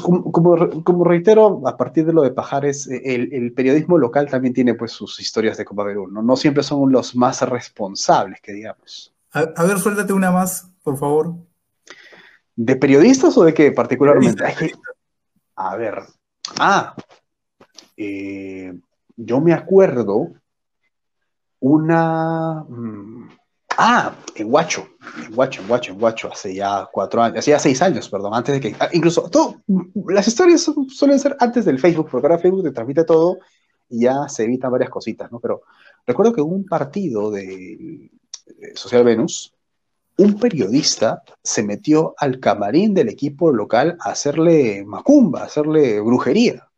como, 0.01 0.31
como- 0.31 0.83
como 0.83 1.03
reitero, 1.03 1.61
a 1.67 1.75
partir 1.75 2.05
de 2.05 2.13
lo 2.13 2.21
de 2.21 2.31
Pajares, 2.31 2.87
eh, 2.87 3.01
el, 3.15 3.33
el 3.33 3.53
periodismo 3.53 3.97
local 3.97 4.29
también 4.29 4.53
tiene 4.53 4.75
pues 4.75 4.91
sus 4.91 5.19
historias 5.19 5.57
de 5.57 5.65
Copa 5.65 5.85
Perú, 5.85 6.07
¿no? 6.07 6.21
No 6.21 6.35
siempre 6.35 6.63
son 6.63 6.91
los 6.91 7.15
más 7.15 7.41
responsables, 7.41 8.41
que 8.41 8.53
digamos. 8.53 9.13
A, 9.31 9.39
a 9.55 9.63
ver, 9.63 9.79
suéltate 9.79 10.13
una 10.13 10.31
más, 10.31 10.69
por 10.83 10.97
favor. 10.97 11.33
¿De 12.55 12.75
periodistas 12.75 13.37
o 13.37 13.43
de 13.43 13.53
qué 13.53 13.71
particularmente? 13.71 14.43
A 15.55 15.75
ver. 15.75 15.99
Ah, 16.59 16.95
eh, 17.97 18.73
yo 19.17 19.41
me 19.41 19.53
acuerdo 19.53 20.31
una... 21.59 22.63
mm, 22.67 23.29
ah, 23.77 24.15
en 24.35 24.51
Huacho, 24.51 24.87
en 25.27 25.37
Huacho, 25.37 25.61
en 25.61 25.69
Huacho, 25.71 25.91
en 25.93 26.01
Huacho, 26.03 26.31
hace 26.31 26.53
ya 26.55 26.87
cuatro 26.91 27.21
años, 27.21 27.39
hace 27.39 27.51
ya 27.51 27.59
seis 27.59 27.81
años, 27.81 28.09
perdón, 28.09 28.33
antes 28.33 28.55
de 28.55 28.61
que... 28.61 28.75
ah, 28.79 28.89
incluso, 28.93 29.29
todo, 29.29 29.61
las 30.07 30.27
historias 30.27 30.69
suelen 30.89 31.19
ser 31.19 31.35
antes 31.39 31.65
del 31.65 31.79
Facebook, 31.79 32.09
porque 32.09 32.27
ahora 32.27 32.39
Facebook 32.39 32.63
te 32.63 32.71
transmite 32.71 33.03
todo 33.03 33.37
y 33.89 34.01
ya 34.01 34.27
se 34.27 34.43
evitan 34.43 34.71
varias 34.71 34.89
cositas, 34.89 35.31
¿no? 35.31 35.39
Pero 35.39 35.61
recuerdo 36.05 36.33
que 36.33 36.41
hubo 36.41 36.55
un 36.55 36.65
partido 36.65 37.31
de, 37.31 38.09
de 38.45 38.75
Social 38.75 39.03
Venus, 39.03 39.53
un 40.17 40.39
periodista 40.39 41.23
se 41.43 41.61
metió 41.61 42.15
al 42.17 42.39
camarín 42.39 42.93
del 42.93 43.09
equipo 43.09 43.51
local 43.51 43.97
a 43.99 44.11
hacerle 44.11 44.83
macumba, 44.85 45.41
a 45.41 45.45
hacerle 45.45 45.99
brujería. 45.99 46.69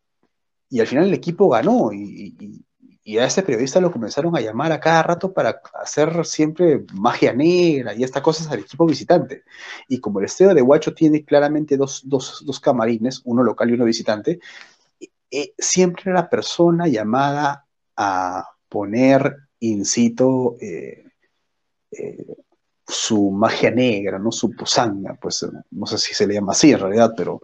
Y 0.70 0.80
al 0.80 0.86
final 0.86 1.04
el 1.04 1.14
equipo 1.14 1.48
ganó 1.48 1.92
y, 1.92 2.34
y- 2.38 2.64
y 3.08 3.16
a 3.16 3.24
ese 3.24 3.42
periodista 3.42 3.80
lo 3.80 3.90
comenzaron 3.90 4.36
a 4.36 4.40
llamar 4.42 4.70
a 4.70 4.80
cada 4.80 5.02
rato 5.02 5.32
para 5.32 5.62
hacer 5.82 6.26
siempre 6.26 6.84
magia 6.92 7.32
negra 7.32 7.94
y 7.94 8.04
estas 8.04 8.22
cosas 8.22 8.48
al 8.48 8.58
equipo 8.58 8.84
visitante. 8.84 9.44
Y 9.88 9.98
como 9.98 10.18
el 10.18 10.26
estadio 10.26 10.52
de 10.54 10.60
Huacho 10.60 10.92
tiene 10.92 11.24
claramente 11.24 11.78
dos, 11.78 12.02
dos- 12.04 12.42
dos 12.44 12.60
camarines, 12.60 13.22
uno 13.24 13.42
local 13.42 13.70
y 13.70 13.72
uno 13.72 13.86
visitante, 13.86 14.40
eh, 15.30 15.54
siempre 15.56 16.12
la 16.12 16.28
persona 16.28 16.86
llamada 16.86 17.64
a 17.96 18.44
poner 18.68 19.34
in 19.60 19.86
situ 19.86 20.58
eh, 20.60 21.04
eh, 21.92 22.26
su 22.86 23.30
magia 23.30 23.70
negra, 23.70 24.18
¿no? 24.18 24.30
Su 24.32 24.50
posanga, 24.50 25.14
pues 25.20 25.46
no 25.70 25.86
sé 25.86 25.96
si 25.96 26.12
se 26.12 26.26
le 26.26 26.34
llama 26.34 26.52
así 26.52 26.72
en 26.72 26.80
realidad, 26.80 27.14
pero 27.16 27.40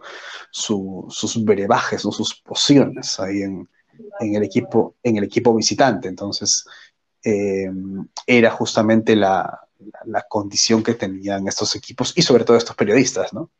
su- 0.51 1.07
sus 1.09 1.43
brebajes, 1.43 2.05
¿no? 2.05 2.11
Sus 2.11 2.35
pociones 2.41 3.19
ahí 3.19 3.41
en, 3.41 3.67
en 4.19 4.35
el 4.35 4.43
equipo, 4.43 4.95
en 5.03 5.17
el 5.17 5.23
equipo 5.25 5.53
visitante. 5.55 6.07
Entonces, 6.07 6.65
eh, 7.23 7.71
era 8.27 8.51
justamente 8.51 9.15
la, 9.15 9.61
la- 10.05 10.23
condición 10.29 10.83
que 10.83 10.95
tenían 10.95 11.47
estos 11.47 11.75
equipos 11.75 12.13
y 12.17 12.21
sobre 12.23 12.45
todo 12.45 12.57
estos 12.57 12.75
periodistas, 12.75 13.33
¿no? 13.33 13.51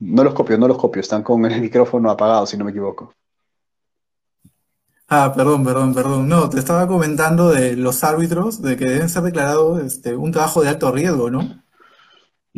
No 0.00 0.24
los 0.24 0.34
copio, 0.34 0.58
no 0.58 0.66
los 0.66 0.76
copio, 0.78 1.00
están 1.00 1.22
con 1.22 1.44
el 1.44 1.60
micrófono 1.60 2.10
apagado, 2.10 2.46
si 2.46 2.56
no 2.56 2.64
me 2.64 2.70
equivoco. 2.72 3.14
Ah, 5.08 5.32
perdón, 5.34 5.64
perdón, 5.64 5.94
perdón. 5.94 6.28
No, 6.28 6.48
te 6.48 6.58
estaba 6.58 6.86
comentando 6.86 7.50
de 7.50 7.76
los 7.76 8.04
árbitros, 8.04 8.62
de 8.62 8.76
que 8.76 8.84
deben 8.86 9.08
ser 9.08 9.22
declarados 9.22 9.80
este, 9.82 10.14
un 10.16 10.32
trabajo 10.32 10.62
de 10.62 10.68
alto 10.68 10.92
riesgo, 10.92 11.30
¿no? 11.30 11.62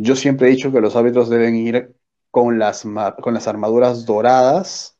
Yo 0.03 0.15
siempre 0.15 0.47
he 0.47 0.51
dicho 0.51 0.71
que 0.71 0.81
los 0.81 0.95
árbitros 0.95 1.29
deben 1.29 1.55
ir 1.55 1.95
con 2.31 2.57
las, 2.59 2.83
con 3.21 3.33
las 3.33 3.47
armaduras 3.47 4.05
doradas, 4.05 4.97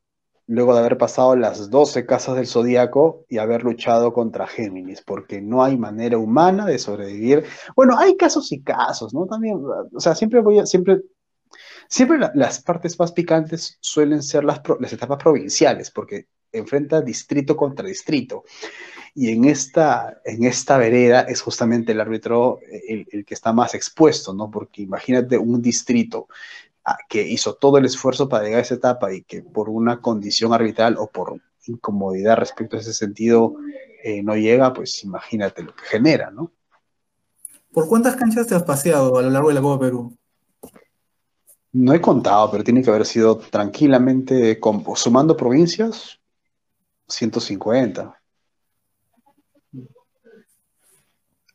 luego 0.47 0.73
de 0.73 0.79
haber 0.81 0.97
pasado 0.97 1.35
las 1.35 1.69
12 1.69 2.05
casas 2.05 2.35
del 2.35 2.45
zodíaco 2.47 3.25
y 3.29 3.37
haber 3.39 3.63
luchado 3.63 4.13
contra 4.13 4.47
Géminis, 4.47 5.01
porque 5.01 5.41
no 5.41 5.63
hay 5.63 5.77
manera 5.77 6.17
humana 6.17 6.65
de 6.65 6.77
sobrevivir. 6.77 7.45
Bueno, 7.75 7.97
hay 7.97 8.17
casos 8.17 8.51
y 8.51 8.61
casos, 8.61 9.13
¿no? 9.13 9.25
También, 9.27 9.61
o 9.93 9.99
sea, 9.99 10.13
siempre 10.15 10.41
voy 10.41 10.59
a, 10.59 10.65
siempre, 10.65 11.01
siempre 11.89 12.17
la- 12.19 12.31
las 12.35 12.61
partes 12.63 12.99
más 12.99 13.11
picantes 13.11 13.77
suelen 13.81 14.23
ser 14.23 14.43
las, 14.43 14.61
las 14.79 14.93
etapas 14.93 15.17
provinciales, 15.21 15.91
porque 15.91 16.27
enfrenta 16.51 17.01
distrito 17.01 17.55
contra 17.55 17.87
distrito. 17.87 18.43
Y 19.13 19.31
en 19.31 19.45
esta, 19.45 20.21
en 20.23 20.45
esta 20.45 20.77
vereda 20.77 21.21
es 21.21 21.41
justamente 21.41 21.91
el 21.91 21.99
árbitro 21.99 22.59
el, 22.87 23.07
el 23.11 23.25
que 23.25 23.33
está 23.33 23.51
más 23.51 23.75
expuesto, 23.75 24.33
¿no? 24.33 24.49
Porque 24.49 24.81
imagínate 24.81 25.37
un 25.37 25.61
distrito 25.61 26.27
ah, 26.85 26.97
que 27.09 27.21
hizo 27.21 27.55
todo 27.55 27.77
el 27.77 27.85
esfuerzo 27.85 28.29
para 28.29 28.45
llegar 28.45 28.59
a 28.59 28.63
esa 28.63 28.75
etapa 28.75 29.13
y 29.13 29.23
que 29.23 29.41
por 29.41 29.69
una 29.69 29.99
condición 30.01 30.53
arbitral 30.53 30.95
o 30.97 31.07
por 31.07 31.41
incomodidad 31.67 32.37
respecto 32.37 32.77
a 32.77 32.79
ese 32.79 32.93
sentido 32.93 33.55
eh, 34.03 34.23
no 34.23 34.35
llega, 34.35 34.73
pues 34.73 35.03
imagínate 35.03 35.61
lo 35.63 35.75
que 35.75 35.83
genera, 35.85 36.31
¿no? 36.31 36.51
¿Por 37.71 37.87
cuántas 37.87 38.15
canchas 38.15 38.47
te 38.47 38.55
has 38.55 38.63
paseado 38.63 39.17
a 39.17 39.21
lo 39.21 39.29
largo 39.29 39.49
de 39.49 39.55
la 39.55 39.61
Copa 39.61 39.79
Perú? 39.85 40.17
No 41.73 41.93
he 41.93 42.01
contado, 42.01 42.49
pero 42.51 42.63
tiene 42.63 42.81
que 42.81 42.89
haber 42.89 43.05
sido 43.05 43.37
tranquilamente, 43.37 44.59
con- 44.59 44.83
sumando 44.95 45.37
provincias, 45.37 46.20
150. 47.11 48.17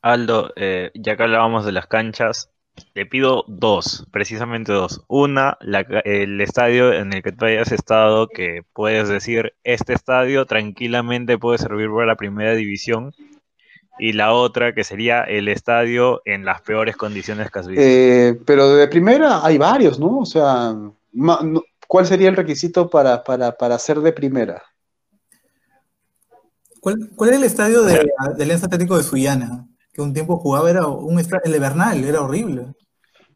Aldo, 0.03 0.53
eh, 0.57 0.91
ya 0.95 1.17
que 1.17 1.23
hablábamos 1.25 1.65
de 1.65 1.73
las 1.73 1.87
canchas, 1.87 2.51
te 2.93 3.07
pido 3.07 3.45
dos, 3.49 4.07
precisamente 4.13 4.73
dos. 4.73 5.03
Una, 5.09 5.57
la 5.61 5.81
el 6.05 6.41
estadio 6.41 6.93
en 6.93 7.13
el 7.13 7.23
que 7.23 7.33
tú 7.33 7.47
hayas 7.47 7.73
estado, 7.73 8.29
que 8.29 8.63
puedes 8.73 9.09
decir, 9.09 9.55
este 9.65 9.95
estadio 9.95 10.45
tranquilamente 10.47 11.39
puede 11.39 11.59
servir 11.59 11.89
para 11.91 12.07
la 12.07 12.17
primera 12.17 12.55
división. 12.55 13.13
Y 13.99 14.13
la 14.13 14.35
otra, 14.35 14.75
que 14.75 14.85
sería 14.85 15.23
el 15.23 15.49
estadio 15.49 16.21
en 16.27 16.45
las 16.45 16.61
peores 16.61 16.97
condiciones 16.97 17.51
que 17.51 17.59
has 17.59 17.67
visto. 17.67 17.83
Eh, 17.83 18.39
pero 18.45 18.69
de 18.77 18.87
primera 18.89 19.45
hay 19.45 19.57
varios, 19.57 19.99
¿no? 19.99 20.19
O 20.19 20.27
sea, 20.27 20.75
ma- 21.15 21.41
no- 21.43 21.65
¿cuál 21.89 22.05
sería 22.07 22.29
el 22.29 22.37
requisito 22.37 22.91
para, 22.91 23.25
para, 23.25 23.53
para 23.53 23.79
ser 23.79 24.01
de 24.01 24.13
primera? 24.13 24.63
¿Cuál, 26.87 27.11
cuál 27.17 27.31
era 27.31 27.39
el 27.39 27.43
estadio 27.43 27.83
de, 27.83 27.95
de 28.37 28.45
Alianza 28.45 28.67
Atlético 28.67 28.97
de 28.97 29.03
Sullana? 29.03 29.67
Que 29.93 30.01
un 30.01 30.15
tiempo 30.15 30.37
jugaba, 30.37 30.71
era 30.71 30.87
un 30.87 31.19
el 31.19 31.53
de 31.53 31.59
Bernal, 31.59 32.05
era 32.05 32.21
horrible. 32.21 32.75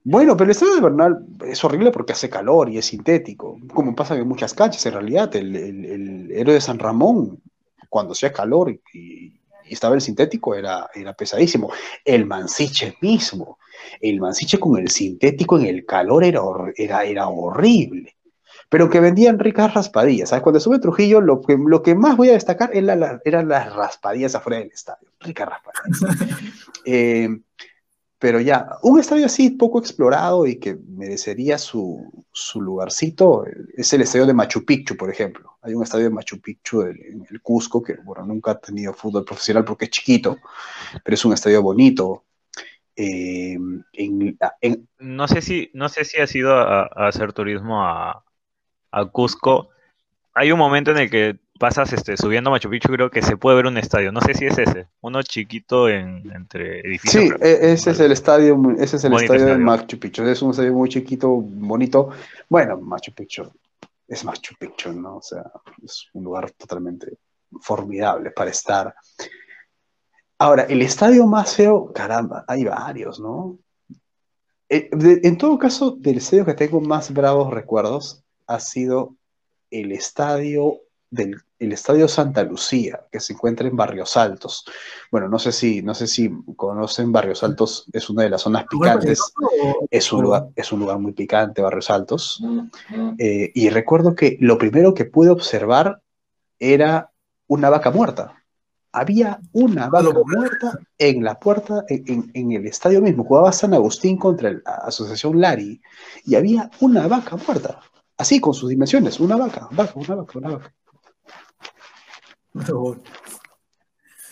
Bueno, 0.04 0.36
pero 0.36 0.44
el 0.44 0.52
estadio 0.52 0.76
de 0.76 0.80
Bernal 0.80 1.26
es 1.44 1.64
horrible 1.64 1.90
porque 1.90 2.12
hace 2.12 2.30
calor 2.30 2.70
y 2.70 2.78
es 2.78 2.84
sintético, 2.84 3.58
como 3.74 3.96
pasa 3.96 4.14
en 4.14 4.28
muchas 4.28 4.54
canchas 4.54 4.86
en 4.86 4.92
realidad. 4.92 5.34
El, 5.34 5.56
el, 5.56 5.84
el 5.84 6.30
héroe 6.30 6.54
de 6.54 6.60
San 6.60 6.78
Ramón, 6.78 7.42
cuando 7.88 8.12
hacía 8.12 8.32
calor 8.32 8.70
y, 8.70 8.80
y 8.94 9.34
estaba 9.68 9.96
el 9.96 10.00
sintético, 10.00 10.54
era, 10.54 10.88
era 10.94 11.12
pesadísimo. 11.14 11.72
El 12.04 12.26
Mansiche 12.26 12.98
mismo, 13.00 13.58
el 14.00 14.20
Mansiche 14.20 14.60
con 14.60 14.78
el 14.78 14.90
sintético 14.90 15.58
en 15.58 15.66
el 15.66 15.84
calor 15.84 16.22
era, 16.22 16.40
era, 16.76 17.02
era 17.02 17.26
horrible. 17.26 18.14
Pero 18.70 18.88
que 18.88 19.00
vendían 19.00 19.38
ricas 19.38 19.74
raspadillas. 19.74 20.30
¿Sabes? 20.30 20.42
Cuando 20.42 20.60
sube 20.60 20.78
Trujillo, 20.78 21.20
lo 21.20 21.42
que, 21.42 21.58
lo 21.58 21.82
que 21.82 21.94
más 21.94 22.16
voy 22.16 22.30
a 22.30 22.32
destacar 22.32 22.70
era 22.72 22.96
la- 22.96 23.20
eran 23.24 23.48
las 23.48 23.74
raspadillas 23.74 24.34
afuera 24.34 24.60
del 24.60 24.70
estadio. 24.70 25.10
Ricas 25.20 25.48
raspadillas. 25.48 26.00
Eh, 26.86 27.28
pero 28.18 28.40
ya, 28.40 28.68
un 28.82 29.00
estadio 29.00 29.24
así 29.26 29.50
poco 29.50 29.78
explorado 29.78 30.46
y 30.46 30.58
que 30.58 30.76
merecería 30.88 31.56
su, 31.56 32.24
su 32.32 32.60
lugarcito 32.60 33.44
es 33.74 33.92
el 33.94 34.02
estadio 34.02 34.26
de 34.26 34.34
Machu 34.34 34.64
Picchu, 34.64 34.94
por 34.96 35.10
ejemplo. 35.10 35.56
Hay 35.62 35.72
un 35.74 35.82
estadio 35.82 36.04
de 36.04 36.10
Machu 36.10 36.38
Picchu 36.40 36.82
en 36.82 37.26
el 37.30 37.40
Cusco 37.40 37.82
que, 37.82 37.94
bueno, 38.04 38.26
nunca 38.26 38.50
ha 38.52 38.58
tenido 38.58 38.92
fútbol 38.92 39.24
profesional 39.24 39.64
porque 39.64 39.86
es 39.86 39.90
chiquito, 39.90 40.36
pero 41.02 41.14
es 41.14 41.24
un 41.24 41.32
estadio 41.32 41.62
bonito. 41.62 42.24
Eh, 42.94 43.56
en, 43.94 44.38
en, 44.60 44.88
no, 44.98 45.26
sé 45.26 45.40
si, 45.40 45.70
no 45.72 45.88
sé 45.88 46.04
si 46.04 46.20
has 46.20 46.34
ido 46.34 46.52
a, 46.54 46.82
a 46.82 47.08
hacer 47.08 47.32
turismo 47.32 47.82
a, 47.86 48.22
a 48.90 49.04
Cusco. 49.06 49.68
Hay 50.34 50.52
un 50.52 50.58
momento 50.58 50.90
en 50.90 50.98
el 50.98 51.10
que 51.10 51.38
pasas 51.60 51.92
este, 51.92 52.16
subiendo 52.16 52.48
a 52.48 52.52
Machu 52.52 52.70
Picchu, 52.70 52.88
creo 52.88 53.10
que 53.10 53.20
se 53.20 53.36
puede 53.36 53.56
ver 53.56 53.66
un 53.66 53.76
estadio. 53.76 54.10
No 54.12 54.22
sé 54.22 54.32
si 54.32 54.46
es 54.46 54.56
ese, 54.56 54.88
uno 55.02 55.22
chiquito 55.22 55.90
en, 55.90 56.30
entre 56.34 56.80
edificios. 56.80 57.24
Sí, 57.24 57.30
e, 57.40 57.72
ese 57.72 57.90
es 57.90 58.00
el 58.00 58.12
estadio, 58.12 58.58
ese 58.78 58.96
es 58.96 59.04
el 59.04 59.12
estadio, 59.12 59.44
de 59.46 59.58
Machu 59.58 59.98
Picchu. 59.98 60.22
Es 60.24 60.40
un 60.40 60.52
estadio 60.52 60.72
muy 60.72 60.88
chiquito, 60.88 61.28
bonito. 61.28 62.10
Bueno, 62.48 62.78
Machu 62.78 63.12
Picchu 63.12 63.52
es 64.08 64.24
Machu 64.24 64.54
Picchu, 64.58 64.92
¿no? 64.92 65.18
O 65.18 65.22
sea, 65.22 65.44
es 65.84 66.08
un 66.14 66.24
lugar 66.24 66.50
totalmente 66.52 67.18
formidable 67.60 68.30
para 68.30 68.50
estar. 68.50 68.94
Ahora, 70.38 70.62
el 70.62 70.80
estadio 70.80 71.26
más 71.26 71.54
feo, 71.54 71.92
caramba, 71.92 72.44
hay 72.48 72.64
varios, 72.64 73.20
¿no? 73.20 73.58
Eh, 74.70 74.88
en 74.90 75.36
todo 75.36 75.58
caso, 75.58 75.90
del 75.90 76.16
estadio 76.16 76.46
que 76.46 76.54
tengo 76.54 76.80
más 76.80 77.12
bravos 77.12 77.52
recuerdos 77.52 78.19
ha 78.50 78.60
sido 78.60 79.16
el 79.70 79.92
estadio 79.92 80.80
del 81.10 81.40
el 81.60 81.72
Estadio 81.72 82.08
Santa 82.08 82.42
Lucía, 82.42 83.06
que 83.12 83.20
se 83.20 83.34
encuentra 83.34 83.68
en 83.68 83.76
Barrios 83.76 84.16
Altos. 84.16 84.64
Bueno, 85.10 85.28
no 85.28 85.38
sé 85.38 85.52
si, 85.52 85.82
no 85.82 85.94
sé 85.94 86.06
si 86.06 86.32
conocen 86.56 87.12
Barrios 87.12 87.44
Altos, 87.44 87.84
es 87.92 88.08
una 88.08 88.22
de 88.22 88.30
las 88.30 88.40
zonas 88.40 88.64
picantes. 88.68 89.20
Es 89.90 90.10
un 90.10 90.22
lugar, 90.22 90.48
es 90.56 90.72
un 90.72 90.80
lugar 90.80 90.98
muy 90.98 91.12
picante, 91.12 91.60
Barrios 91.60 91.90
Altos. 91.90 92.42
Eh, 93.18 93.52
y 93.54 93.68
recuerdo 93.68 94.14
que 94.14 94.38
lo 94.40 94.56
primero 94.56 94.94
que 94.94 95.04
pude 95.04 95.28
observar 95.28 96.00
era 96.58 97.10
una 97.46 97.68
vaca 97.68 97.90
muerta. 97.90 98.42
Había 98.92 99.38
una 99.52 99.90
vaca 99.90 100.18
muerta 100.24 100.78
en 100.96 101.22
la 101.22 101.38
puerta, 101.38 101.84
en, 101.88 102.30
en 102.32 102.52
el 102.52 102.66
estadio 102.66 103.02
mismo. 103.02 103.24
Jugaba 103.24 103.52
San 103.52 103.74
Agustín 103.74 104.16
contra 104.16 104.50
la 104.50 104.60
Asociación 104.86 105.38
Lari 105.38 105.80
y 106.24 106.36
había 106.36 106.70
una 106.80 107.06
vaca 107.06 107.36
muerta. 107.36 107.80
Así, 108.20 108.38
con 108.38 108.52
sus 108.52 108.68
dimensiones, 108.68 109.18
una 109.18 109.34
vaca, 109.34 109.66
vaca, 109.72 109.94
una 109.94 110.14
vaca, 110.16 110.38
una 110.38 110.50
vaca. 110.50 110.74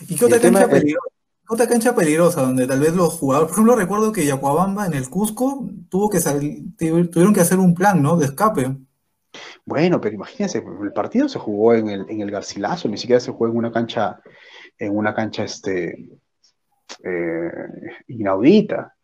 ¿Y 0.07 0.15
qué 0.15 0.25
otra, 0.25 0.39
cancha 0.39 0.69
peligrosa, 0.69 1.07
otra 1.49 1.67
cancha 1.67 1.95
peligrosa 1.95 2.41
donde 2.43 2.67
tal 2.67 2.81
vez 2.81 2.93
los 2.93 3.15
jugadores, 3.15 3.47
por 3.47 3.55
ejemplo, 3.55 3.75
recuerdo 3.75 4.11
que 4.11 4.27
Yacuabamba 4.27 4.85
en 4.85 4.93
el 4.93 5.09
Cusco 5.09 5.67
tuvo 5.89 6.07
que 6.07 6.19
salir, 6.19 6.65
tuvieron 6.77 7.33
que 7.33 7.41
hacer 7.41 7.57
un 7.57 7.73
plan, 7.73 7.99
¿no? 7.99 8.15
De 8.15 8.27
escape. 8.27 8.77
Bueno, 9.65 9.99
pero 9.99 10.13
imagínense, 10.13 10.59
el 10.83 10.93
partido 10.93 11.27
se 11.27 11.39
jugó 11.39 11.73
en 11.73 11.89
el, 11.89 12.05
en 12.09 12.21
el 12.21 12.29
Garcilaso, 12.29 12.87
ni 12.89 12.97
siquiera 12.99 13.19
se 13.19 13.31
jugó 13.31 13.47
en 13.47 13.57
una 13.57 13.71
cancha, 13.71 14.21
en 14.77 14.95
una 14.95 15.15
cancha 15.15 15.45
este, 15.45 16.09
eh, 17.03 17.51
inaudita. 18.05 18.95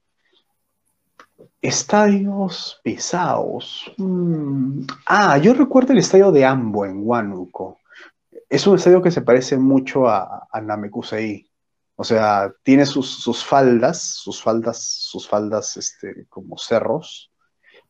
Estadios 1.61 2.79
pesados. 2.83 3.91
Mm. 3.97 4.81
Ah, 5.05 5.37
yo 5.37 5.53
recuerdo 5.53 5.93
el 5.93 5.99
estadio 5.99 6.31
de 6.31 6.45
Ambo 6.45 6.85
en 6.85 7.01
Huánuco 7.03 7.79
es 8.49 8.67
un 8.67 8.75
estadio 8.75 9.01
que 9.01 9.11
se 9.11 9.21
parece 9.21 9.57
mucho 9.57 10.07
a, 10.07 10.47
a 10.51 10.61
Namekusei. 10.61 11.49
O 11.95 12.03
sea, 12.03 12.53
tiene 12.63 12.85
sus, 12.85 13.45
faldas, 13.45 14.01
sus 14.01 14.41
faldas, 14.41 14.83
sus 14.83 15.27
faldas 15.27 15.77
este, 15.77 16.25
como 16.27 16.57
cerros, 16.57 17.31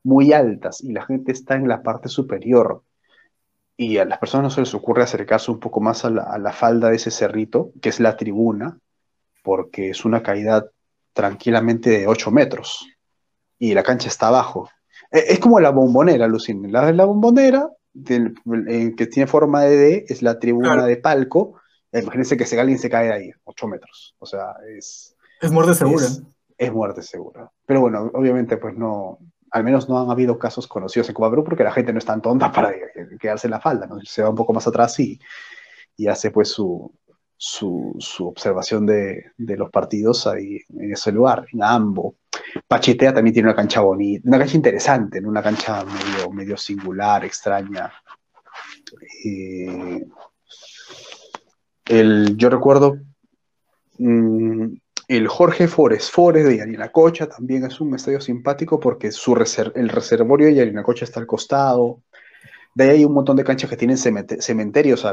muy 0.03 0.31
altas, 0.31 0.83
y 0.83 0.91
la 0.91 1.03
gente 1.05 1.31
está 1.31 1.55
en 1.55 1.67
la 1.67 1.81
parte 1.81 2.07
superior. 2.07 2.83
Y 3.77 3.97
a 3.97 4.05
las 4.05 4.19
personas 4.19 4.43
no 4.43 4.49
se 4.51 4.61
les 4.61 4.73
ocurre 4.73 5.03
acercarse 5.03 5.51
un 5.51 5.59
poco 5.59 5.81
más 5.81 6.05
a 6.05 6.09
la, 6.09 6.53
falda 6.53 6.89
de 6.89 6.97
ese 6.97 7.11
cerrito, 7.11 7.71
que 7.81 7.89
es 7.89 7.99
la 7.99 8.15
tribuna, 8.15 8.79
porque 9.43 9.89
es 9.89 10.05
una 10.05 10.21
caída 10.21 10.69
tranquilamente 11.13 11.89
de 11.89 12.07
8 12.07 12.31
metros. 12.31 12.87
Y 13.57 13.73
la 13.73 13.83
cancha 13.83 14.07
está 14.07 14.27
abajo. 14.27 14.69
E, 15.11 15.25
es 15.29 15.39
como 15.39 15.59
la 15.59 15.71
bombonera, 15.71 16.27
Lucine. 16.27 16.69
La, 16.69 16.91
la 16.91 17.05
bombonera 17.05 17.69
eh, 18.09 18.93
que 18.97 19.07
tiene 19.07 19.27
forma 19.27 19.61
de 19.61 19.77
D 19.77 20.05
es 20.09 20.21
la 20.21 20.37
tribuna 20.39 20.85
de 20.85 20.97
palco. 20.97 21.55
Imagínense 21.93 22.35
que 22.35 22.45
si 22.45 22.57
alguien 22.57 22.77
se 22.77 22.89
cae 22.89 23.07
de 23.07 23.13
ahí, 23.13 23.31
8 23.45 23.67
metros. 23.67 24.15
O 24.19 24.25
sea, 24.25 24.55
es. 24.77 25.15
Es 25.41 25.51
muerte 25.51 25.73
segura. 25.73 26.05
Es, 26.57 26.73
muerte 26.73 27.01
segura. 27.01 27.51
Pero 27.65 27.81
bueno, 27.81 28.11
obviamente, 28.13 28.57
pues 28.57 28.75
no. 28.75 29.19
Al 29.51 29.63
menos 29.63 29.87
no 29.87 30.01
han 30.01 30.09
habido 30.09 30.37
casos 30.37 30.67
conocidos 30.67 31.07
en 31.07 31.15
Copa 31.15 31.29
Perú 31.29 31.45
porque 31.45 31.63
la 31.63 31.71
gente 31.71 31.93
no 31.93 31.99
es 31.99 32.05
tan 32.05 32.21
tonta 32.21 32.51
para 32.51 32.73
quedarse 33.19 33.47
en 33.47 33.51
la 33.51 33.61
falda, 33.61 33.87
¿no? 33.87 34.01
Se 34.01 34.21
va 34.21 34.29
un 34.29 34.35
poco 34.35 34.51
más 34.51 34.67
atrás 34.67 34.99
y, 34.99 35.17
y 35.95 36.07
hace 36.07 36.31
pues 36.31 36.49
su, 36.49 36.93
su, 37.37 37.95
su 37.99 38.27
observación 38.27 38.85
de, 38.85 39.31
de, 39.37 39.55
los 39.55 39.69
partidos 39.69 40.27
ahí 40.27 40.59
en 40.69 40.91
ese 40.91 41.13
lugar, 41.13 41.45
en 41.53 41.63
Ambo. 41.63 42.15
Pachetea 42.67 43.13
también 43.13 43.33
tiene 43.33 43.49
una 43.49 43.55
cancha 43.55 43.81
bonita, 43.81 44.27
una 44.27 44.39
cancha 44.39 44.55
interesante, 44.55 45.19
una 45.19 45.43
cancha 45.43 45.83
medio, 45.83 46.31
medio 46.31 46.57
singular, 46.57 47.25
extraña. 47.25 47.91
Eh, 49.23 50.05
el, 51.85 52.37
yo 52.37 52.49
recuerdo 52.49 52.97
mm, 53.97 54.67
el 55.07 55.27
Jorge 55.27 55.67
Forest 55.67 56.11
Forest 56.11 56.47
de 56.47 56.57
Yarinacocha 56.57 57.27
también 57.27 57.65
es 57.65 57.79
un 57.79 57.93
estadio 57.93 58.19
simpático 58.21 58.79
porque 58.79 59.11
su 59.11 59.35
el 59.75 59.89
reservorio 59.89 60.47
de 60.47 60.55
Yarinacocha 60.55 61.05
está 61.05 61.19
al 61.19 61.27
costado. 61.27 62.01
De 62.73 62.85
ahí 62.85 62.89
hay 62.97 63.05
un 63.05 63.13
montón 63.13 63.37
de 63.37 63.43
canchas 63.43 63.69
que 63.69 63.77
tienen 63.77 63.97
cementerios 63.97 65.05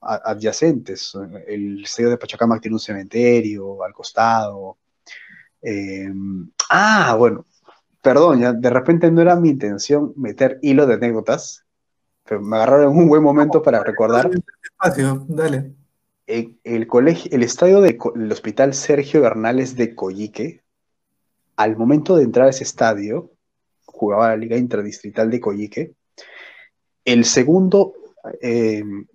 adyacentes. 0.00 1.16
El 1.46 1.82
estadio 1.84 2.10
de 2.10 2.18
Pachacamac 2.18 2.60
tiene 2.60 2.76
un 2.76 2.80
cementerio 2.80 3.82
al 3.82 3.92
costado. 3.92 4.76
Em, 5.66 6.50
ah, 6.68 7.16
bueno, 7.18 7.46
perdón, 8.02 8.40
ya 8.40 8.52
de 8.52 8.68
repente 8.68 9.10
no 9.10 9.22
era 9.22 9.34
mi 9.34 9.48
intención 9.48 10.12
meter 10.14 10.58
hilo 10.60 10.86
de 10.86 10.94
anécdotas, 10.94 11.64
pero 12.22 12.42
me 12.42 12.56
agarraron 12.56 12.92
en 12.92 12.98
un 12.98 13.08
buen 13.08 13.22
momento 13.22 13.62
para 13.62 13.82
recordar. 13.82 14.30
dale. 15.26 15.72
El, 16.26 16.86
colegio, 16.86 17.30
el 17.32 17.42
estadio 17.42 17.80
del 17.80 17.98
Hospital 18.30 18.74
Sergio 18.74 19.22
Bernales 19.22 19.74
de 19.76 19.94
Coyique, 19.94 20.62
al 21.56 21.76
momento 21.76 22.16
de 22.16 22.24
entrar 22.24 22.46
a 22.46 22.50
ese 22.50 22.64
estadio, 22.64 23.30
jugaba 23.86 24.28
la 24.28 24.36
Liga 24.36 24.58
Interdistrital 24.58 25.30
de 25.30 25.40
Coyique, 25.40 25.94
el 27.06 27.24
segundo 27.24 27.94
em, 28.40 29.06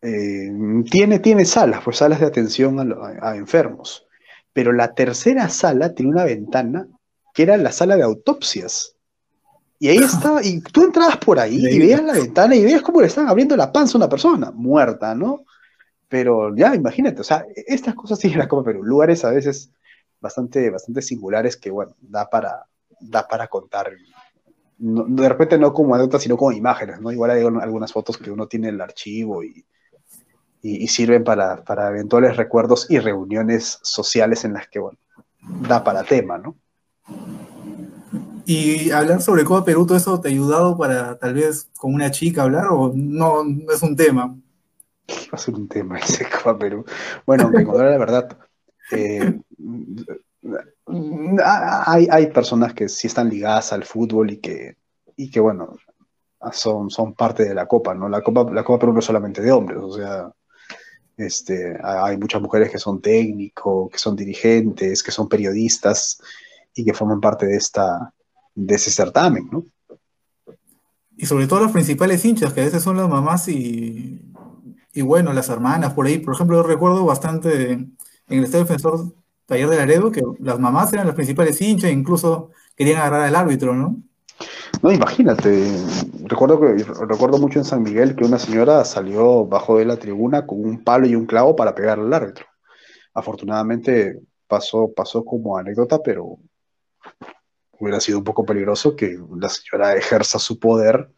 em, 0.00 0.84
tiene, 0.84 1.20
tiene 1.20 1.44
salas, 1.44 1.82
pues 1.84 1.98
salas 1.98 2.18
de 2.18 2.26
atención 2.26 2.94
a 3.22 3.36
enfermos 3.36 4.08
pero 4.52 4.72
la 4.72 4.94
tercera 4.94 5.48
sala 5.48 5.94
tenía 5.94 6.12
una 6.12 6.24
ventana 6.24 6.88
que 7.34 7.42
era 7.44 7.56
la 7.56 7.72
sala 7.72 7.96
de 7.96 8.02
autopsias. 8.02 8.96
Y 9.78 9.88
ahí 9.88 9.98
estaba, 10.04 10.44
y 10.44 10.60
tú 10.60 10.84
entrabas 10.84 11.18
por 11.18 11.38
ahí 11.38 11.56
y 11.56 11.78
veías 11.78 12.02
la 12.02 12.14
ventana 12.14 12.54
y 12.54 12.64
veías 12.64 12.82
cómo 12.82 13.00
le 13.00 13.06
estaban 13.06 13.30
abriendo 13.30 13.56
la 13.56 13.72
panza 13.72 13.96
a 13.96 14.00
una 14.00 14.08
persona 14.08 14.50
muerta, 14.50 15.14
¿no? 15.14 15.44
Pero 16.08 16.54
ya, 16.56 16.74
imagínate, 16.74 17.20
o 17.20 17.24
sea, 17.24 17.46
estas 17.54 17.94
cosas 17.94 18.18
siguen 18.18 18.40
la 18.40 18.48
Copa 18.48 18.64
Perú, 18.64 18.82
lugares 18.82 19.24
a 19.24 19.30
veces 19.30 19.70
bastante, 20.20 20.68
bastante 20.70 21.02
singulares 21.02 21.56
que, 21.56 21.70
bueno, 21.70 21.94
da 22.00 22.28
para, 22.28 22.66
da 23.00 23.28
para 23.28 23.46
contar. 23.46 23.92
de 24.76 25.28
repente 25.28 25.56
no 25.56 25.72
como 25.72 25.94
anécdotas, 25.94 26.22
sino 26.22 26.36
como 26.36 26.52
imágenes, 26.52 27.00
¿no? 27.00 27.12
Igual 27.12 27.30
hay 27.30 27.44
algunas 27.44 27.92
fotos 27.92 28.18
que 28.18 28.30
uno 28.30 28.48
tiene 28.48 28.68
en 28.68 28.74
el 28.74 28.80
archivo 28.80 29.44
y, 29.44 29.64
y, 30.62 30.88
sirven 30.88 31.24
para, 31.24 31.88
eventuales 31.88 32.36
recuerdos 32.36 32.86
y 32.90 32.98
reuniones 32.98 33.78
sociales 33.82 34.44
en 34.44 34.54
las 34.54 34.68
que, 34.68 34.78
bueno, 34.78 34.98
da 35.68 35.82
para 35.82 36.04
tema, 36.04 36.38
¿no? 36.38 36.56
Y 38.44 38.90
hablar 38.90 39.22
sobre 39.22 39.44
Copa 39.44 39.64
Perú, 39.64 39.86
¿todo 39.86 39.96
eso 39.96 40.20
te 40.20 40.28
ha 40.28 40.30
ayudado 40.30 40.76
para 40.76 41.16
tal 41.18 41.34
vez 41.34 41.70
con 41.78 41.94
una 41.94 42.10
chica 42.10 42.42
hablar 42.42 42.66
o 42.70 42.92
no, 42.94 43.42
es 43.72 43.82
un 43.82 43.96
tema? 43.96 44.36
Va 45.08 45.32
a 45.32 45.38
ser 45.38 45.54
un 45.54 45.68
tema 45.68 45.98
ese 45.98 46.26
Copa 46.28 46.58
Perú. 46.58 46.84
Bueno, 47.24 47.44
aunque 47.44 47.64
la 47.64 47.98
verdad, 47.98 48.36
eh, 48.92 49.40
hay, 51.86 52.08
hay 52.10 52.26
personas 52.28 52.74
que 52.74 52.88
sí 52.88 53.06
están 53.06 53.28
ligadas 53.28 53.72
al 53.72 53.84
fútbol 53.84 54.32
y 54.32 54.38
que, 54.38 54.76
y 55.16 55.30
que 55.30 55.40
bueno, 55.40 55.76
son, 56.52 56.90
son 56.90 57.14
parte 57.14 57.44
de 57.44 57.54
la 57.54 57.66
Copa, 57.66 57.94
¿no? 57.94 58.08
La 58.08 58.22
Copa, 58.22 58.50
la 58.52 58.64
Copa 58.64 58.80
Perú 58.80 58.92
no 58.92 58.98
es 58.98 59.04
solamente 59.04 59.42
de 59.42 59.52
hombres, 59.52 59.78
o 59.80 59.92
sea, 59.92 60.32
este, 61.20 61.78
hay 61.82 62.16
muchas 62.16 62.40
mujeres 62.40 62.70
que 62.70 62.78
son 62.78 63.00
técnicos, 63.00 63.90
que 63.90 63.98
son 63.98 64.16
dirigentes, 64.16 65.02
que 65.02 65.10
son 65.10 65.28
periodistas 65.28 66.20
y 66.74 66.84
que 66.84 66.94
forman 66.94 67.20
parte 67.20 67.46
de, 67.46 67.56
esta, 67.56 68.12
de 68.54 68.74
ese 68.74 68.90
certamen, 68.90 69.48
¿no? 69.50 69.64
Y 71.16 71.26
sobre 71.26 71.46
todo 71.46 71.60
los 71.60 71.72
principales 71.72 72.24
hinchas, 72.24 72.52
que 72.52 72.62
a 72.62 72.64
veces 72.64 72.82
son 72.82 72.96
las 72.96 73.08
mamás 73.08 73.46
y, 73.48 74.22
y 74.92 75.02
bueno, 75.02 75.32
las 75.32 75.48
hermanas 75.50 75.92
por 75.92 76.06
ahí. 76.06 76.18
Por 76.18 76.34
ejemplo, 76.34 76.56
yo 76.56 76.62
recuerdo 76.62 77.04
bastante 77.04 77.72
en 77.72 77.96
el 78.28 78.44
Estadio 78.44 78.64
Defensor 78.64 79.12
Taller 79.44 79.68
de 79.68 79.76
Laredo, 79.76 80.10
que 80.10 80.22
las 80.38 80.58
mamás 80.58 80.92
eran 80.92 81.06
las 81.06 81.16
principales 81.16 81.60
hinchas 81.60 81.90
e 81.90 81.92
incluso 81.92 82.50
querían 82.76 82.98
agarrar 82.98 83.22
al 83.22 83.36
árbitro, 83.36 83.74
¿no? 83.74 84.02
No, 84.82 84.90
imagínate, 84.90 85.66
recuerdo, 86.24 86.60
que, 86.60 86.84
recuerdo 87.06 87.38
mucho 87.38 87.58
en 87.58 87.64
San 87.64 87.82
Miguel 87.82 88.16
que 88.16 88.24
una 88.24 88.38
señora 88.38 88.84
salió 88.84 89.44
bajo 89.44 89.78
de 89.78 89.84
la 89.84 89.96
tribuna 89.96 90.46
con 90.46 90.64
un 90.64 90.82
palo 90.82 91.06
y 91.06 91.14
un 91.14 91.26
clavo 91.26 91.54
para 91.54 91.74
pegarle 91.74 92.04
al 92.04 92.14
árbitro. 92.14 92.46
Afortunadamente 93.12 94.20
pasó, 94.46 94.92
pasó 94.94 95.24
como 95.24 95.58
anécdota, 95.58 96.02
pero 96.02 96.38
hubiera 97.78 98.00
sido 98.00 98.18
un 98.18 98.24
poco 98.24 98.44
peligroso 98.44 98.96
que 98.96 99.18
la 99.36 99.48
señora 99.48 99.96
ejerza 99.96 100.38
su 100.38 100.58
poder 100.58 101.10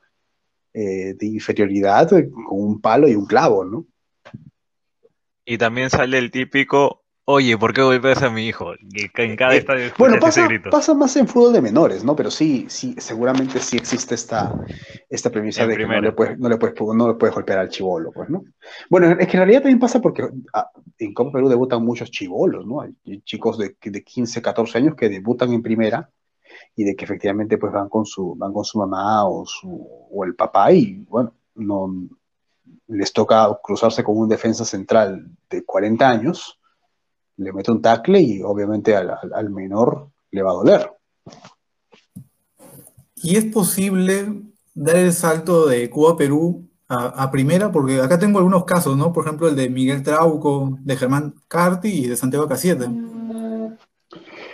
eh, 0.75 1.15
de 1.15 1.27
inferioridad 1.27 2.09
con 2.09 2.47
un 2.49 2.81
palo 2.81 3.09
y 3.09 3.15
un 3.15 3.27
clavo, 3.27 3.65
¿no? 3.65 3.87
Y 5.45 5.59
también 5.59 5.91
sale 5.91 6.19
el 6.19 6.31
típico 6.31 7.02
Oye, 7.25 7.57
¿por 7.57 7.73
qué 7.73 7.83
golpeas 7.83 8.21
a 8.23 8.31
mi 8.31 8.47
hijo? 8.47 8.73
en 8.73 9.37
cada 9.37 9.55
Eh, 9.55 9.59
estadio 9.59 9.93
bueno, 9.97 10.19
pasa, 10.19 10.47
grito. 10.49 10.71
pasa 10.71 10.93
más 10.93 11.15
en 11.17 11.29
fútbol 11.29 11.53
de 11.53 11.63
menores, 11.63 12.03
¿no? 12.03 12.17
Pero 12.17 12.33
sí, 12.33 12.67
sí, 12.69 12.97
seguramente 12.99 13.61
sí 13.61 13.77
existe 13.77 14.17
esta, 14.17 14.53
esta 15.09 15.31
premisa 15.31 15.63
En 15.63 15.71
de 15.71 15.77
que 15.77 15.87
no 15.87 16.01
le, 16.01 16.13
puedes, 16.13 16.37
no, 16.39 16.49
le 16.49 16.57
puedes, 16.57 16.75
no 16.81 17.09
le 17.09 17.15
puedes 17.15 17.35
golpear 17.35 17.61
al 17.61 17.69
chivolo, 17.69 18.11
pues, 18.11 18.29
¿no? 18.29 18.43
Bueno, 18.91 19.09
es 19.13 19.29
que 19.29 19.37
en 19.37 19.43
realidad 19.43 19.61
también 19.63 19.79
pasa 19.79 20.01
porque 20.01 20.29
ah, 20.53 20.69
en 20.99 21.15
Copa 21.15 21.31
Perú 21.31 21.49
debutan 21.49 21.85
muchos 21.85 22.11
chivolos, 22.11 22.67
¿no? 22.67 22.81
Hay 22.81 22.93
chicos 23.25 23.57
de, 23.57 23.77
de 23.81 24.03
15, 24.03 24.43
14 24.43 24.79
años 24.79 24.97
que 24.97 25.09
debutan 25.09 25.53
en 25.53 25.63
primera 25.63 26.11
y 26.75 26.83
de 26.83 26.97
que 26.97 27.05
efectivamente 27.05 27.57
pues 27.57 27.73
van 27.73 27.89
con 27.89 28.05
su, 28.05 28.35
van 28.35 28.53
con 28.53 28.65
su 28.65 28.79
mamá 28.79 29.29
o, 29.29 29.47
su, 29.47 29.89
o 30.11 30.25
el 30.25 30.35
papá 30.35 30.73
y, 30.73 31.05
bueno, 31.09 31.35
no 31.55 32.09
les 32.89 33.13
toca 33.13 33.49
cruzarse 33.63 34.03
con 34.03 34.19
un 34.19 34.29
defensa 34.29 34.65
central 34.65 35.27
de 35.49 35.65
40 35.65 36.09
años 36.09 36.59
le 37.37 37.53
mete 37.53 37.71
un 37.71 37.83
tackle 37.83 38.21
y 38.21 38.43
obviamente 38.43 38.97
al, 38.97 39.51
menor 39.51 40.09
le 40.31 40.43
va 40.43 40.51
a 40.51 40.55
doler. 40.55 40.91
¿Y 43.17 43.37
es 43.37 43.45
posible 43.47 44.43
dar 44.75 44.97
el 44.97 45.13
salto 45.13 45.67
de 45.67 45.89
Cuba 45.91 46.13
a 46.13 46.17
Perú 46.17 46.69
a, 46.89 47.07
a, 47.07 47.31
primera? 47.31 47.71
Porque 47.71 48.01
acá 48.01 48.19
tengo 48.19 48.39
algunos 48.39 48.65
casos, 48.65 48.97
¿no? 48.97 49.13
Por 49.13 49.25
ejemplo, 49.25 49.49
el 49.49 49.57
de 49.57 49.69
Miguel 49.69 50.03
Trauco, 50.03 50.77
de 50.81 50.97
Germán 50.97 51.35
Carti 51.49 51.89
y 51.89 52.09
de 52.09 52.17
Santiago 52.17 52.49
Casiete. 52.49 52.87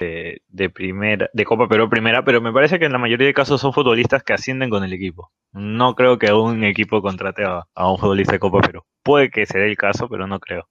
De, 0.00 0.42
de, 0.48 0.70
primera, 0.70 1.28
de 1.32 1.44
Copa 1.44 1.66
Perú 1.66 1.88
primera, 1.90 2.24
pero 2.24 2.40
me 2.40 2.52
parece 2.52 2.78
que 2.78 2.84
en 2.84 2.92
la 2.92 2.98
mayoría 2.98 3.26
de 3.26 3.34
casos 3.34 3.60
son 3.60 3.72
futbolistas 3.72 4.22
que 4.22 4.32
ascienden 4.32 4.70
con 4.70 4.84
el 4.84 4.92
equipo. 4.92 5.32
No 5.52 5.96
creo 5.96 6.18
que 6.18 6.32
un 6.32 6.62
equipo 6.62 7.02
contrate 7.02 7.44
a, 7.44 7.66
a 7.74 7.90
un 7.90 7.98
futbolista 7.98 8.34
de 8.34 8.38
Copa 8.38 8.60
Perú. 8.60 8.82
Puede 9.02 9.30
que 9.30 9.46
se 9.46 9.58
dé 9.58 9.66
el 9.66 9.76
caso, 9.76 10.08
pero 10.08 10.28
no 10.28 10.38
creo. 10.38 10.68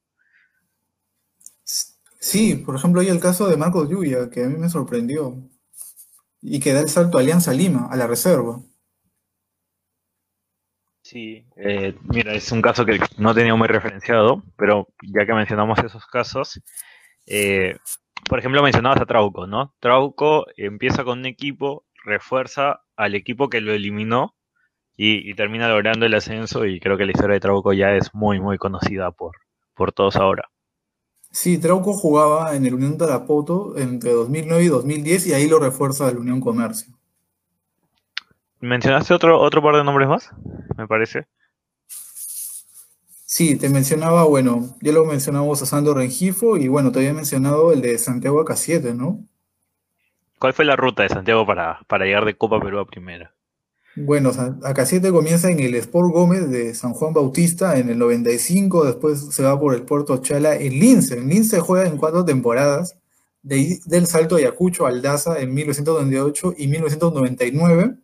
Sí, 2.20 2.56
por 2.56 2.76
ejemplo, 2.76 3.02
hay 3.02 3.08
el 3.10 3.20
caso 3.20 3.48
de 3.48 3.58
Marcos 3.58 3.90
Lluvia, 3.90 4.30
que 4.30 4.44
a 4.44 4.48
mí 4.48 4.58
me 4.58 4.70
sorprendió. 4.70 5.36
Y 6.42 6.60
que 6.60 6.74
da 6.74 6.82
el 6.82 6.90
salto 6.90 7.18
a 7.18 7.22
Alianza 7.22 7.54
Lima, 7.54 7.88
a 7.92 7.96
la 7.96 8.08
reserva. 8.08 8.60
Sí, 11.02 11.46
eh, 11.56 11.96
mira, 12.04 12.34
es 12.34 12.52
un 12.52 12.62
caso 12.62 12.86
que 12.86 13.00
no 13.18 13.34
tenía 13.34 13.56
muy 13.56 13.68
referenciado, 13.68 14.44
pero 14.58 14.88
ya 15.02 15.26
que 15.26 15.34
mencionamos 15.34 15.80
esos 15.80 16.06
casos, 16.06 16.62
eh, 17.26 17.78
por 18.30 18.40
ejemplo, 18.40 18.62
mencionabas 18.62 19.02
a 19.02 19.06
Trauco, 19.06 19.48
¿no? 19.48 19.74
Trauco 19.80 20.46
empieza 20.58 21.06
con 21.06 21.20
un 21.20 21.26
equipo, 21.26 21.86
refuerza 22.04 22.82
al 22.98 23.16
equipo 23.16 23.50
que 23.50 23.62
lo 23.62 23.74
eliminó 23.74 24.36
y, 24.98 25.30
y, 25.30 25.36
termina 25.36 25.70
logrando 25.70 26.06
el 26.06 26.16
ascenso 26.16 26.66
y 26.66 26.80
creo 26.82 26.98
que 26.98 27.06
la 27.06 27.12
historia 27.12 27.36
de 27.36 27.42
Trauco 27.42 27.74
ya 27.74 27.94
es 27.94 28.14
muy, 28.14 28.40
muy 28.42 28.58
conocida 28.58 29.12
por, 29.12 29.38
por 29.76 29.94
todos 29.94 30.18
ahora. 30.18 30.50
Sí, 31.38 31.60
Trauco 31.60 31.94
jugaba 31.94 32.56
en 32.56 32.66
el 32.66 32.74
Unión 32.74 32.98
Tarapoto 32.98 33.78
entre 33.78 34.12
2009 34.12 34.64
y 34.64 34.68
2010 34.70 35.28
y 35.28 35.34
ahí 35.34 35.48
lo 35.48 35.60
refuerza 35.60 36.10
el 36.10 36.18
Unión 36.18 36.42
Comercio. 36.42 36.96
¿Mencionaste 38.60 39.14
otro, 39.14 39.40
otro 39.40 39.62
par 39.62 39.76
de 39.76 39.84
nombres 39.84 40.08
más? 40.08 40.32
Me 40.76 40.88
parece. 40.88 41.28
Sí, 43.24 43.56
te 43.56 43.70
mencionaba, 43.70 44.24
bueno, 44.24 44.76
ya 44.82 44.92
lo 44.92 45.06
mencionamos 45.06 45.62
a 45.62 45.68
Sandro 45.68 45.94
Rengifo 45.94 46.58
y 46.58 46.70
bueno, 46.70 46.92
te 46.92 46.98
había 46.98 47.14
mencionado 47.14 47.72
el 47.72 47.82
de 47.82 48.00
Santiago 48.00 48.42
Acasiete, 48.42 48.96
¿no? 48.96 49.24
¿Cuál 50.40 50.54
fue 50.54 50.66
la 50.66 50.76
ruta 50.76 51.04
de 51.04 51.10
Santiago 51.10 51.46
para, 51.46 51.82
para 51.86 52.06
llegar 52.06 52.26
de 52.26 52.36
Copa 52.36 52.60
Perú 52.60 52.80
a 52.80 52.88
primera? 52.88 53.37
Bueno, 54.00 54.32
Acasiete 54.64 55.12
comienza 55.12 55.50
en 55.50 55.60
el 55.60 55.74
Sport 55.76 56.12
Gómez 56.12 56.50
de 56.52 56.76
San 56.76 56.94
Juan 56.94 57.14
Bautista 57.14 57.80
en 57.80 57.90
el 57.90 57.98
95, 57.98 58.86
después 58.86 59.34
se 59.34 59.44
va 59.44 59.60
por 59.60 59.74
el 59.74 59.82
Puerto 59.84 60.18
Chala 60.18 60.56
en 60.56 60.80
Lince. 60.80 61.18
En 61.18 61.30
Lince 61.30 61.60
juega 61.60 61.88
en 61.88 61.98
cuatro 61.98 62.24
temporadas, 62.24 62.98
de, 63.42 63.80
del 63.86 64.06
Salto 64.06 64.36
de 64.36 64.44
Ayacucho 64.44 64.86
al 64.86 65.02
Daza 65.02 65.40
en 65.40 65.54
1998 65.54 66.54
y 66.58 66.68
1999, 66.68 67.96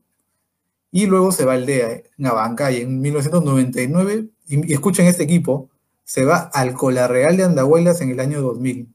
y 0.92 1.06
luego 1.06 1.32
se 1.32 1.46
va 1.46 1.54
al 1.54 1.66
DEA 1.66 2.02
en 2.18 2.26
Abancay 2.26 2.82
en 2.82 3.00
1999, 3.00 4.26
y, 4.48 4.72
y 4.72 4.74
escuchen 4.74 5.06
este 5.06 5.24
equipo, 5.24 5.70
se 6.04 6.26
va 6.26 6.38
al 6.38 6.74
Colarreal 6.74 7.38
de 7.38 7.44
Andahuelas 7.44 8.02
en 8.02 8.10
el 8.10 8.20
año 8.20 8.42
2000. 8.42 8.88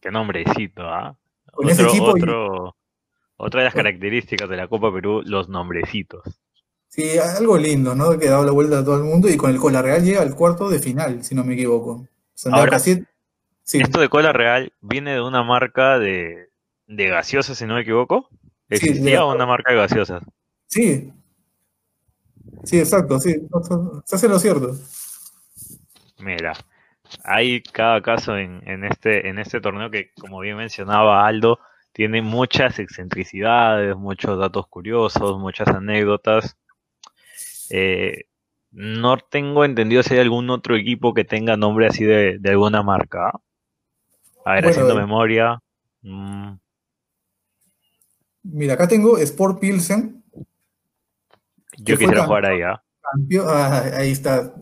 Qué 0.00 0.10
nombrecito, 0.10 0.82
¿ah? 0.82 1.16
¿eh? 1.16 1.50
Con 1.52 1.70
ese 1.70 1.84
equipo 1.84 2.06
otro... 2.06 2.74
Otra 3.44 3.60
de 3.60 3.64
las 3.64 3.74
características 3.82 4.48
de 4.48 4.56
la 4.56 4.68
Copa 4.68 4.92
Perú, 4.92 5.22
los 5.24 5.48
nombrecitos. 5.48 6.22
Sí, 6.86 7.18
algo 7.18 7.58
lindo, 7.58 7.94
¿no? 7.94 8.16
Que 8.16 8.28
ha 8.28 8.32
dado 8.32 8.44
la 8.44 8.52
vuelta 8.52 8.78
a 8.78 8.84
todo 8.84 8.96
el 8.96 9.02
mundo 9.02 9.28
y 9.28 9.36
con 9.36 9.50
el 9.50 9.58
Cola 9.58 9.82
Real 9.82 10.04
llega 10.04 10.22
al 10.22 10.36
cuarto 10.36 10.68
de 10.68 10.78
final, 10.78 11.24
si 11.24 11.34
no 11.34 11.42
me 11.42 11.54
equivoco. 11.54 12.06
Santiago 12.34 12.60
Ahora, 12.60 12.70
Casiet, 12.72 13.04
sí. 13.64 13.80
Esto 13.80 14.00
de 14.00 14.08
Cola 14.08 14.32
Real 14.32 14.72
viene 14.80 15.14
de 15.14 15.20
una 15.20 15.42
marca 15.42 15.98
de, 15.98 16.50
de 16.86 17.08
gaseosas, 17.08 17.58
si 17.58 17.66
no 17.66 17.74
me 17.74 17.80
equivoco. 17.80 18.28
¿Existía 18.68 19.02
sí, 19.02 19.10
de... 19.10 19.22
una 19.22 19.46
marca 19.46 19.72
de 19.72 19.78
gaseosas? 19.78 20.22
Sí. 20.66 21.12
Sí, 22.62 22.78
exacto, 22.78 23.18
sí. 23.18 23.34
Se 24.04 24.14
hace 24.14 24.28
lo 24.28 24.38
cierto. 24.38 24.76
Mira, 26.20 26.52
hay 27.24 27.60
cada 27.62 28.00
caso 28.02 28.36
en, 28.36 28.62
en, 28.68 28.84
este, 28.84 29.28
en 29.28 29.40
este 29.40 29.60
torneo 29.60 29.90
que, 29.90 30.12
como 30.20 30.38
bien 30.38 30.56
mencionaba 30.56 31.26
Aldo, 31.26 31.58
tiene 31.92 32.22
muchas 32.22 32.78
excentricidades, 32.78 33.96
muchos 33.96 34.38
datos 34.38 34.66
curiosos, 34.68 35.38
muchas 35.38 35.68
anécdotas. 35.68 36.56
Eh, 37.70 38.24
no 38.70 39.18
tengo 39.18 39.64
entendido 39.64 40.02
si 40.02 40.14
hay 40.14 40.20
algún 40.20 40.48
otro 40.50 40.76
equipo 40.76 41.12
que 41.12 41.24
tenga 41.24 41.56
nombre 41.56 41.86
así 41.86 42.04
de, 42.04 42.38
de 42.38 42.50
alguna 42.50 42.82
marca. 42.82 43.30
A 44.44 44.54
ver, 44.54 44.64
bueno, 44.64 44.68
haciendo 44.70 44.94
eh, 44.94 45.00
memoria. 45.00 45.62
Mmm. 46.02 46.54
Mira, 48.44 48.74
acá 48.74 48.88
tengo 48.88 49.18
Sport 49.18 49.60
Pilsen. 49.60 50.24
Yo 51.78 51.96
quisiera 51.96 52.24
jugar 52.24 52.46
ahí, 52.46 52.62
¿ah? 52.62 52.82
Ah, 53.46 53.82
ahí 53.94 54.10
está. 54.10 54.52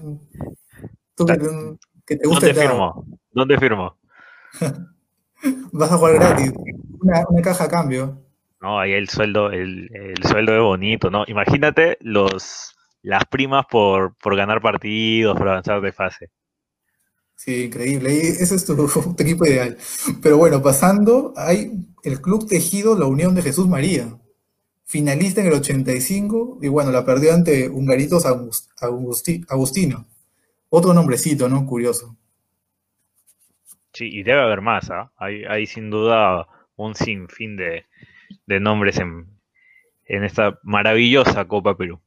Tú 1.14 1.26
que, 1.26 2.16
te 2.16 2.26
gusta 2.26 2.46
¿Dónde 2.46 2.60
firmo? 2.60 3.06
¿Dónde 3.30 3.58
firmo? 3.58 3.96
Vas 5.72 5.92
a 5.92 5.96
jugar 5.96 6.14
gratis. 6.14 6.52
Una, 7.00 7.24
una, 7.28 7.42
caja 7.42 7.64
a 7.64 7.68
cambio. 7.68 8.22
No, 8.60 8.78
ahí 8.78 8.92
el 8.92 9.08
sueldo, 9.08 9.50
el, 9.50 9.88
el, 9.94 10.22
sueldo 10.24 10.54
es 10.54 10.60
bonito, 10.60 11.10
¿no? 11.10 11.24
Imagínate 11.26 11.96
los 12.00 12.76
las 13.02 13.24
primas 13.24 13.64
por, 13.70 14.14
por 14.16 14.36
ganar 14.36 14.60
partidos, 14.60 15.36
por 15.36 15.48
avanzar 15.48 15.80
de 15.80 15.92
fase. 15.92 16.30
Sí, 17.34 17.64
increíble. 17.64 18.12
Y 18.12 18.18
ese 18.18 18.54
es 18.54 18.64
tu, 18.64 18.76
tu, 19.16 19.22
equipo 19.22 19.46
ideal. 19.46 19.78
Pero 20.22 20.36
bueno, 20.36 20.62
pasando, 20.62 21.32
hay 21.36 21.72
el 22.02 22.20
Club 22.20 22.46
Tejido 22.46 22.98
La 22.98 23.06
Unión 23.06 23.34
de 23.34 23.42
Jesús 23.42 23.66
María. 23.68 24.18
Finalista 24.84 25.40
en 25.40 25.46
el 25.46 25.52
85 25.54 26.58
y 26.62 26.68
bueno, 26.68 26.90
la 26.90 27.04
perdió 27.04 27.32
ante 27.32 27.68
Hungaritos 27.68 28.26
Agusti, 28.26 29.44
Agustino. 29.48 30.06
Otro 30.68 30.92
nombrecito, 30.92 31.48
¿no? 31.48 31.64
Curioso. 31.64 32.16
Sí, 33.92 34.08
y 34.12 34.22
debe 34.22 34.40
haber 34.40 34.60
más, 34.60 34.90
¿ah? 34.90 35.10
¿eh? 35.10 35.14
Hay, 35.16 35.44
hay 35.44 35.66
sin 35.66 35.90
duda 35.90 36.46
un 36.76 36.94
sinfín 36.94 37.56
de, 37.56 37.86
de 38.46 38.60
nombres 38.60 38.98
en, 38.98 39.26
en, 40.04 40.24
esta 40.24 40.58
maravillosa 40.62 41.46
Copa 41.46 41.76
Perú. 41.76 42.00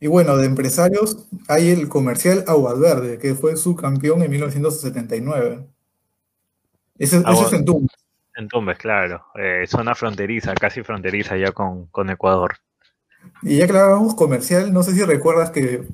Y 0.00 0.08
bueno, 0.08 0.36
de 0.36 0.46
empresarios 0.46 1.28
hay 1.48 1.70
el 1.70 1.88
comercial 1.88 2.44
Aguas 2.46 2.78
Verde, 2.78 3.18
que 3.18 3.34
fue 3.34 3.56
subcampeón 3.56 4.22
en 4.22 4.30
1979. 4.30 5.66
Ese, 6.98 7.16
ese 7.16 7.42
es 7.42 7.52
en 7.52 7.64
Tumbes. 7.64 7.96
En 8.36 8.48
Tumbes, 8.48 8.78
claro. 8.78 9.24
Eh, 9.34 9.64
zona 9.66 9.94
fronteriza, 9.94 10.54
casi 10.54 10.82
fronteriza 10.82 11.36
ya 11.36 11.52
con, 11.52 11.86
con 11.86 12.10
Ecuador. 12.10 12.56
Y 13.42 13.56
ya 13.56 13.66
que 13.66 13.72
hablábamos 13.72 14.14
comercial, 14.14 14.72
no 14.72 14.82
sé 14.82 14.92
si 14.92 15.02
recuerdas 15.02 15.50
que, 15.50 15.86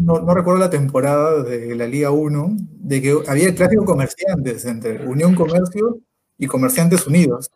no, 0.00 0.20
no, 0.20 0.34
recuerdo 0.34 0.60
la 0.60 0.70
temporada 0.70 1.42
de 1.42 1.74
la 1.74 1.86
Liga 1.86 2.10
1, 2.10 2.56
de 2.58 3.00
que 3.00 3.16
había 3.26 3.48
el 3.48 3.54
clásico 3.54 3.84
comerciantes 3.84 4.64
entre 4.66 5.06
Unión 5.06 5.34
Comercio 5.34 5.98
y 6.36 6.46
Comerciantes 6.46 7.06
Unidos. 7.06 7.50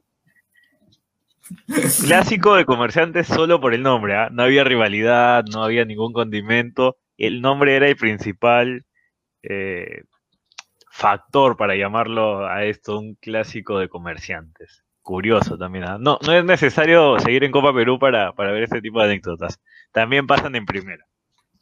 Clásico 2.06 2.54
de 2.54 2.64
comerciantes 2.64 3.26
solo 3.26 3.60
por 3.60 3.74
el 3.74 3.82
nombre, 3.82 4.14
¿eh? 4.14 4.28
no 4.32 4.44
había 4.44 4.64
rivalidad, 4.64 5.44
no 5.52 5.62
había 5.62 5.84
ningún 5.84 6.14
condimento, 6.14 6.96
el 7.18 7.42
nombre 7.42 7.76
era 7.76 7.86
el 7.86 7.96
principal 7.96 8.86
eh, 9.42 10.04
factor 10.90 11.56
para 11.56 11.76
llamarlo 11.76 12.46
a 12.46 12.64
esto 12.64 12.98
un 12.98 13.14
clásico 13.16 13.78
de 13.78 13.88
comerciantes. 13.88 14.84
Curioso 15.04 15.58
también. 15.58 15.84
¿ah? 15.84 15.98
No, 16.00 16.18
no 16.26 16.32
es 16.32 16.44
necesario 16.46 17.20
seguir 17.20 17.44
en 17.44 17.52
Copa 17.52 17.74
Perú 17.74 17.98
para, 17.98 18.32
para 18.32 18.52
ver 18.52 18.62
este 18.62 18.80
tipo 18.80 19.00
de 19.00 19.04
anécdotas. 19.04 19.60
También 19.92 20.26
pasan 20.26 20.56
en 20.56 20.64
primera. 20.64 21.04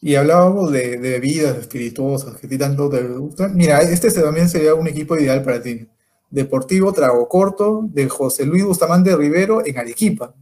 Y 0.01 0.15
hablábamos 0.15 0.71
de, 0.71 0.97
de 0.99 1.11
bebidas 1.11 1.59
espirituosas 1.59 2.37
que 2.37 2.47
a 2.47 2.51
ti 2.51 2.57
tanto 2.57 2.89
te 2.89 3.03
gustan. 3.03 3.57
Mira, 3.57 3.81
este 3.81 4.13
también 4.13 4.49
sería 4.49 4.77
un 4.77 4.87
equipo 4.87 5.19
ideal 5.19 5.43
para 5.43 5.61
ti. 5.61 5.89
Deportivo 6.31 6.93
Trago 6.93 7.29
Corto 7.29 7.81
de 7.83 8.09
José 8.09 8.47
Luis 8.47 8.65
Bustamante 8.65 9.17
Rivero 9.17 9.67
en 9.67 9.77
Arequipa. 9.77 10.35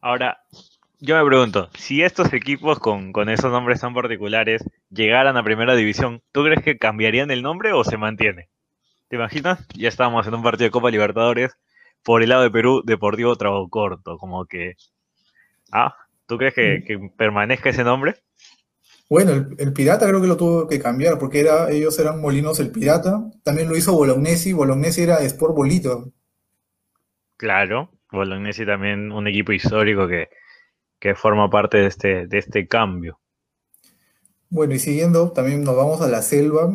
Ahora, 0.00 0.38
yo 0.98 1.16
me 1.16 1.24
pregunto, 1.24 1.70
si 1.78 2.02
estos 2.02 2.32
equipos 2.32 2.80
con, 2.80 3.12
con 3.12 3.28
esos 3.28 3.52
nombres 3.52 3.80
tan 3.80 3.94
particulares 3.94 4.64
llegaran 4.90 5.36
a 5.36 5.44
primera 5.44 5.76
división, 5.76 6.22
¿tú 6.32 6.42
crees 6.42 6.60
que 6.64 6.76
cambiarían 6.76 7.30
el 7.30 7.42
nombre 7.42 7.72
o 7.72 7.84
se 7.84 7.96
mantiene? 7.96 8.48
¿Te 9.14 9.18
imaginas? 9.18 9.64
Ya 9.76 9.88
estábamos 9.88 10.26
en 10.26 10.34
un 10.34 10.42
partido 10.42 10.66
de 10.66 10.72
Copa 10.72 10.90
Libertadores 10.90 11.56
por 12.02 12.24
el 12.24 12.30
lado 12.30 12.42
de 12.42 12.50
Perú, 12.50 12.82
Deportivo 12.84 13.36
Trago 13.36 13.70
Corto, 13.70 14.18
como 14.18 14.44
que... 14.44 14.74
Ah, 15.70 15.94
¿tú 16.26 16.36
crees 16.36 16.52
que, 16.52 16.82
que 16.84 16.98
permanezca 17.16 17.70
ese 17.70 17.84
nombre? 17.84 18.16
Bueno, 19.08 19.30
el, 19.30 19.54
el 19.56 19.72
Pirata 19.72 20.08
creo 20.08 20.20
que 20.20 20.26
lo 20.26 20.36
tuvo 20.36 20.66
que 20.66 20.80
cambiar 20.80 21.16
porque 21.20 21.38
era, 21.38 21.70
ellos 21.70 21.96
eran 22.00 22.20
Molinos 22.20 22.58
el 22.58 22.72
Pirata. 22.72 23.22
También 23.44 23.68
lo 23.68 23.76
hizo 23.76 23.92
Bolognesi. 23.92 24.52
Bolognesi 24.52 25.02
era 25.02 25.20
Sport 25.20 25.54
Bolito. 25.54 26.10
Claro, 27.36 27.92
Bolognesi 28.10 28.66
también 28.66 29.12
un 29.12 29.28
equipo 29.28 29.52
histórico 29.52 30.08
que, 30.08 30.28
que 30.98 31.14
forma 31.14 31.48
parte 31.48 31.76
de 31.76 31.86
este, 31.86 32.26
de 32.26 32.38
este 32.38 32.66
cambio. 32.66 33.20
Bueno, 34.50 34.74
y 34.74 34.80
siguiendo, 34.80 35.30
también 35.30 35.62
nos 35.62 35.76
vamos 35.76 36.00
a 36.00 36.08
la 36.08 36.20
selva. 36.20 36.74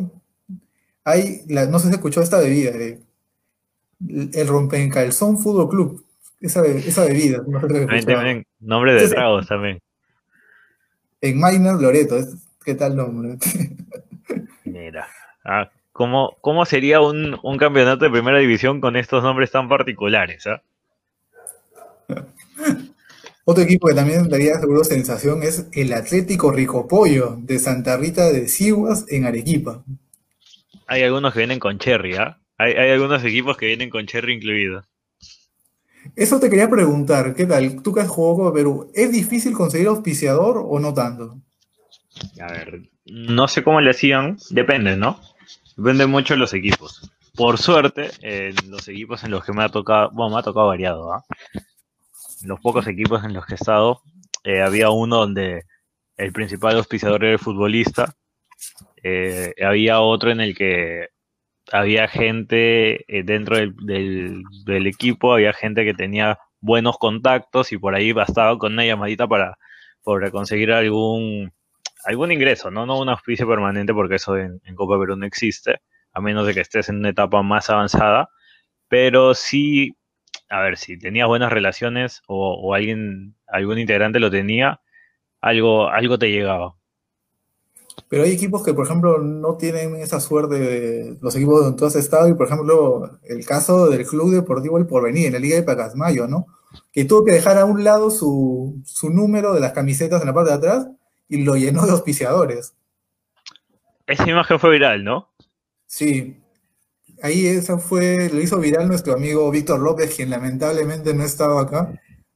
Hay, 1.10 1.42
la- 1.48 1.66
no 1.66 1.80
sé 1.80 1.88
si 1.88 1.94
escuchó 1.96 2.22
esta 2.22 2.38
bebida, 2.40 2.72
eh, 2.72 3.00
el 4.34 4.48
Rompencalzón 4.48 5.40
Fútbol 5.40 5.70
Club. 5.70 6.06
Esa, 6.40 6.62
be- 6.62 6.78
esa 6.78 7.04
bebida, 7.06 7.44
no 7.46 7.60
sé 7.60 7.68
si 7.68 7.74
También, 7.86 8.06
también 8.06 8.46
nombre 8.60 8.94
de 8.94 9.10
tragos 9.10 9.48
también. 9.48 9.80
En 11.22 11.36
Minor 11.36 11.82
Loreto, 11.82 12.16
¿qué 12.64 12.76
tal 12.76 12.96
nombre? 12.96 13.38
Mira. 14.64 15.08
Ah, 15.44 15.70
¿cómo, 15.92 16.38
cómo 16.42 16.66
sería 16.66 17.02
un, 17.02 17.38
un 17.44 17.58
campeonato 17.58 18.06
de 18.06 18.12
primera 18.12 18.38
división 18.40 18.80
con 18.80 18.96
estos 18.96 19.24
nombres 19.24 19.52
tan 19.52 19.68
particulares? 19.68 20.48
ah? 20.48 20.62
Otro 23.46 23.64
equipo 23.64 23.88
que 23.88 23.96
también 23.96 24.30
daría 24.30 24.60
seguro 24.60 24.84
sensación 24.84 25.42
es 25.44 25.66
el 25.74 25.92
Atlético 25.94 26.52
Ricopollo 26.52 27.38
de 27.42 27.58
Santa 27.60 27.98
Rita 27.98 28.32
de 28.32 28.48
Siguas 28.48 29.06
en 29.10 29.26
Arequipa. 29.26 29.84
Hay 30.90 31.04
algunos 31.04 31.34
que 31.34 31.40
vienen 31.40 31.60
con 31.60 31.78
Cherry, 31.78 32.16
¿ah? 32.16 32.42
Hay, 32.58 32.74
hay 32.74 32.90
algunos 32.90 33.24
equipos 33.24 33.56
que 33.56 33.68
vienen 33.68 33.92
con 33.92 34.08
Cherry 34.08 34.34
incluido. 34.34 34.84
Eso 36.16 36.40
te 36.40 36.50
quería 36.50 36.68
preguntar, 36.68 37.36
¿qué 37.36 37.46
tal? 37.46 37.84
Tú 37.84 37.94
que 37.94 38.02
has 38.02 38.08
jugado 38.08 38.38
Copa 38.38 38.54
Perú, 38.56 38.92
¿es 38.96 39.12
difícil 39.12 39.54
conseguir 39.54 39.88
auspiciador 39.88 40.58
o 40.58 40.80
no 40.80 40.94
tanto? 40.94 41.38
A 42.42 42.52
ver, 42.52 42.90
no 43.06 43.48
sé 43.48 43.64
cómo 43.64 43.82
le 43.82 43.92
hacían, 43.92 44.38
depende, 44.50 44.98
¿no? 44.98 45.20
Depende 45.78 46.08
mucho 46.08 46.34
de 46.34 46.40
los 46.40 46.54
equipos. 46.54 47.12
Por 47.36 47.60
suerte, 47.60 48.10
en 48.22 48.56
los 48.72 48.88
equipos 48.88 49.24
en 49.24 49.32
los 49.32 49.46
que 49.46 49.54
me 49.54 49.64
ha 49.64 49.70
tocado, 49.70 50.10
bueno, 50.12 50.34
me 50.34 50.40
ha 50.40 50.44
tocado 50.44 50.68
variado, 50.68 51.14
¿ah? 51.14 51.24
Los 52.44 52.60
pocos 52.62 52.88
equipos 52.88 53.24
en 53.24 53.34
los 53.34 53.46
que 53.46 53.54
he 53.54 53.56
estado, 53.56 54.02
eh, 54.44 54.62
había 54.62 54.90
uno 54.90 55.18
donde 55.18 55.66
el 56.18 56.34
principal 56.34 56.78
auspiciador 56.78 57.24
era 57.24 57.34
el 57.34 57.40
futbolista, 57.40 58.16
eh, 59.04 59.54
había 59.64 60.02
otro 60.02 60.32
en 60.32 60.42
el 60.42 60.56
que 60.56 61.08
había 61.72 62.08
gente 62.08 63.06
eh, 63.08 63.24
dentro 63.24 63.58
del, 63.58 63.76
del- 63.86 64.88
equipo, 64.88 65.34
había 65.34 65.54
gente 65.54 65.86
que 65.86 65.94
tenía 65.94 66.40
buenos 66.62 66.98
contactos 66.98 67.72
y 67.72 67.78
por 67.78 67.96
ahí 67.96 68.12
bastaba 68.14 68.58
con 68.58 68.74
una 68.74 68.86
llamadita 68.86 69.28
para, 69.28 69.58
conseguir 70.32 70.72
algún, 70.72 71.52
algún 72.06 72.32
ingreso, 72.32 72.72
¿no? 72.72 72.86
No 72.86 73.00
un 73.00 73.10
auspicio 73.10 73.48
permanente 73.48 73.94
porque 73.94 74.16
eso 74.16 74.38
en, 74.38 74.60
en 74.66 74.76
Copa 74.76 75.00
Perú 75.00 75.16
no 75.16 75.26
existe, 75.26 75.82
a 76.14 76.22
menos 76.22 76.48
de 76.48 76.54
que 76.54 76.62
estés 76.62 76.90
en 76.90 76.98
una 76.98 77.10
etapa 77.10 77.42
más 77.44 77.70
avanzada, 77.70 78.30
pero 78.90 79.34
sí, 79.36 79.98
a 80.50 80.62
ver, 80.62 80.78
si 80.78 81.00
tenías 81.00 81.28
buenas 81.28 81.52
relaciones 81.54 82.22
o, 82.28 82.56
o 82.62 82.74
alguien, 82.76 83.36
algún 83.48 83.80
integrante 83.80 84.20
lo 84.20 84.32
tenía, 84.32 84.82
algo, 85.42 85.90
algo 85.90 86.20
te 86.20 86.32
llegaba. 86.32 86.76
Pero 88.10 88.24
hay 88.24 88.32
equipos 88.32 88.64
que, 88.64 88.74
por 88.74 88.86
ejemplo, 88.86 89.20
no 89.20 89.56
tienen 89.56 89.96
esa 89.96 90.20
suerte 90.20 90.56
de 90.56 91.18
los 91.22 91.36
equipos 91.36 91.64
donde 91.64 91.78
tú 91.78 91.86
has 91.86 91.96
estado, 91.96 92.28
y 92.28 92.34
por 92.34 92.48
ejemplo, 92.48 93.20
el 93.24 93.46
caso 93.46 93.88
del 93.88 94.06
Club 94.06 94.32
Deportivo 94.32 94.80
El 94.80 94.88
Porvenir 94.88 95.28
en 95.28 95.34
la 95.34 95.40
Liga 95.40 95.56
de 95.56 95.64
Pacasmayo, 95.64 96.28
¿no? 96.28 96.48
Que 96.92 97.06
tuvo 97.06 97.24
que 97.24 97.32
dejar 97.34 97.60
a 97.60 97.66
un 97.66 97.84
lado 97.84 98.10
su, 98.10 98.82
su 98.84 99.12
número 99.12 99.54
de 99.54 99.60
las 99.60 99.74
camisetas 99.74 100.22
en 100.22 100.28
la 100.28 100.34
parte 100.34 100.50
de 100.50 100.58
atrás 100.58 100.88
y 101.28 101.44
lo 101.44 101.56
llenó 101.56 101.86
de 101.86 101.92
auspiciadores. 101.92 102.74
Esa 104.08 104.28
imagen 104.28 104.60
fue 104.60 104.72
viral, 104.72 105.04
¿no? 105.04 105.30
Sí, 105.86 106.42
ahí 107.22 107.46
eso 107.46 107.78
fue, 107.78 108.30
lo 108.34 108.42
hizo 108.42 108.58
viral 108.58 108.88
nuestro 108.88 109.14
amigo 109.14 109.52
Víctor 109.52 109.80
López, 109.80 110.16
quien 110.16 110.32
lamentablemente 110.32 111.14
no 111.14 111.24
estaba 111.24 111.62
acá. 111.62 111.94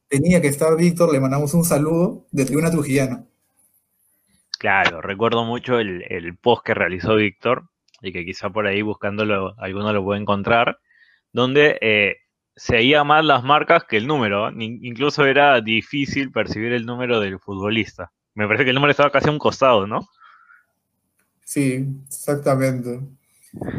Tenía 0.08 0.40
que 0.40 0.48
estar 0.48 0.76
Víctor, 0.76 1.12
le 1.12 1.18
mandamos 1.18 1.52
un 1.54 1.64
saludo 1.64 2.26
de 2.30 2.44
Tribuna 2.44 2.70
Trujillana. 2.70 3.26
Claro, 4.64 5.02
recuerdo 5.02 5.44
mucho 5.44 5.78
el, 5.78 6.38
post 6.40 6.64
que 6.64 6.72
realizó 6.72 7.16
Víctor 7.16 7.68
y 8.00 8.14
que 8.14 8.24
quizá 8.24 8.48
por 8.48 8.66
ahí 8.66 8.80
buscándolo 8.80 9.52
alguno 9.58 9.92
lo 9.92 10.02
puede 10.02 10.22
encontrar, 10.22 10.78
donde 11.34 11.76
eh, 11.82 12.16
seguía 12.56 13.04
más 13.04 13.26
las 13.26 13.44
marcas 13.44 13.84
que 13.84 13.98
el 13.98 14.06
número. 14.06 14.50
Incluso 14.58 15.26
era 15.26 15.60
difícil 15.60 16.32
percibir 16.32 16.72
el 16.72 16.86
número 16.86 17.20
del 17.20 17.38
futbolista. 17.40 18.10
Me 18.32 18.46
parece 18.46 18.64
que 18.64 18.70
el 18.70 18.76
número 18.76 18.92
estaba 18.92 19.10
casi 19.10 19.28
a 19.28 19.32
un 19.32 19.38
costado, 19.38 19.86
¿no? 19.86 20.08
Sí, 21.44 21.86
exactamente. 22.08 23.00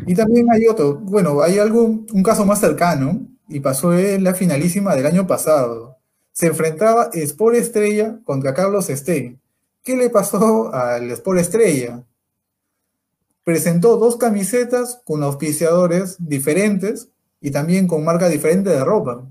Y 0.05 0.13
también 0.13 0.45
hay 0.51 0.67
otro, 0.67 0.99
bueno, 0.99 1.41
hay 1.41 1.57
algo, 1.57 1.83
un 1.83 2.21
caso 2.21 2.45
más 2.45 2.59
cercano, 2.59 3.25
y 3.49 3.59
pasó 3.59 3.97
en 3.97 4.23
la 4.23 4.35
finalísima 4.35 4.95
del 4.95 5.07
año 5.07 5.25
pasado. 5.25 5.97
Se 6.31 6.45
enfrentaba 6.45 7.09
Sport 7.11 7.55
Estrella 7.55 8.19
contra 8.23 8.53
Carlos 8.53 8.85
Stein. 8.85 9.41
¿Qué 9.85 9.95
le 9.95 10.09
pasó 10.09 10.73
al 10.73 11.11
Sport 11.11 11.39
Estrella? 11.39 12.03
Presentó 13.43 13.97
dos 13.97 14.17
camisetas 14.17 15.03
con 15.05 15.21
auspiciadores 15.21 16.17
diferentes 16.27 17.13
y 17.39 17.51
también 17.51 17.87
con 17.87 18.03
marca 18.03 18.27
diferente 18.27 18.71
de 18.71 18.83
ropa. 18.83 19.29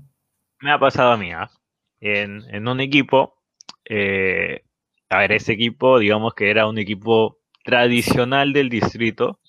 Me 0.61 0.71
ha 0.71 0.79
pasado 0.79 1.11
a 1.11 1.17
mí, 1.17 1.33
¿ah? 1.33 1.51
En, 1.99 2.67
un 2.69 2.79
equipo, 2.79 3.35
eh, 3.83 4.63
a 5.09 5.19
ver, 5.19 5.33
ese 5.33 5.51
equipo, 5.51 5.99
digamos 5.99 6.33
que 6.33 6.49
era 6.49 6.69
un 6.69 6.77
equipo 6.77 7.39
tradicional 7.65 8.53
del 8.53 8.69
distrito, 8.69 9.41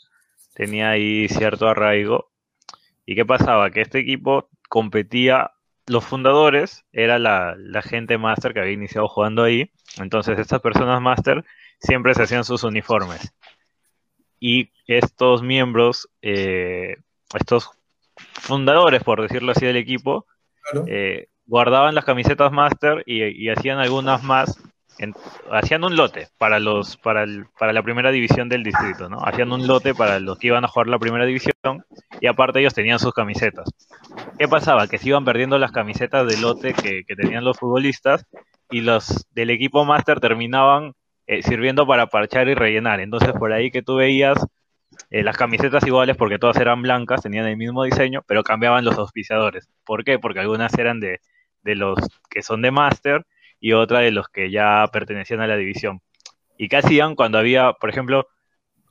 tenía 0.54 0.90
ahí 0.90 1.28
cierto 1.28 1.68
arraigo. 1.68 2.32
¿Y 3.04 3.14
qué 3.14 3.24
pasaba? 3.24 3.70
Que 3.70 3.82
este 3.82 4.00
equipo 4.00 4.48
competía, 4.68 5.52
los 5.86 6.04
fundadores 6.04 6.84
era 6.92 7.18
la, 7.18 7.54
la 7.58 7.82
gente 7.82 8.18
máster 8.18 8.52
que 8.52 8.60
había 8.60 8.72
iniciado 8.72 9.08
jugando 9.08 9.42
ahí, 9.44 9.70
entonces 9.98 10.38
estas 10.38 10.60
personas 10.60 11.00
máster 11.00 11.44
siempre 11.78 12.14
se 12.14 12.22
hacían 12.22 12.44
sus 12.44 12.64
uniformes. 12.64 13.32
Y 14.40 14.70
estos 14.86 15.42
miembros, 15.42 16.08
eh, 16.22 16.96
estos 17.34 17.70
fundadores, 18.40 19.02
por 19.02 19.22
decirlo 19.22 19.52
así, 19.52 19.66
del 19.66 19.76
equipo, 19.76 20.26
Claro. 20.70 20.84
eh, 20.88 21.28
guardaban 21.46 21.94
las 21.94 22.04
camisetas 22.04 22.50
máster 22.50 23.04
y, 23.06 23.22
y 23.24 23.48
hacían 23.50 23.78
algunas 23.78 24.22
más, 24.24 24.60
en- 24.98 25.14
hacían 25.50 25.84
un 25.84 25.96
lote 25.96 26.28
para 26.38 26.58
los 26.60 26.96
para, 26.98 27.22
el- 27.24 27.46
para 27.58 27.72
la 27.72 27.82
primera 27.82 28.10
división 28.10 28.48
del 28.48 28.62
distrito, 28.62 29.08
¿no? 29.08 29.18
Hacían 29.24 29.52
un 29.52 29.66
lote 29.66 29.94
para 29.94 30.18
los 30.20 30.38
que 30.38 30.48
iban 30.48 30.64
a 30.64 30.68
jugar 30.68 30.88
la 30.88 30.98
primera 30.98 31.24
división 31.26 31.52
y 32.20 32.26
aparte 32.26 32.60
ellos 32.60 32.74
tenían 32.74 32.98
sus 32.98 33.12
camisetas. 33.12 33.68
¿Qué 34.38 34.48
pasaba? 34.48 34.88
Que 34.88 34.98
se 34.98 35.08
iban 35.08 35.24
perdiendo 35.24 35.58
las 35.58 35.72
camisetas 35.72 36.26
de 36.26 36.36
lote 36.36 36.74
que, 36.74 37.04
que 37.06 37.16
tenían 37.16 37.44
los 37.44 37.58
futbolistas 37.58 38.24
y 38.70 38.80
los 38.82 39.26
del 39.30 39.50
equipo 39.50 39.84
máster 39.84 40.20
terminaban 40.20 40.92
eh, 41.26 41.42
sirviendo 41.42 41.86
para 41.86 42.06
parchar 42.08 42.48
y 42.48 42.54
rellenar. 42.54 43.00
Entonces 43.00 43.32
por 43.32 43.52
ahí 43.52 43.70
que 43.70 43.82
tú 43.82 43.96
veías 43.96 44.38
eh, 45.10 45.22
las 45.22 45.36
camisetas 45.36 45.86
iguales 45.86 46.16
porque 46.16 46.38
todas 46.38 46.56
eran 46.58 46.82
blancas, 46.82 47.22
tenían 47.22 47.46
el 47.46 47.56
mismo 47.56 47.84
diseño, 47.84 48.22
pero 48.26 48.42
cambiaban 48.42 48.84
los 48.84 48.98
auspiciadores. 48.98 49.68
¿Por 49.84 50.04
qué? 50.04 50.18
Porque 50.18 50.40
algunas 50.40 50.76
eran 50.78 51.00
de, 51.00 51.20
de 51.62 51.74
los 51.74 51.98
que 52.30 52.42
son 52.42 52.62
de 52.62 52.70
máster 52.70 53.26
y 53.60 53.72
otra 53.72 54.00
de 54.00 54.10
los 54.12 54.28
que 54.28 54.50
ya 54.50 54.86
pertenecían 54.92 55.40
a 55.40 55.46
la 55.46 55.56
división. 55.56 56.00
¿Y 56.58 56.68
qué 56.68 56.78
hacían 56.78 57.16
cuando 57.16 57.38
había, 57.38 57.72
por 57.74 57.90
ejemplo, 57.90 58.26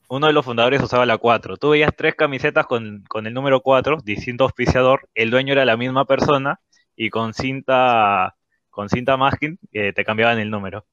uno 0.10 0.28
de 0.28 0.34
los 0.34 0.46
fundadores 0.46 0.82
usaba 0.82 1.06
la 1.06 1.18
4? 1.18 1.58
Tú 1.58 1.72
veías 1.72 1.92
tres 1.98 2.16
camisetas 2.16 2.66
con, 2.68 3.04
con 3.10 3.28
el 3.28 3.34
número 3.34 3.62
4, 3.62 3.98
distinto 4.04 4.44
auspiciador, 4.46 5.10
el 5.16 5.32
dueño 5.32 5.54
era 5.54 5.66
la 5.66 5.78
misma 5.78 6.06
persona 6.06 6.60
y 6.96 7.10
con 7.10 7.34
cinta, 7.34 8.36
con 8.70 8.90
cinta 8.90 9.18
masking 9.18 9.60
eh, 9.74 9.94
te 9.94 10.06
cambiaban 10.06 10.40
el 10.40 10.50
número. 10.52 10.86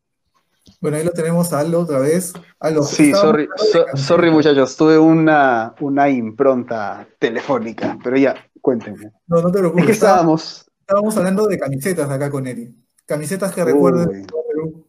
Bueno, 0.81 0.97
ahí 0.97 1.05
lo 1.05 1.13
tenemos 1.13 1.53
a 1.53 1.61
Aldo 1.61 1.81
otra 1.81 1.99
vez. 1.99 2.33
Aldo, 2.61 2.83
Sí, 2.85 3.13
sorry, 3.15 3.49
so- 3.57 3.87
sorry 3.97 4.31
muchachos, 4.31 4.77
tuve 4.77 4.99
una, 4.99 5.75
una 5.81 6.09
impronta 6.09 7.07
telefónica, 7.19 7.99
pero 8.03 8.17
ya, 8.17 8.35
cuéntenme. 8.61 9.11
No, 9.27 9.41
no 9.43 9.51
te 9.51 9.59
¿En 9.59 9.61
preocupes. 9.61 9.87
qué 9.87 9.93
estábamos, 9.93 10.43
estábamos? 10.43 10.71
estábamos 10.81 11.17
hablando 11.17 11.47
de 11.47 11.59
camisetas 11.59 12.11
acá 12.11 12.31
con 12.31 12.47
Eri. 12.47 12.75
Camisetas 13.13 13.53
que 13.53 13.63
recuerden 13.65 14.09
Uy. 14.09 14.85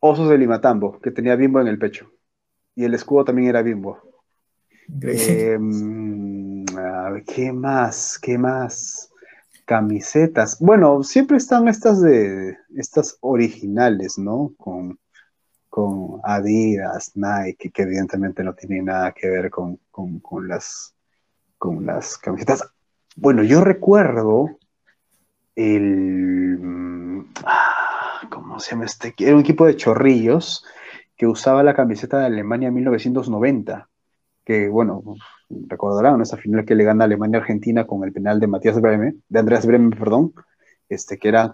Osos 0.00 0.28
de 0.30 0.38
Limatambo, 0.38 0.98
que 1.00 1.10
tenía 1.10 1.36
bimbo 1.36 1.60
en 1.60 1.68
el 1.68 1.78
pecho. 1.78 2.10
Y 2.74 2.84
el 2.84 2.94
escudo 2.94 3.24
también 3.26 3.48
era 3.48 3.60
bimbo. 3.62 3.98
Increíble. 4.88 5.52
Eh, 5.52 5.58
mm, 5.58 6.64
a 6.78 7.10
ver, 7.10 7.24
¿qué 7.24 7.52
más? 7.52 8.18
¿Qué 8.18 8.38
más? 8.38 9.10
Camisetas. 9.66 10.58
Bueno, 10.58 11.02
siempre 11.02 11.36
están 11.36 11.68
estas 11.68 12.00
de 12.00 12.56
estas 12.76 13.16
originales, 13.20 14.18
¿no? 14.18 14.52
Con, 14.56 14.98
con 15.68 16.20
Adidas, 16.24 17.12
Nike, 17.14 17.70
que 17.70 17.82
evidentemente 17.82 18.42
no 18.42 18.54
tienen 18.54 18.86
nada 18.86 19.12
que 19.12 19.28
ver 19.28 19.50
con, 19.50 19.78
con- 19.90 20.18
con 20.20 20.48
las, 20.48 20.94
con 21.58 21.84
las 21.86 22.16
camisetas. 22.18 22.64
Bueno, 23.16 23.42
yo 23.44 23.60
recuerdo 23.62 24.58
el... 25.54 26.58
mm, 26.60 27.32
ah, 27.44 28.20
¿Cómo 28.30 28.60
se 28.60 28.72
llama 28.72 28.86
este? 28.86 29.14
Era 29.18 29.34
un 29.34 29.40
equipo 29.40 29.66
de 29.66 29.76
chorrillos 29.76 30.64
que 31.16 31.26
usaba 31.26 31.62
la 31.62 31.74
camiseta 31.74 32.18
de 32.18 32.26
Alemania 32.26 32.70
1990 32.70 33.88
que 34.44 34.68
bueno, 34.68 35.02
recordarán 35.48 36.20
esa 36.20 36.36
final 36.36 36.64
que 36.64 36.74
le 36.74 36.84
gana 36.84 37.04
Alemania 37.04 37.38
a 37.38 37.42
Argentina 37.42 37.86
con 37.86 38.04
el 38.04 38.12
penal 38.12 38.40
de 38.40 38.46
Matías 38.46 38.80
Breme, 38.80 39.14
de 39.28 39.38
Andreas 39.38 39.66
Breme, 39.66 39.94
perdón, 39.96 40.32
este, 40.88 41.18
que 41.18 41.28
era 41.28 41.52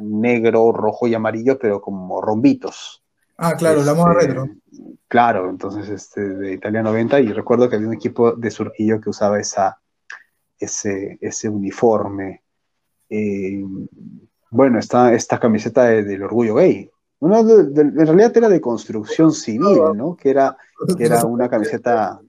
negro, 0.00 0.72
rojo 0.72 1.06
y 1.06 1.14
amarillo, 1.14 1.58
pero 1.58 1.80
como 1.80 2.20
rombitos. 2.20 3.02
Ah, 3.36 3.54
claro, 3.56 3.82
la 3.82 3.94
moda 3.94 4.12
Este, 4.12 4.26
retro. 4.26 4.48
Claro, 5.08 5.50
entonces 5.50 5.88
este, 5.88 6.20
de 6.20 6.52
Italia 6.52 6.82
90, 6.82 7.20
y 7.20 7.32
recuerdo 7.32 7.68
que 7.68 7.76
había 7.76 7.88
un 7.88 7.94
equipo 7.94 8.32
de 8.32 8.50
Surquillo 8.50 9.00
que 9.00 9.10
usaba 9.10 9.40
esa, 9.40 9.80
ese, 10.58 11.18
ese 11.20 11.48
uniforme. 11.48 12.42
Eh, 13.10 13.62
bueno, 14.50 14.78
está 14.78 15.12
esta 15.12 15.38
camiseta 15.38 15.84
de- 15.84 16.04
del 16.04 16.22
orgullo 16.22 16.54
gay. 16.54 16.88
Una 17.18 17.42
de- 17.42 17.64
de- 17.64 17.82
en 17.82 18.06
realidad 18.06 18.34
era 18.36 18.48
de 18.48 18.60
construcción 18.60 19.32
civil, 19.32 19.78
¿no? 19.94 20.16
Que 20.16 20.30
era 20.30 20.56
que 20.96 21.04
era 21.04 21.24
una 21.26 21.48
camiseta 21.50 22.20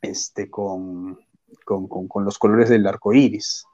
este, 0.00 0.48
con, 0.50 1.18
con, 1.64 1.86
con- 1.88 2.08
con 2.08 2.24
los 2.24 2.38
colores 2.38 2.68
del 2.70 2.86
arco 2.86 3.12
iris. 3.12 3.64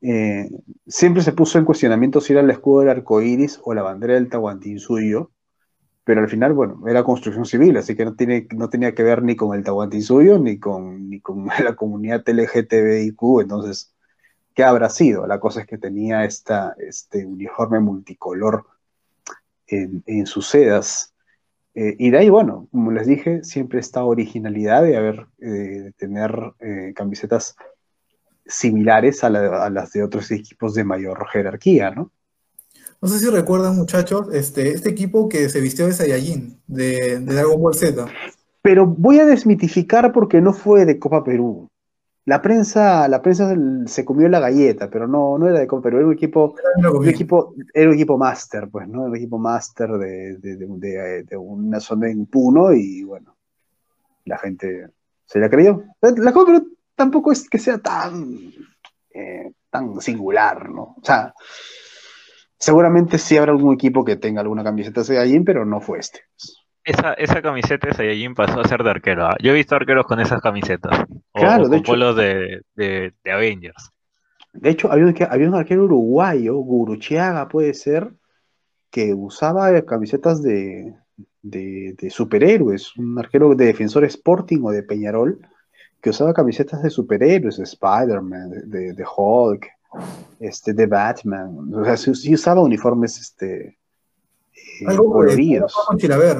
Eh, 0.00 0.48
siempre 0.86 1.22
se 1.22 1.32
puso 1.32 1.58
en 1.58 1.64
cuestionamiento 1.64 2.20
si 2.20 2.32
era 2.32 2.42
el 2.42 2.50
escudo 2.50 2.80
del 2.80 2.90
arco 2.90 3.20
iris 3.22 3.58
o 3.64 3.74
la 3.74 3.82
bandera 3.82 4.14
del 4.14 4.28
Tahuantinsuyo, 4.28 5.30
pero 6.04 6.20
al 6.20 6.28
final, 6.28 6.52
bueno, 6.52 6.82
era 6.86 7.02
construcción 7.02 7.44
civil, 7.44 7.76
así 7.76 7.96
que 7.96 8.04
no, 8.04 8.14
tiene, 8.14 8.46
no 8.54 8.68
tenía 8.70 8.94
que 8.94 9.02
ver 9.02 9.22
ni 9.22 9.34
con 9.34 9.56
el 9.56 9.64
Tahuantinsuyo 9.64 10.38
ni 10.38 10.58
con, 10.58 11.08
ni 11.10 11.20
con 11.20 11.46
la 11.64 11.74
comunidad 11.74 12.22
LGTBIQ, 12.28 13.40
entonces, 13.40 13.92
¿qué 14.58 14.64
habrá 14.64 14.90
sido? 14.90 15.24
La 15.24 15.38
cosa 15.38 15.60
es 15.60 15.68
que 15.68 15.78
tenía 15.78 16.24
esta, 16.24 16.74
este 16.78 17.24
uniforme 17.24 17.78
multicolor 17.78 18.66
en, 19.68 20.02
en 20.04 20.26
sus 20.26 20.48
sedas. 20.48 21.14
Eh, 21.76 21.94
y 21.96 22.10
de 22.10 22.18
ahí, 22.18 22.28
bueno, 22.28 22.66
como 22.72 22.90
les 22.90 23.06
dije, 23.06 23.44
siempre 23.44 23.78
esta 23.78 24.02
originalidad 24.02 24.82
de 24.82 24.96
haber, 24.96 25.28
eh, 25.38 25.46
de 25.46 25.92
tener 25.92 26.32
eh, 26.58 26.92
camisetas 26.96 27.54
similares 28.46 29.22
a, 29.22 29.30
la- 29.30 29.64
a 29.64 29.70
las 29.70 29.92
de 29.92 30.02
otros 30.02 30.28
equipos 30.32 30.74
de 30.74 30.82
mayor 30.82 31.24
jerarquía, 31.28 31.92
¿no? 31.92 32.10
No 33.00 33.08
sé 33.08 33.20
si 33.20 33.30
recuerdan, 33.30 33.76
muchachos, 33.76 34.26
este, 34.32 34.70
este 34.70 34.90
equipo 34.90 35.28
que 35.28 35.48
se 35.50 35.60
vistió 35.60 35.86
de 35.86 35.92
Saiyajin, 35.92 36.60
de, 36.66 37.20
de 37.20 37.32
Dragon 37.32 37.62
Ball 37.62 37.76
Z. 37.76 38.06
Pero 38.60 38.86
voy 38.86 39.20
a 39.20 39.24
desmitificar 39.24 40.12
porque 40.12 40.40
no 40.40 40.52
fue 40.52 40.84
de 40.84 40.98
Copa 40.98 41.22
Perú. 41.22 41.68
La 42.28 42.42
prensa, 42.42 43.08
la 43.08 43.22
prensa 43.22 43.54
se 43.86 44.04
comió 44.04 44.28
la 44.28 44.38
galleta, 44.38 44.90
pero 44.90 45.06
no, 45.08 45.38
no 45.38 45.48
era 45.48 45.60
de 45.60 45.66
Perú, 45.66 45.96
era 45.96 46.06
un 46.06 46.12
equipo, 46.12 46.54
un 46.98 47.06
era 47.72 47.88
un 47.88 47.94
equipo 47.94 48.18
máster, 48.18 48.68
pues, 48.70 48.86
¿no? 48.86 49.00
Era 49.00 49.08
un 49.10 49.16
equipo 49.16 49.38
máster 49.38 49.90
de, 49.92 50.36
de- 50.36 50.56
de- 50.56 50.66
de- 50.78 51.22
de 51.22 51.36
una 51.38 51.80
zona 51.80 52.10
en 52.10 52.26
Puno 52.26 52.72
y 52.74 53.02
bueno, 53.02 53.34
la 54.26 54.36
gente 54.36 54.90
se 55.24 55.38
la 55.38 55.48
creyó. 55.48 55.84
La 56.02 56.32
Perú 56.32 56.76
tampoco 56.94 57.32
es 57.32 57.48
que 57.48 57.58
sea 57.58 57.78
tan, 57.78 58.36
eh, 59.14 59.50
tan 59.70 59.98
singular, 60.02 60.68
¿no? 60.68 60.96
O 61.00 61.02
sea, 61.02 61.32
seguramente 62.58 63.16
sí 63.16 63.38
habrá 63.38 63.52
algún 63.52 63.72
equipo 63.74 64.04
que 64.04 64.16
tenga 64.16 64.42
alguna 64.42 64.62
camiseta 64.64 65.02
de 65.02 65.18
allí, 65.18 65.40
pero 65.40 65.64
no 65.64 65.80
fue 65.80 66.00
este. 66.00 66.20
Esa, 66.88 67.12
esa 67.14 67.42
camiseta 67.42 67.86
de 67.88 67.94
Saiyajin 67.94 68.34
pasó 68.34 68.60
a 68.60 68.64
ser 68.68 68.82
de 68.82 68.90
arquero. 68.90 69.26
¿ah? 69.26 69.36
Yo 69.42 69.50
he 69.52 69.54
visto 69.54 69.74
arqueros 69.74 70.06
con 70.06 70.20
esas 70.20 70.40
camisetas. 70.40 70.98
O, 71.32 71.40
Claro, 71.40 71.64
o 71.64 71.68
de 71.68 71.70
con 71.70 71.78
hecho. 71.78 71.92
polos 71.92 72.16
de, 72.16 72.62
de, 72.76 73.12
de 73.22 73.30
Avengers. 73.32 73.90
De 74.54 74.70
hecho, 74.70 74.90
había 74.90 75.04
un, 75.06 75.14
había 75.30 75.48
un 75.48 75.54
arquero 75.54 75.84
uruguayo, 75.84 76.56
Guruchiaga 76.56 77.48
puede 77.48 77.74
ser, 77.74 78.10
que 78.90 79.12
usaba 79.14 79.80
camisetas 79.82 80.42
de, 80.42 80.94
de, 81.42 81.94
de 81.98 82.10
superhéroes, 82.10 82.96
un 82.96 83.18
arquero 83.18 83.54
de 83.54 83.66
Defensor 83.66 84.04
Sporting 84.04 84.60
o 84.64 84.70
de 84.70 84.82
Peñarol, 84.82 85.38
que 86.00 86.10
usaba 86.10 86.32
camisetas 86.32 86.82
de 86.82 86.88
superhéroes, 86.90 87.58
de 87.58 87.64
Spider-Man, 87.64 88.50
de, 88.50 88.62
de- 88.62 88.92
de 88.94 89.04
Hulk, 89.16 89.66
este, 90.40 90.72
de 90.72 90.86
Batman, 90.86 91.74
o 91.74 91.84
sea, 91.84 91.96
sí, 91.96 92.32
usaba 92.34 92.60
uniformes 92.62 93.18
este, 93.20 93.78
eh, 94.54 94.86
Algo 94.86 95.12
coloridos. 95.12 95.74
con 95.86 95.98
Chilaver, 95.98 96.38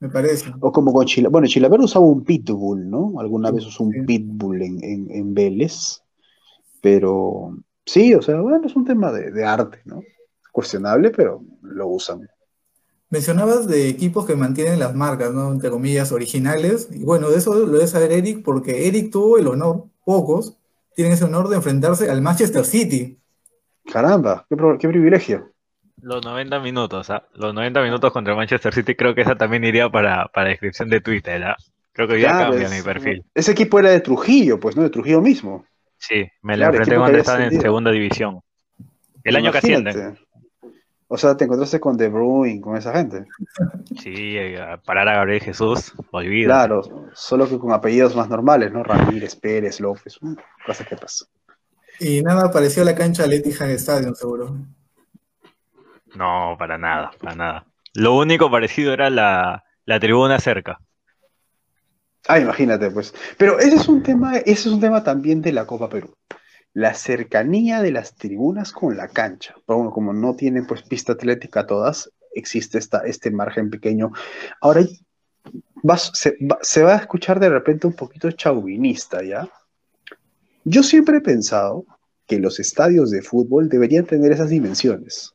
me 0.00 0.08
parece. 0.08 0.56
O 0.60 0.72
como 0.72 0.92
con 0.92 1.06
Chila, 1.06 1.28
bueno, 1.28 1.46
usaba 1.84 2.04
un 2.06 2.24
pitbull, 2.24 2.88
¿no? 2.90 3.14
Alguna 3.20 3.50
Sí, 3.50 3.52
vez 3.52 3.66
usó 3.66 3.84
un 3.84 3.92
sí. 3.92 4.00
pitbull 4.04 4.62
en, 4.62 4.82
en, 4.84 5.10
en 5.10 5.34
Vélez, 5.34 6.02
pero 6.80 7.56
sí, 7.86 8.14
o 8.14 8.22
sea, 8.22 8.40
bueno, 8.40 8.66
es 8.66 8.76
un 8.76 8.84
tema 8.84 9.12
de, 9.12 9.30
de 9.32 9.44
arte, 9.44 9.80
¿no? 9.86 10.02
Cuestionable, 10.52 11.10
pero 11.10 11.44
lo 11.62 11.88
usan. 11.88 12.28
Mencionabas 13.10 13.66
de 13.68 13.88
equipos 13.88 14.26
que 14.26 14.34
mantienen 14.36 14.78
las 14.78 14.94
marcas, 14.94 15.32
¿no? 15.32 15.50
Entre 15.52 15.70
comillas, 15.70 16.10
originales. 16.12 16.88
Y 16.90 17.04
bueno, 17.04 17.30
de 17.30 17.38
eso 17.38 17.54
lo 17.54 17.66
debe 17.66 17.86
saber 17.86 18.12
Eric, 18.12 18.42
porque 18.44 18.88
Eric 18.88 19.10
tuvo 19.12 19.38
el 19.38 19.46
honor, 19.48 19.86
pocos, 20.04 20.56
tienen 20.94 21.12
ese 21.14 21.24
honor 21.24 21.48
de 21.48 21.56
enfrentarse 21.56 22.10
al 22.10 22.22
Manchester 22.22 22.64
City. 22.64 23.18
Caramba, 23.90 24.44
qué, 24.50 24.56
qué 24.78 24.88
privilegio. 24.88 25.53
Los 26.04 26.22
90 26.24 26.60
minutos, 26.60 27.08
¿ah? 27.10 27.26
Los 27.34 27.54
90 27.54 27.82
minutos 27.82 28.12
contra 28.12 28.34
Manchester 28.34 28.74
City, 28.74 28.94
creo 28.94 29.14
que 29.14 29.22
esa 29.22 29.36
también 29.36 29.64
iría 29.64 29.88
para, 29.88 30.28
para 30.28 30.50
descripción 30.50 30.90
de 30.90 31.00
Twitter, 31.00 31.42
¿ah? 31.44 31.56
Creo 31.92 32.06
que 32.08 32.20
ya 32.20 32.28
Claro, 32.30 32.50
cambia 32.50 32.66
es- 32.68 32.74
mi 32.76 32.82
perfil. 32.82 33.24
Ese 33.34 33.52
equipo 33.52 33.78
era 33.78 33.88
de 33.90 34.00
Trujillo, 34.00 34.60
pues, 34.60 34.76
¿no? 34.76 34.82
De 34.82 34.90
Trujillo 34.90 35.20
mismo. 35.22 35.64
Sí, 35.96 36.26
me 36.42 36.56
la 36.56 36.66
Claro, 36.66 36.72
enfrenté 36.72 36.82
equipo 36.82 36.90
que 36.90 36.96
cuando 36.96 37.04
había 37.06 37.20
estaban 37.20 37.42
en 37.54 37.60
segunda 37.60 37.90
división. 37.90 38.40
El 39.22 39.36
año 39.36 39.50
que 39.50 39.58
ascienden. 39.58 40.18
O 41.08 41.16
sea, 41.16 41.36
te 41.36 41.44
encontraste 41.44 41.80
con 41.80 41.96
De 41.96 42.08
Bruyne, 42.08 42.60
con 42.60 42.76
esa 42.76 42.92
gente. 42.92 43.24
Sí, 44.02 44.12
eh, 44.36 44.60
a 44.60 44.76
parar 44.78 45.08
a 45.08 45.14
Gabriel 45.14 45.40
Jesús, 45.40 45.92
olvídate. 46.10 46.46
Claro, 46.46 46.82
solo 47.14 47.48
que 47.48 47.58
con 47.58 47.72
apellidos 47.72 48.14
más 48.16 48.28
normales, 48.28 48.72
¿no? 48.72 48.82
Ramírez, 48.82 49.36
Pérez, 49.36 49.80
López, 49.80 50.18
cosas 50.66 50.86
que 50.86 50.96
pasan. 50.96 51.28
Y 52.00 52.20
nada 52.22 52.50
pareció 52.50 52.82
a 52.82 52.86
la 52.86 52.94
cancha 52.94 53.22
del 53.22 53.34
Etihad 53.34 53.70
Stadium, 53.70 54.14
seguro. 54.14 54.56
No, 56.16 56.56
para 56.58 56.78
nada, 56.78 57.10
para 57.20 57.34
nada. 57.34 57.66
Lo 57.94 58.16
único 58.16 58.50
parecido 58.50 58.92
era 58.92 59.10
la, 59.10 59.64
la 59.84 60.00
tribuna 60.00 60.38
cerca. 60.38 60.78
Ah, 62.26 62.38
imagínate, 62.38 62.90
pues. 62.90 63.14
Pero 63.36 63.58
ese 63.58 63.76
es 63.76 63.88
un 63.88 64.02
tema, 64.02 64.36
ese 64.38 64.52
es 64.52 64.66
un 64.66 64.80
tema 64.80 65.04
también 65.04 65.42
de 65.42 65.52
la 65.52 65.66
Copa 65.66 65.88
Perú. 65.88 66.14
La 66.72 66.94
cercanía 66.94 67.82
de 67.82 67.92
las 67.92 68.16
tribunas 68.16 68.72
con 68.72 68.96
la 68.96 69.08
cancha. 69.08 69.54
Bueno, 69.66 69.90
como 69.90 70.12
no 70.12 70.34
tienen 70.34 70.66
pues 70.66 70.82
pista 70.82 71.12
atlética 71.12 71.66
todas, 71.66 72.10
existe 72.34 72.78
esta, 72.78 73.00
este 73.00 73.30
margen 73.30 73.70
pequeño. 73.70 74.10
Ahora 74.60 74.82
vas- 75.82 76.10
se, 76.14 76.36
va, 76.50 76.58
se 76.62 76.82
va 76.82 76.94
a 76.94 76.98
escuchar 76.98 77.38
de 77.38 77.50
repente 77.50 77.86
un 77.86 77.92
poquito 77.94 78.30
chauvinista, 78.32 79.22
¿ya? 79.22 79.48
Yo 80.64 80.82
siempre 80.82 81.18
he 81.18 81.20
pensado 81.20 81.84
que 82.26 82.38
los 82.38 82.58
estadios 82.58 83.10
de 83.10 83.22
fútbol 83.22 83.68
deberían 83.68 84.06
tener 84.06 84.32
esas 84.32 84.48
dimensiones. 84.48 85.34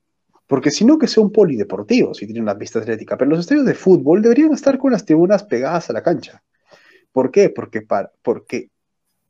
Porque 0.50 0.72
si 0.72 0.84
no, 0.84 0.98
que 0.98 1.08
sea 1.08 1.22
un 1.22 1.32
polideportivo, 1.32 2.16
si 2.16 2.26
tiene 2.26 2.42
una 2.42 2.58
pista 2.58 2.80
atlética. 2.80 3.16
Pero 3.16 3.30
los 3.30 3.42
estadios 3.42 3.68
de 3.68 3.76
fútbol 3.76 4.24
deberían 4.24 4.52
estar 4.52 4.80
con 4.80 4.92
las 4.92 5.06
tribunas 5.06 5.44
pegadas 5.44 5.92
a 5.92 5.94
la 5.94 6.02
cancha. 6.02 6.42
¿Por 7.12 7.30
qué? 7.30 7.52
Porque, 7.52 7.84
para, 7.84 8.12
porque 8.24 8.72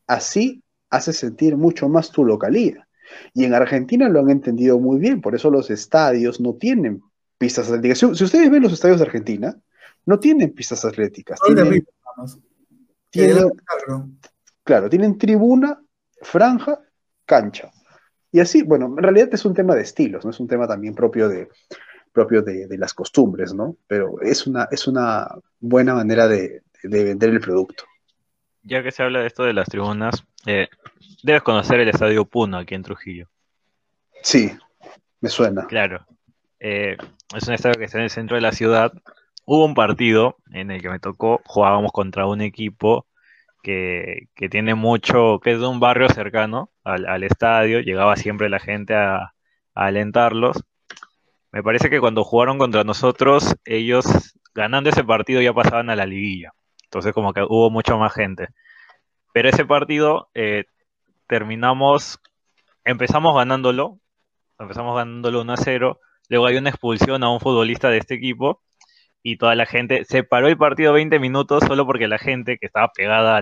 así 0.07 0.63
hace 0.89 1.11
sentir 1.11 1.57
mucho 1.57 1.89
más 1.89 2.09
tu 2.09 2.24
localía. 2.24 2.88
Y 3.34 3.43
en 3.43 3.53
Argentina 3.53 4.07
lo 4.07 4.22
han 4.22 4.30
entendido 4.30 4.80
muy 4.80 4.97
bien, 4.97 5.20
por 5.20 5.36
eso 5.36 5.51
los 5.51 5.70
estadios 5.70 6.39
no 6.39 6.53
tienen 6.53 7.03
pistas 7.38 7.67
atléticas. 7.67 7.97
Si, 7.97 8.15
si 8.15 8.24
ustedes 8.24 8.49
ven 8.49 8.63
los 8.63 8.72
estadios 8.72 8.99
de 8.99 9.05
Argentina, 9.05 9.59
no 10.05 10.20
tienen 10.20 10.53
pistas 10.53 10.86
atléticas. 10.86 11.38
Tienen, 11.45 11.86
vamos. 12.15 12.39
tienen- 13.09 13.51
claro, 14.63 14.89
tienen 14.89 15.17
tribuna, 15.17 15.82
franja, 16.22 16.80
cancha. 17.26 17.72
Y 18.32 18.40
así, 18.40 18.62
bueno, 18.64 18.86
en 18.86 19.04
realidad 19.04 19.30
es 19.32 19.46
un 19.46 19.54
tema 19.54 19.76
de 19.76 19.82
estilos, 19.82 20.24
no 20.24 20.32
es 20.32 20.40
un 20.40 20.48
tema 20.48 20.68
también 20.68 20.94
propio 20.94 21.28
de, 21.30 21.50
propio 22.12 22.42
de, 22.42 22.68
de 22.68 22.78
las 22.78 22.94
costumbres, 22.94 23.54
¿no? 23.54 23.76
Pero 23.88 24.22
es 24.22 24.46
una, 24.46 24.68
es 24.72 24.88
una 24.88 25.28
buena 25.60 25.96
manera 25.96 26.28
de, 26.28 26.62
de 26.84 27.04
vender 27.04 27.30
el 27.30 27.40
producto. 27.40 27.86
Ya 28.64 28.84
que 28.84 28.92
se 28.92 29.04
habla 29.04 29.22
de 29.22 29.28
esto 29.28 29.44
de 29.44 29.54
las 29.54 29.68
tribunas, 29.68 30.24
eh, 30.46 30.68
debes 31.24 31.42
conocer 31.44 31.80
el 31.80 31.90
Estadio 31.90 32.26
Puno 32.26 32.58
aquí 32.58 32.76
en 32.76 32.84
Trujillo. 32.84 33.28
Sí, 34.22 34.52
me 35.22 35.30
suena. 35.30 35.66
Claro. 35.68 36.06
Eh, 36.60 36.98
es 37.36 37.48
un 37.48 37.54
estadio 37.54 37.80
que 37.80 37.86
está 37.86 37.98
en 38.00 38.06
el 38.06 38.10
centro 38.10 38.36
de 38.36 38.42
la 38.42 38.52
ciudad. 38.52 38.92
Hubo 39.46 39.66
un 39.66 39.74
partido 39.74 40.38
en 40.52 40.72
el 40.72 40.82
que 40.82 40.90
me 40.90 41.00
tocó, 41.00 41.42
jugábamos 41.46 41.92
contra 41.92 42.28
un 42.28 42.42
equipo 42.42 43.08
que, 44.36 44.49
tiene 44.49 44.76
mucho, 44.76 45.39
que 45.39 45.51
es 45.51 45.59
de 45.59 45.67
un 45.67 45.80
barrio 45.80 46.09
cercano 46.09 46.72
al, 46.84 47.24
estadio, 47.24 47.82
llegaba 47.82 48.15
siempre 48.15 48.49
la 48.49 48.59
gente 48.59 48.95
a, 48.95 49.17
a 49.17 49.34
alentarlos. 49.86 50.63
Me 51.51 51.63
parece 51.63 51.89
que 51.89 51.99
cuando 51.99 52.24
jugaron 52.24 52.57
contra 52.57 52.84
nosotros, 52.84 53.55
ellos 53.65 54.05
ganando 54.53 54.89
ese 54.89 55.03
partido 55.03 55.41
ya 55.41 55.53
pasaban 55.53 55.89
a 55.89 55.95
la 55.95 56.05
liguilla. 56.05 56.53
Entonces 56.84 57.13
como 57.13 57.34
que 57.34 57.41
hubo 57.43 57.70
mucha 57.70 57.95
más 57.95 58.13
gente. 58.13 58.47
Pero 59.34 59.49
ese 59.49 59.65
partido 59.65 60.30
eh, 60.34 60.65
terminamos, 61.28 62.20
empezamos 62.84 63.36
ganándolo, 63.36 63.99
empezamos 64.57 64.95
ganándolo 64.95 65.41
1 65.41 65.53
a 65.53 65.57
0, 65.57 65.99
luego 66.30 66.45
hay 66.47 66.57
una 66.57 66.70
expulsión 66.70 67.24
a 67.24 67.30
un 67.30 67.39
futbolista 67.39 67.89
de 67.89 67.99
este 67.99 68.15
equipo 68.15 68.61
y 69.24 69.38
toda 69.38 69.55
la 69.55 69.65
gente 69.65 70.05
se 70.05 70.24
paró 70.24 70.47
el 70.47 70.57
partido 70.57 70.93
20 70.93 71.20
minutos 71.20 71.63
solo 71.67 71.86
porque 71.86 72.07
la 72.07 72.17
gente 72.17 72.57
que 72.57 72.65
estaba 72.65 72.91
pegada 72.93 73.41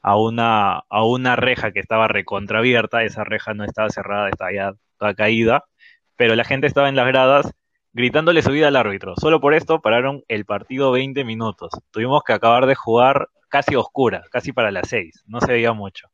a, 0.00 0.16
una, 0.16 0.82
a 0.88 1.04
una 1.04 1.36
reja 1.36 1.72
que 1.72 1.80
estaba 1.80 2.08
recontraabierta, 2.08 3.04
esa 3.04 3.24
reja 3.24 3.54
no 3.54 3.64
estaba 3.64 3.90
cerrada, 3.90 4.28
estaba 4.28 4.52
ya 4.52 4.72
toda 4.98 5.14
caída, 5.14 5.64
pero 6.16 6.34
la 6.34 6.44
gente 6.44 6.66
estaba 6.66 6.88
en 6.88 6.96
las 6.96 7.06
gradas 7.06 7.52
gritándole 7.92 8.42
su 8.42 8.52
vida 8.52 8.68
al 8.68 8.76
árbitro. 8.76 9.14
Solo 9.16 9.40
por 9.40 9.54
esto 9.54 9.80
pararon 9.82 10.22
el 10.28 10.44
partido 10.46 10.92
20 10.92 11.24
minutos. 11.24 11.70
Tuvimos 11.90 12.22
que 12.24 12.32
acabar 12.32 12.66
de 12.66 12.74
jugar 12.74 13.28
casi 13.48 13.76
oscura, 13.76 14.24
casi 14.30 14.52
para 14.52 14.70
las 14.70 14.88
6, 14.88 15.24
no 15.26 15.40
se 15.40 15.52
veía 15.52 15.72
mucho. 15.74 16.08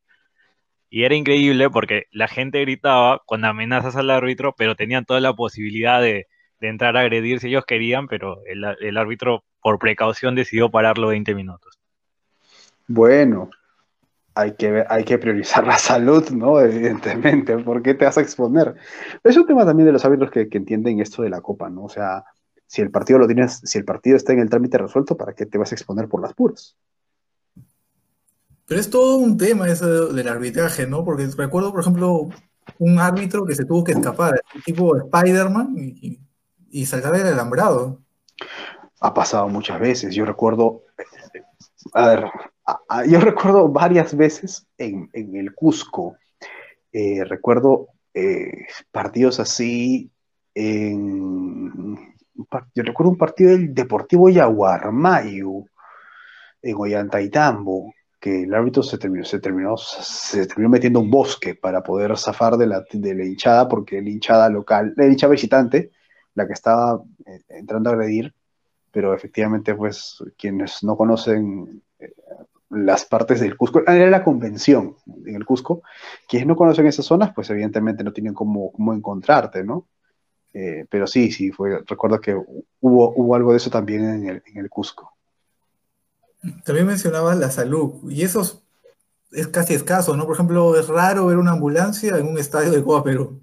Y 0.90 1.05
era 1.05 1.14
increíble 1.14 1.70
porque 1.70 2.05
la 2.11 2.28
gente 2.28 2.61
gritaba 2.62 3.22
con 3.26 3.44
amenazas 3.44 3.94
al 3.96 4.11
árbitro, 4.11 4.55
pero 4.57 4.74
tenían 4.74 5.05
toda 5.05 5.20
la 5.20 5.34
posibilidad 5.34 6.01
de, 6.01 6.26
de 6.61 6.69
entrar 6.69 6.97
a 6.97 7.01
agredir 7.01 7.41
si 7.41 7.49
ellos 7.49 7.65
querían, 7.65 8.09
pero 8.09 8.43
el, 8.47 8.65
el 8.81 8.97
árbitro 8.97 9.45
por 9.63 9.79
precaución 9.79 10.35
decidió 10.35 10.71
pararlo 10.71 11.09
20 11.09 11.35
minutos. 11.35 11.79
Bueno, 12.87 13.51
hay 14.35 14.55
que, 14.55 14.85
hay 14.89 15.05
que 15.05 15.19
priorizar 15.19 15.67
la 15.67 15.79
salud, 15.79 16.31
¿no? 16.31 16.61
Evidentemente, 16.61 17.59
¿por 17.59 17.83
qué 17.83 17.95
te 17.95 18.05
vas 18.05 18.19
a 18.19 18.23
exponer? 18.23 18.75
Es 19.25 19.37
un 19.37 19.47
tema 19.47 19.65
también 19.65 19.87
de 19.87 19.93
los 19.93 20.05
árbitros 20.05 20.31
que, 20.31 20.49
que 20.49 20.59
entienden 20.59 21.01
esto 21.01 21.23
de 21.23 21.31
la 21.31 21.41
copa, 21.41 21.69
¿no? 21.69 21.85
O 21.85 21.89
sea, 21.89 22.25
si 22.67 22.83
el 22.83 22.91
partido 22.91 23.19
lo 23.19 23.27
tienes, 23.27 23.61
si 23.65 23.79
el 23.79 23.85
partido 23.85 24.17
está 24.17 24.33
en 24.33 24.41
el 24.41 24.51
trámite 24.51 24.79
resuelto, 24.79 25.17
¿para 25.17 25.33
qué 25.33 25.47
te 25.47 25.59
vas 25.59 25.73
a 25.73 25.75
exponer 25.75 26.09
por 26.09 26.23
las 26.23 26.35
puras? 26.35 26.77
Pero 28.67 28.81
es 28.81 28.91
todo 28.91 29.17
un 29.17 29.39
tema 29.39 29.67
eso 29.67 30.13
del 30.13 30.29
arbitraje, 30.29 30.87
¿no? 30.87 31.03
Porque 31.03 31.27
recuerdo, 31.37 31.73
por 31.73 31.81
ejemplo, 31.81 32.29
un 32.79 32.99
árbitro 32.99 33.47
que 33.47 33.55
se 33.55 33.65
tuvo 33.65 33.83
que 33.83 33.93
escapar, 33.93 34.41
tipo 34.65 34.95
Spider-Man, 34.97 35.75
y, 35.79 36.21
y 36.71 36.87
saltar 36.87 37.12
del 37.12 37.27
alambrado. 37.27 38.01
Ha 39.01 39.14
pasado 39.14 39.49
muchas 39.49 39.81
veces. 39.81 40.14
Yo 40.14 40.25
recuerdo, 40.25 40.83
a 41.93 42.09
ver, 42.09 42.25
yo 43.09 43.21
recuerdo 43.21 43.69
varias 43.69 44.16
veces 44.16 44.66
en, 44.77 45.11
el 45.12 45.55
Cusco. 45.55 46.16
Eh, 46.93 47.25
recuerdo 47.25 47.89
eh, 48.14 48.66
partidos 48.91 49.41
así 49.41 50.11
en... 50.55 52.14
Yo 52.75 52.83
recuerdo 52.85 53.11
un 53.11 53.19
partido 53.19 53.51
del 53.51 53.75
Deportivo 53.75 54.29
Yaguarmayu 54.29 55.66
en 56.62 56.77
Ollantaytambo, 56.77 57.93
que 58.21 58.45
el 58.45 58.55
árbitro 58.55 58.83
se 58.83 58.97
terminó, 58.97 59.25
se 59.25 59.41
terminó, 59.41 59.77
se 59.77 60.47
terminó 60.47 60.69
metiendo 60.69 61.01
un 61.01 61.11
bosque 61.11 61.57
para 61.57 61.83
poder 61.83 62.16
zafar 62.16 62.57
de 62.57 62.66
la, 62.66 62.85
de 62.93 63.14
la 63.14 63.25
hinchada, 63.25 63.69
porque 63.69 64.01
la 64.01 64.11
hinchada 64.11 64.49
local, 64.49 64.95
la 64.97 65.07
hinchada 65.07 65.33
visitante, 65.33 65.91
la 66.39 66.47
que 66.47 66.55
estaba 66.55 67.03
eh, 67.26 67.43
entrando 67.49 67.91
a 67.91 67.93
agredir, 67.93 68.32
pero 68.91 69.14
efectivamente, 69.14 69.74
pues, 69.74 70.22
quienes 70.39 70.82
no 70.82 70.97
conocen 70.97 71.82
eh, 71.99 72.12
las 72.70 73.05
partes 73.05 73.41
del 73.41 73.57
Cusco, 73.57 73.82
ah, 73.86 73.95
era 73.95 74.11
la 74.11 74.24
convención 74.24 74.97
en 75.26 75.34
el 75.34 75.45
Cusco, 75.45 75.82
quienes 76.26 76.47
no 76.47 76.57
conocen 76.57 76.86
esas 76.86 77.05
zonas, 77.05 77.32
pues 77.34 77.51
evidentemente 77.51 78.03
no 78.03 78.12
tienen 78.12 78.34
cómo, 78.34 78.72
cómo 78.72 78.95
encontrarte, 78.95 79.64
¿no? 79.64 79.86
Eh, 80.55 80.86
pero 80.89 81.07
sí, 81.07 81.30
sí, 81.30 81.51
fue, 81.51 81.82
recuerdo 81.86 82.20
que 82.20 82.34
hubo, 82.34 83.12
hubo 83.14 83.34
algo 83.34 83.53
de 83.53 83.59
eso 83.59 83.70
también 83.70 84.05
en 84.05 84.28
el, 84.28 84.43
en 84.47 84.59
el 84.59 84.70
Cusco. 84.70 85.12
También 86.64 86.86
mencionabas 86.86 87.36
la 87.36 87.51
salud, 87.51 88.11
y 88.11 88.22
eso 88.22 88.43
es, 89.32 89.49
casi 89.49 89.74
escaso, 89.74 90.16
¿no? 90.16 90.24
Por 90.24 90.34
ejemplo, 90.34 90.78
es 90.78 90.89
raro 90.89 91.26
ver 91.26 91.36
una 91.36 91.53
ambulancia 91.53 92.16
en 92.16 92.26
un 92.26 92.39
estadio 92.39 92.70
de 92.70 92.82
Copa 92.82 93.05
Perú. 93.05 93.41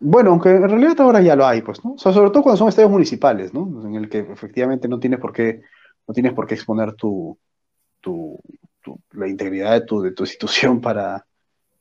Bueno, 0.00 0.30
aunque 0.30 0.48
en 0.50 0.68
realidad 0.68 0.98
ahora 1.00 1.20
ya 1.20 1.36
lo 1.36 1.46
hay, 1.46 1.60
pues, 1.62 1.84
¿no? 1.84 1.92
O 1.94 1.98
sea, 1.98 2.12
sobre 2.12 2.30
todo 2.30 2.42
cuando 2.42 2.58
son 2.58 2.68
estadios 2.68 2.90
municipales, 2.90 3.52
¿no? 3.52 3.86
En 3.86 3.94
el 3.96 4.08
que 4.08 4.20
efectivamente 4.20 4.88
no 4.88 4.98
tienes 4.98 5.20
por 5.20 5.32
qué, 5.32 5.62
no 6.08 6.14
tienes 6.14 6.32
por 6.32 6.46
qué 6.46 6.54
exponer 6.54 6.94
tu, 6.94 7.38
tu, 8.00 8.40
tu- 8.82 9.00
la 9.12 9.28
integridad 9.28 9.72
de 9.74 9.82
tu, 9.86 10.02
de 10.02 10.12
tu 10.12 10.24
institución 10.24 10.80
para, 10.82 11.26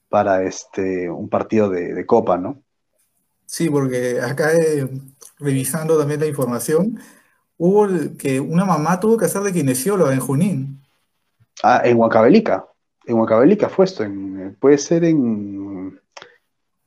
para 0.10 0.44
este, 0.44 1.10
un 1.10 1.30
partido 1.30 1.70
de, 1.70 1.94
de 1.96 2.06
copa, 2.08 2.38
¿no? 2.38 2.64
Sí, 3.46 3.70
porque 3.70 4.22
acá, 4.22 4.54
eh, 4.54 4.88
revisando 5.40 5.98
también 5.98 6.20
la 6.20 6.28
información, 6.28 7.00
hubo 7.58 7.88
que 8.18 8.40
una 8.40 8.66
mamá 8.66 9.00
tuvo 9.00 9.18
que 9.18 9.26
hacer 9.26 9.42
de 9.44 9.54
kinesióloga 9.54 10.14
en 10.14 10.20
Junín. 10.22 10.84
Ah, 11.64 11.82
en 11.84 11.98
Huancavelica. 11.98 12.66
En 13.06 13.16
Huancavelica 13.18 13.70
fue 13.70 13.86
esto. 13.86 14.04
en- 14.04 14.56
puede 14.60 14.78
ser 14.78 15.04
en. 15.04 15.99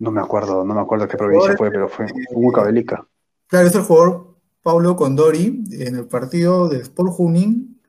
No 0.02 0.10
me 0.10 0.20
acuerdo, 0.20 0.64
no 0.64 0.74
me 0.74 0.80
acuerdo 0.80 1.06
qué 1.06 1.16
provincia 1.16 1.56
fue, 1.56 1.70
pero 1.70 1.88
fue 1.88 2.06
en 2.06 2.12
Huancavelica. 2.32 3.06
Claro, 3.46 3.68
es 3.68 3.74
el 3.76 3.82
jugador 3.82 4.34
Paulo 4.60 4.96
Condori 4.96 5.62
en 5.70 5.94
el 5.94 6.06
partido 6.06 6.68
de 6.68 6.78
Sport 6.78 7.12
Junín. 7.12 7.80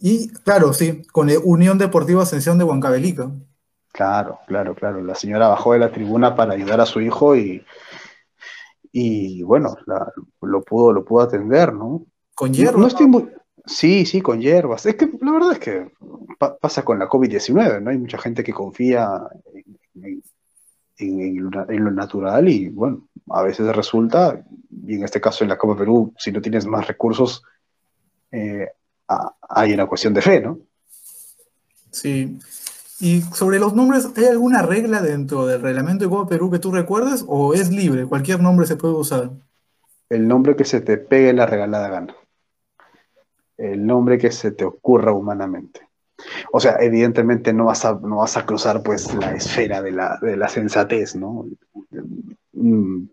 Y 0.00 0.28
claro, 0.30 0.72
sí, 0.72 1.02
con 1.12 1.30
el 1.30 1.38
Unión 1.44 1.78
Deportiva 1.78 2.24
Ascensión 2.24 2.58
de 2.58 2.64
Huancavelica. 2.64 3.30
Claro, 3.92 4.40
claro, 4.48 4.74
claro. 4.74 5.04
La 5.04 5.14
señora 5.14 5.46
bajó 5.46 5.72
de 5.72 5.78
la 5.78 5.92
tribuna 5.92 6.34
para 6.34 6.54
ayudar 6.54 6.80
a 6.80 6.86
su 6.86 7.00
hijo 7.00 7.36
y, 7.36 7.64
y 8.90 9.42
bueno, 9.44 9.76
la- 9.86 10.12
lo 10.42 10.62
pudo, 10.62 10.92
lo 10.92 11.04
pudo 11.04 11.22
atender, 11.22 11.72
¿no? 11.72 12.06
Con 12.34 12.50
No, 12.50 12.72
no 12.72 12.86
estoy 12.88 13.06
muy... 13.06 13.28
Sí, 13.66 14.04
sí, 14.04 14.20
con 14.20 14.40
hierbas. 14.40 14.84
Es 14.86 14.96
que 14.96 15.08
la 15.20 15.30
verdad 15.30 15.52
es 15.52 15.58
que 15.60 15.92
pa- 16.40 16.56
pasa 16.56 16.82
con 16.84 16.98
la 16.98 17.08
COVID-19, 17.08 17.80
¿no? 17.80 17.90
Hay 17.90 17.98
mucha 17.98 18.18
gente 18.18 18.42
que 18.42 18.52
confía 18.52 19.08
en, 19.54 20.04
en- 20.04 20.22
en- 21.00 21.20
en 21.20 21.42
lo, 21.44 21.50
na- 21.50 21.66
en 21.68 21.84
lo 21.84 21.90
natural 21.90 22.48
y 22.48 22.68
bueno, 22.68 23.08
a 23.30 23.42
veces 23.42 23.74
resulta, 23.74 24.44
y 24.86 24.94
en 24.94 25.04
este 25.04 25.20
caso 25.20 25.44
en 25.44 25.50
la 25.50 25.58
Copa 25.58 25.76
Perú, 25.78 26.12
si 26.18 26.30
no 26.32 26.40
tienes 26.40 26.66
más 26.66 26.86
recursos, 26.86 27.42
eh, 28.32 28.68
a- 29.08 29.34
hay 29.48 29.72
una 29.72 29.86
cuestión 29.86 30.14
de 30.14 30.22
fe, 30.22 30.40
¿no? 30.40 30.58
Sí. 31.90 32.38
Y 33.00 33.22
sobre 33.22 33.58
los 33.58 33.74
nombres, 33.74 34.08
¿hay 34.16 34.26
alguna 34.26 34.62
regla 34.62 35.00
dentro 35.00 35.46
del 35.46 35.62
reglamento 35.62 36.04
de 36.04 36.10
Copa 36.10 36.28
Perú 36.28 36.50
que 36.50 36.58
tú 36.58 36.70
recuerdes 36.70 37.24
o 37.26 37.54
es 37.54 37.70
libre? 37.70 38.06
Cualquier 38.06 38.40
nombre 38.40 38.66
se 38.66 38.76
puede 38.76 38.94
usar. 38.94 39.30
El 40.08 40.28
nombre 40.28 40.54
que 40.54 40.64
se 40.64 40.80
te 40.80 40.98
pegue 40.98 41.32
la 41.32 41.46
regalada 41.46 41.88
gana. 41.88 42.14
El 43.56 43.86
nombre 43.86 44.18
que 44.18 44.30
se 44.30 44.50
te 44.52 44.64
ocurra 44.64 45.12
humanamente. 45.12 45.80
O 46.52 46.60
sea, 46.60 46.76
evidentemente 46.80 47.52
no 47.52 47.66
vas 47.66 47.84
a, 47.84 47.94
no 47.94 48.18
vas 48.18 48.36
a 48.36 48.46
cruzar 48.46 48.82
pues 48.82 49.14
la 49.14 49.32
esfera 49.32 49.82
de 49.82 49.92
la, 49.92 50.18
de 50.20 50.36
la 50.36 50.48
sensatez, 50.48 51.16
¿no? 51.16 51.46
Mm. 52.52 53.06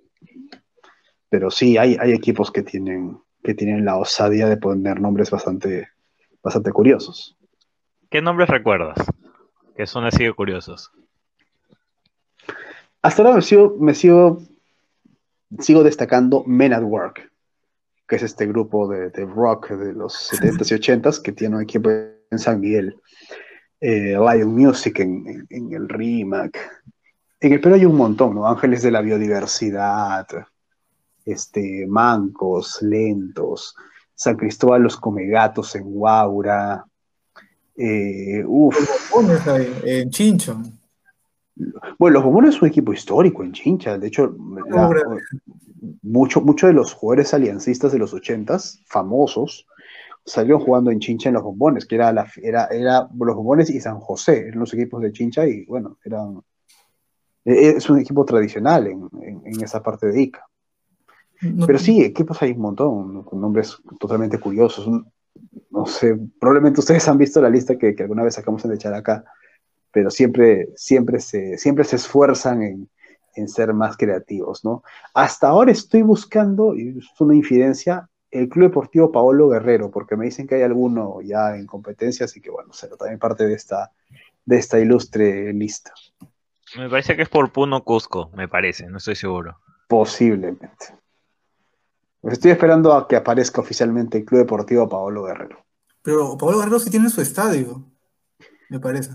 Pero 1.29 1.51
sí, 1.51 1.77
hay, 1.77 1.97
hay 1.99 2.13
equipos 2.13 2.51
que 2.51 2.63
tienen, 2.63 3.17
que 3.43 3.53
tienen 3.53 3.85
la 3.85 3.97
osadía 3.97 4.47
de 4.47 4.57
poner 4.57 5.01
nombres 5.01 5.29
bastante, 5.29 5.89
bastante 6.41 6.71
curiosos. 6.71 7.37
¿Qué 8.09 8.21
nombres 8.21 8.49
recuerdas? 8.49 8.97
Que 9.75 9.85
son 9.85 10.05
así 10.05 10.23
de 10.23 10.33
curiosos. 10.33 10.91
Hasta 13.01 13.21
ahora 13.21 13.35
me 13.35 13.41
sigo, 13.41 13.75
me 13.79 13.93
sigo, 13.93 14.41
sigo 15.59 15.83
destacando 15.83 16.43
Men 16.45 16.73
at 16.73 16.83
Work, 16.83 17.31
que 18.07 18.15
es 18.15 18.23
este 18.23 18.47
grupo 18.47 18.87
de, 18.87 19.09
de 19.09 19.25
rock 19.25 19.71
de 19.71 19.93
los 19.93 20.31
70s 20.31 20.71
y 20.71 20.99
80s 20.99 21.21
que 21.21 21.31
tiene 21.33 21.57
un 21.57 21.61
equipo 21.61 21.89
en 22.31 22.39
San 22.39 22.59
Miguel. 22.59 22.95
Eh, 23.79 24.15
Lion 24.17 24.53
Music 24.55 24.99
en, 24.99 25.27
en- 25.27 25.47
en 25.49 25.73
el 25.73 25.87
RIMAC. 25.87 26.57
En 27.39 27.53
el 27.53 27.61
Perú 27.61 27.75
hay 27.75 27.85
un 27.85 27.95
montón, 27.95 28.33
¿no? 28.35 28.47
Ángeles 28.47 28.81
de 28.81 28.89
la 28.91 29.01
Biodiversidad, 29.01 30.27
este, 31.25 31.85
Mancos, 31.87 32.81
Lentos, 32.81 33.75
San 34.15 34.35
Cristóbal 34.35 34.81
los 34.81 34.97
Comegatos 34.97 35.75
en 35.75 35.83
Guaura. 35.83 36.83
Eh, 37.75 38.43
uf, 38.47 38.75
en 39.83 40.09
Chincho. 40.09 40.59
Bueno, 41.99 42.15
los 42.15 42.23
bombones 42.23 42.55
es 42.55 42.61
un 42.63 42.67
equipo 42.69 42.91
histórico 42.93 43.43
en 43.43 43.51
Chincha. 43.51 43.97
De 43.99 44.07
hecho, 44.07 44.35
mucho- 46.01 46.41
muchos 46.41 46.67
de 46.69 46.73
los 46.73 46.93
jugadores 46.93 47.33
aliancistas 47.35 47.91
de 47.91 47.99
los 47.99 48.13
ochentas, 48.13 48.81
famosos, 48.87 49.67
salieron 50.27 50.59
jugando 50.61 50.91
en 50.91 50.99
Chincha 50.99 51.29
en 51.29 51.35
los 51.35 51.43
bombones, 51.43 51.85
que 51.87 51.95
era, 51.95 52.11
la, 52.11 52.27
era, 52.43 52.65
era 52.67 53.09
los 53.17 53.35
bombones 53.35 53.69
y 53.69 53.79
San 53.79 53.99
José, 53.99 54.47
eran 54.49 54.59
los 54.59 54.73
equipos 54.73 55.01
de 55.01 55.11
Chincha 55.11 55.47
y 55.47 55.65
bueno, 55.65 55.97
eran, 56.03 56.41
e- 57.45 57.69
es 57.77 57.89
un 57.89 57.97
equipo 57.99 58.25
tradicional 58.25 58.85
en, 58.87 59.09
en- 59.21 59.41
en 59.45 59.63
esa 59.63 59.81
parte 59.81 60.07
de 60.07 60.21
Ica. 60.21 60.45
No- 61.41 61.65
Pero 61.65 61.79
sí, 61.79 62.03
equipos 62.03 62.41
hay 62.41 62.51
un 62.51 62.59
montón, 62.61 63.23
con 63.23 63.39
nombres 63.41 63.77
totalmente 63.99 64.39
curiosos. 64.39 64.85
Un- 64.85 65.09
no 65.71 65.85
sé, 65.85 66.17
probablemente 66.39 66.79
ustedes 66.81 67.07
han 67.07 67.17
visto 67.17 67.41
la 67.41 67.49
lista 67.49 67.77
que, 67.77 67.95
que 67.95 68.03
alguna 68.03 68.23
vez 68.23 68.35
sacamos 68.35 68.65
en 68.65 68.73
echar 68.73 68.93
acá, 68.93 69.23
pero 69.91 70.09
siempre, 70.09 70.69
siempre, 70.75 71.19
se, 71.19 71.57
siempre 71.57 71.83
se 71.85 71.95
esfuerzan 71.95 72.63
en, 72.63 72.89
en 73.35 73.47
ser 73.47 73.73
más 73.73 73.95
creativos, 73.95 74.65
¿no? 74.65 74.83
Hasta 75.13 75.47
ahora 75.47 75.71
estoy 75.71 76.01
buscando, 76.01 76.75
y 76.75 76.97
es 76.97 77.05
una 77.19 77.35
infidencia, 77.35 78.09
el 78.31 78.49
Club 78.49 78.69
Deportivo 78.69 79.11
Paolo 79.11 79.49
Guerrero, 79.49 79.89
porque 79.89 80.15
me 80.15 80.25
dicen 80.25 80.47
que 80.47 80.55
hay 80.55 80.63
alguno 80.63 81.21
ya 81.21 81.55
en 81.55 81.65
competencia, 81.65 82.25
así 82.25 82.41
que 82.41 82.49
bueno, 82.49 82.73
será 82.73 82.97
también 82.97 83.19
parte 83.19 83.45
de 83.45 83.53
esta, 83.53 83.91
de 84.45 84.57
esta 84.57 84.79
ilustre 84.79 85.53
lista. 85.53 85.93
Me 86.77 86.89
parece 86.89 87.15
que 87.15 87.21
es 87.21 87.29
por 87.29 87.51
Puno 87.51 87.83
Cusco, 87.83 88.29
me 88.33 88.47
parece, 88.47 88.87
no 88.87 88.97
estoy 88.97 89.15
seguro. 89.15 89.57
Posiblemente. 89.87 90.93
Pues 92.19 92.33
estoy 92.33 92.51
esperando 92.51 92.93
a 92.93 93.07
que 93.07 93.15
aparezca 93.15 93.61
oficialmente 93.61 94.17
el 94.17 94.25
Club 94.25 94.41
Deportivo 94.41 94.89
Paolo 94.89 95.23
Guerrero. 95.23 95.65
Pero 96.01 96.37
Pablo 96.37 96.59
Guerrero 96.59 96.79
sí 96.79 96.89
tiene 96.89 97.09
su 97.09 97.21
estadio, 97.21 97.85
me 98.69 98.79
parece. 98.79 99.11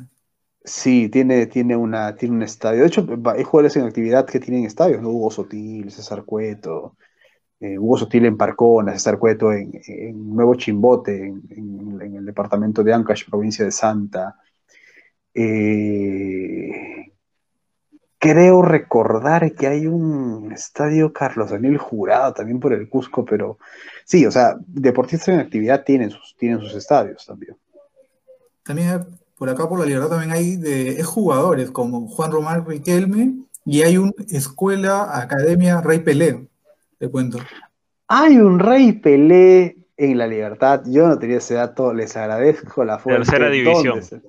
Sí, 0.64 1.08
tiene, 1.08 1.46
tiene, 1.46 1.74
una, 1.76 2.14
tiene 2.14 2.36
un 2.36 2.42
estadio. 2.42 2.82
De 2.82 2.86
hecho, 2.86 3.06
hay 3.26 3.42
jugadores 3.42 3.76
en 3.76 3.84
actividad 3.84 4.26
que 4.26 4.38
tienen 4.38 4.64
estadios, 4.64 5.02
¿no? 5.02 5.08
Hugo 5.08 5.30
Sotil, 5.30 5.90
César 5.90 6.24
Cueto, 6.24 6.96
eh, 7.62 7.78
Hugo 7.78 7.96
Sotil 7.96 8.24
en 8.26 8.36
Parcona, 8.36 8.92
César 8.92 9.20
Cueto 9.20 9.52
en, 9.52 9.70
Nuevo 10.34 10.56
Chimbote, 10.56 11.28
en, 11.28 12.16
el 12.16 12.26
departamento 12.26 12.82
de 12.82 12.92
Ancash, 12.92 13.24
provincia 13.30 13.64
de 13.64 13.70
Santa. 13.70 14.36
Eh, 15.32 17.12
creo 18.18 18.62
recordar 18.62 19.54
que 19.54 19.68
hay 19.68 19.86
un 19.86 20.50
estadio 20.50 21.12
Carlos 21.12 21.50
Daniel 21.50 21.78
Jurado 21.78 22.34
también 22.34 22.58
por 22.58 22.72
el 22.72 22.88
Cusco, 22.88 23.24
pero 23.24 23.58
sí, 24.04 24.26
o 24.26 24.32
sea, 24.32 24.56
deportistas 24.66 25.28
en 25.28 25.38
actividad 25.38 25.84
tienen 25.84 26.10
sus, 26.10 26.34
tienen 26.36 26.58
sus 26.58 26.74
estadios 26.74 27.24
también. 27.24 27.56
También 28.64 28.88
hay- 28.88 29.18
por 29.38 29.48
acá 29.48 29.68
por 29.68 29.78
la 29.78 29.86
libertad 29.86 30.08
también 30.08 30.32
hay 30.32 30.56
de 30.56 31.00
jugadores 31.04 31.70
como 31.70 32.08
Juan 32.08 32.32
Román 32.32 32.66
Riquelme 32.66 33.34
y 33.64 33.82
hay 33.82 33.98
una 33.98 34.12
escuela, 34.28 35.16
academia 35.16 35.80
Rey 35.80 36.00
Pelé, 36.00 36.48
te 37.02 37.10
cuento. 37.10 37.38
Hay 38.06 38.36
un 38.38 38.60
Rey 38.60 38.92
Pelé 38.92 39.76
en 39.96 40.18
la 40.18 40.28
Libertad. 40.28 40.82
Yo 40.86 41.08
no 41.08 41.18
tenía 41.18 41.38
ese 41.38 41.54
dato, 41.54 41.92
les 41.92 42.16
agradezco 42.16 42.84
la 42.84 43.00
fuente. 43.00 43.24
Tercera 43.24 43.50
división. 43.50 43.94
¿Dónde 44.00 44.02
se- 44.02 44.22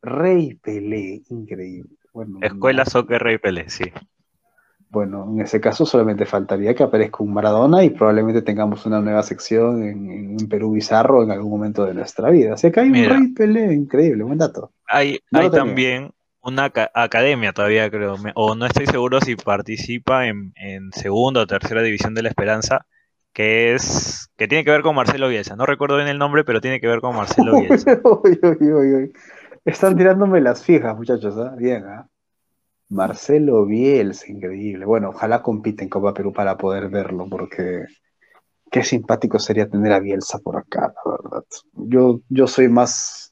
Rey 0.00 0.54
Pelé, 0.54 1.22
increíble. 1.28 1.90
Bueno, 2.12 2.38
Escuela 2.40 2.84
no- 2.84 2.90
Soccer 2.90 3.20
Rey 3.20 3.38
Pelé, 3.38 3.68
sí. 3.68 3.86
Bueno, 4.90 5.26
en 5.28 5.40
ese 5.40 5.60
caso 5.60 5.84
solamente 5.84 6.24
faltaría 6.24 6.72
que 6.72 6.84
aparezca 6.84 7.24
un 7.24 7.34
Maradona 7.34 7.82
y 7.82 7.90
probablemente 7.90 8.42
tengamos 8.42 8.86
una 8.86 9.00
nueva 9.00 9.24
sección 9.24 9.82
en, 9.82 10.38
en 10.38 10.48
Perú 10.48 10.70
Bizarro 10.74 11.24
en 11.24 11.32
algún 11.32 11.50
momento 11.50 11.84
de 11.84 11.94
nuestra 11.94 12.30
vida. 12.30 12.54
Así 12.54 12.70
que 12.70 12.78
hay 12.78 12.90
un. 12.90 12.94
Rey 12.94 13.28
Pelé, 13.34 13.74
increíble, 13.74 14.22
buen 14.22 14.38
dato. 14.38 14.70
Hay, 14.86 15.18
No 15.32 15.40
hay 15.40 15.50
también 15.50 16.12
una 16.48 16.64
aca- 16.66 16.90
academia 16.94 17.52
todavía, 17.52 17.90
creo, 17.90 18.16
o 18.34 18.54
no 18.54 18.66
estoy 18.66 18.86
seguro 18.86 19.20
si 19.20 19.36
participa 19.36 20.26
en, 20.26 20.52
en 20.56 20.92
segunda 20.92 21.42
o 21.42 21.46
tercera 21.46 21.82
división 21.82 22.14
de 22.14 22.22
la 22.22 22.28
Esperanza, 22.30 22.86
que 23.32 23.74
es 23.74 24.30
que 24.36 24.48
tiene 24.48 24.64
que 24.64 24.70
ver 24.70 24.82
con 24.82 24.94
Marcelo 24.96 25.28
Bielsa. 25.28 25.56
No 25.56 25.66
recuerdo 25.66 25.96
bien 25.96 26.08
el 26.08 26.18
nombre, 26.18 26.44
pero 26.44 26.60
tiene 26.60 26.80
que 26.80 26.88
ver 26.88 27.00
con 27.00 27.16
Marcelo 27.16 27.54
Bielsa. 27.60 28.00
Uy, 28.04 28.38
uy, 28.42 28.72
uy, 28.72 28.94
uy. 28.94 29.12
Están 29.64 29.96
tirándome 29.96 30.40
las 30.40 30.64
fijas, 30.64 30.96
muchachos, 30.96 31.36
¿ah? 31.38 31.54
Bien, 31.56 31.84
¿ah? 31.84 32.08
Marcelo 32.88 33.66
Bielsa, 33.66 34.30
increíble. 34.30 34.86
Bueno, 34.86 35.10
ojalá 35.10 35.42
compita 35.42 35.82
en 35.82 35.90
Copa 35.90 36.14
Perú 36.14 36.32
para 36.32 36.56
poder 36.56 36.88
verlo, 36.88 37.28
porque 37.28 37.84
qué 38.70 38.82
simpático 38.82 39.38
sería 39.38 39.68
tener 39.68 39.92
a 39.92 40.00
Bielsa 40.00 40.38
por 40.38 40.56
acá, 40.56 40.94
la 41.04 41.12
verdad. 41.12 41.44
Yo, 41.74 42.20
yo 42.28 42.46
soy 42.46 42.68
más 42.68 43.27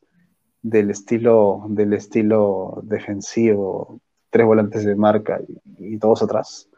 del 0.69 0.91
estilo, 0.91 1.65
del 1.69 1.93
estilo 1.93 2.81
defensivo, 2.83 4.01
tres 4.31 4.47
volantes 4.47 4.85
de 4.85 4.97
marca 4.97 5.41
y, 5.47 5.95
y 5.95 5.99
todos 5.99 6.23
atrás. 6.23 6.69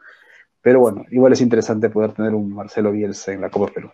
Pero 0.61 0.81
bueno, 0.81 1.05
igual 1.11 1.33
es 1.33 1.41
interesante 1.41 1.89
poder 1.89 2.13
tener 2.13 2.35
un 2.35 2.53
Marcelo 2.53 2.91
Bielsa 2.91 3.31
en 3.31 3.41
la 3.41 3.49
Copa 3.49 3.71
Perú. 3.73 3.89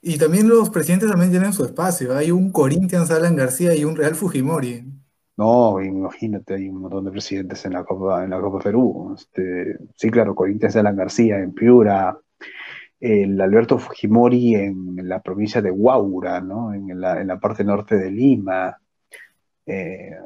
Y 0.00 0.18
también 0.18 0.48
los 0.48 0.70
presidentes 0.70 1.10
también 1.10 1.30
tienen 1.30 1.52
su 1.52 1.64
espacio. 1.64 2.16
Hay 2.16 2.30
un 2.30 2.50
Corinthians 2.50 3.10
Alan 3.10 3.36
García 3.36 3.74
y 3.74 3.84
un 3.84 3.96
Real 3.96 4.14
Fujimori. 4.14 4.84
No, 5.36 5.82
imagínate, 5.82 6.54
hay 6.54 6.68
un 6.68 6.82
montón 6.82 7.04
de 7.06 7.10
presidentes 7.10 7.64
en 7.66 7.72
la 7.72 7.84
Copa, 7.84 8.22
en 8.22 8.30
la 8.30 8.40
Copa 8.40 8.60
Perú. 8.60 9.14
Este, 9.16 9.76
sí, 9.96 10.10
claro, 10.10 10.34
Corinthians 10.34 10.76
Alan 10.76 10.96
García 10.96 11.38
en 11.40 11.52
Piura, 11.52 12.16
el 13.04 13.38
Alberto 13.38 13.78
Fujimori 13.78 14.54
en, 14.54 14.96
la 15.08 15.20
provincia 15.20 15.60
de 15.60 15.70
Huaura, 15.70 16.40
¿no? 16.40 16.72
En 16.72 16.98
la, 16.98 17.20
en 17.20 17.26
la 17.26 17.38
parte 17.38 17.62
norte 17.62 17.98
de 17.98 18.10
Lima. 18.10 18.78
Eh, 19.66 20.16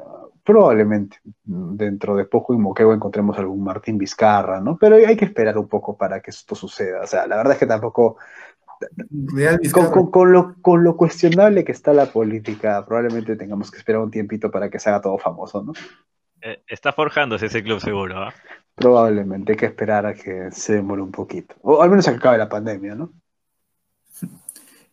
probablemente 0.43 1.17
dentro 1.43 2.15
de 2.15 2.25
poco 2.25 2.53
en 2.53 2.61
Moquegua 2.61 2.95
encontremos 2.95 3.37
algún 3.37 3.63
Martín 3.63 3.97
Vizcarra, 3.97 4.61
¿no? 4.61 4.77
Pero 4.77 4.95
hay 4.95 5.17
que 5.17 5.25
esperar 5.25 5.57
un 5.57 5.67
poco 5.67 5.97
para 5.97 6.21
que 6.21 6.31
esto 6.31 6.55
suceda. 6.55 7.01
O 7.01 7.07
sea, 7.07 7.27
la 7.27 7.35
verdad 7.35 7.53
es 7.53 7.59
que 7.59 7.65
tampoco 7.65 8.17
Real 9.35 9.55
con, 9.55 9.61
Vizcarra. 9.61 9.91
con- 9.91 10.11
con 10.11 10.31
lo, 10.31 10.55
con 10.61 10.83
lo 10.85 10.95
cuestionable 10.95 11.65
que 11.65 11.73
está 11.73 11.91
la 11.91 12.05
política, 12.05 12.85
probablemente 12.85 13.35
tengamos 13.35 13.71
que 13.71 13.77
esperar 13.77 14.01
un 14.01 14.11
tiempito 14.11 14.49
para 14.49 14.69
que 14.69 14.79
se 14.79 14.89
haga 14.89 15.01
todo 15.01 15.17
famoso, 15.17 15.61
¿no? 15.61 15.73
Eh, 16.41 16.63
está 16.65 16.93
forjándose 16.93 17.47
ese 17.47 17.61
club 17.61 17.81
seguro, 17.81 18.23
¿ah? 18.23 18.33
Probablemente 18.79 19.51
hay 19.51 19.57
que 19.57 19.65
esperar 19.65 20.05
a 20.05 20.13
que 20.13 20.51
se 20.51 20.75
demore 20.75 21.01
un 21.01 21.11
poquito. 21.11 21.55
O 21.61 21.81
al 21.81 21.89
menos 21.89 22.07
a 22.07 22.11
que 22.11 22.17
acabe 22.17 22.37
la 22.37 22.47
pandemia, 22.47 22.95
¿no? 22.95 23.11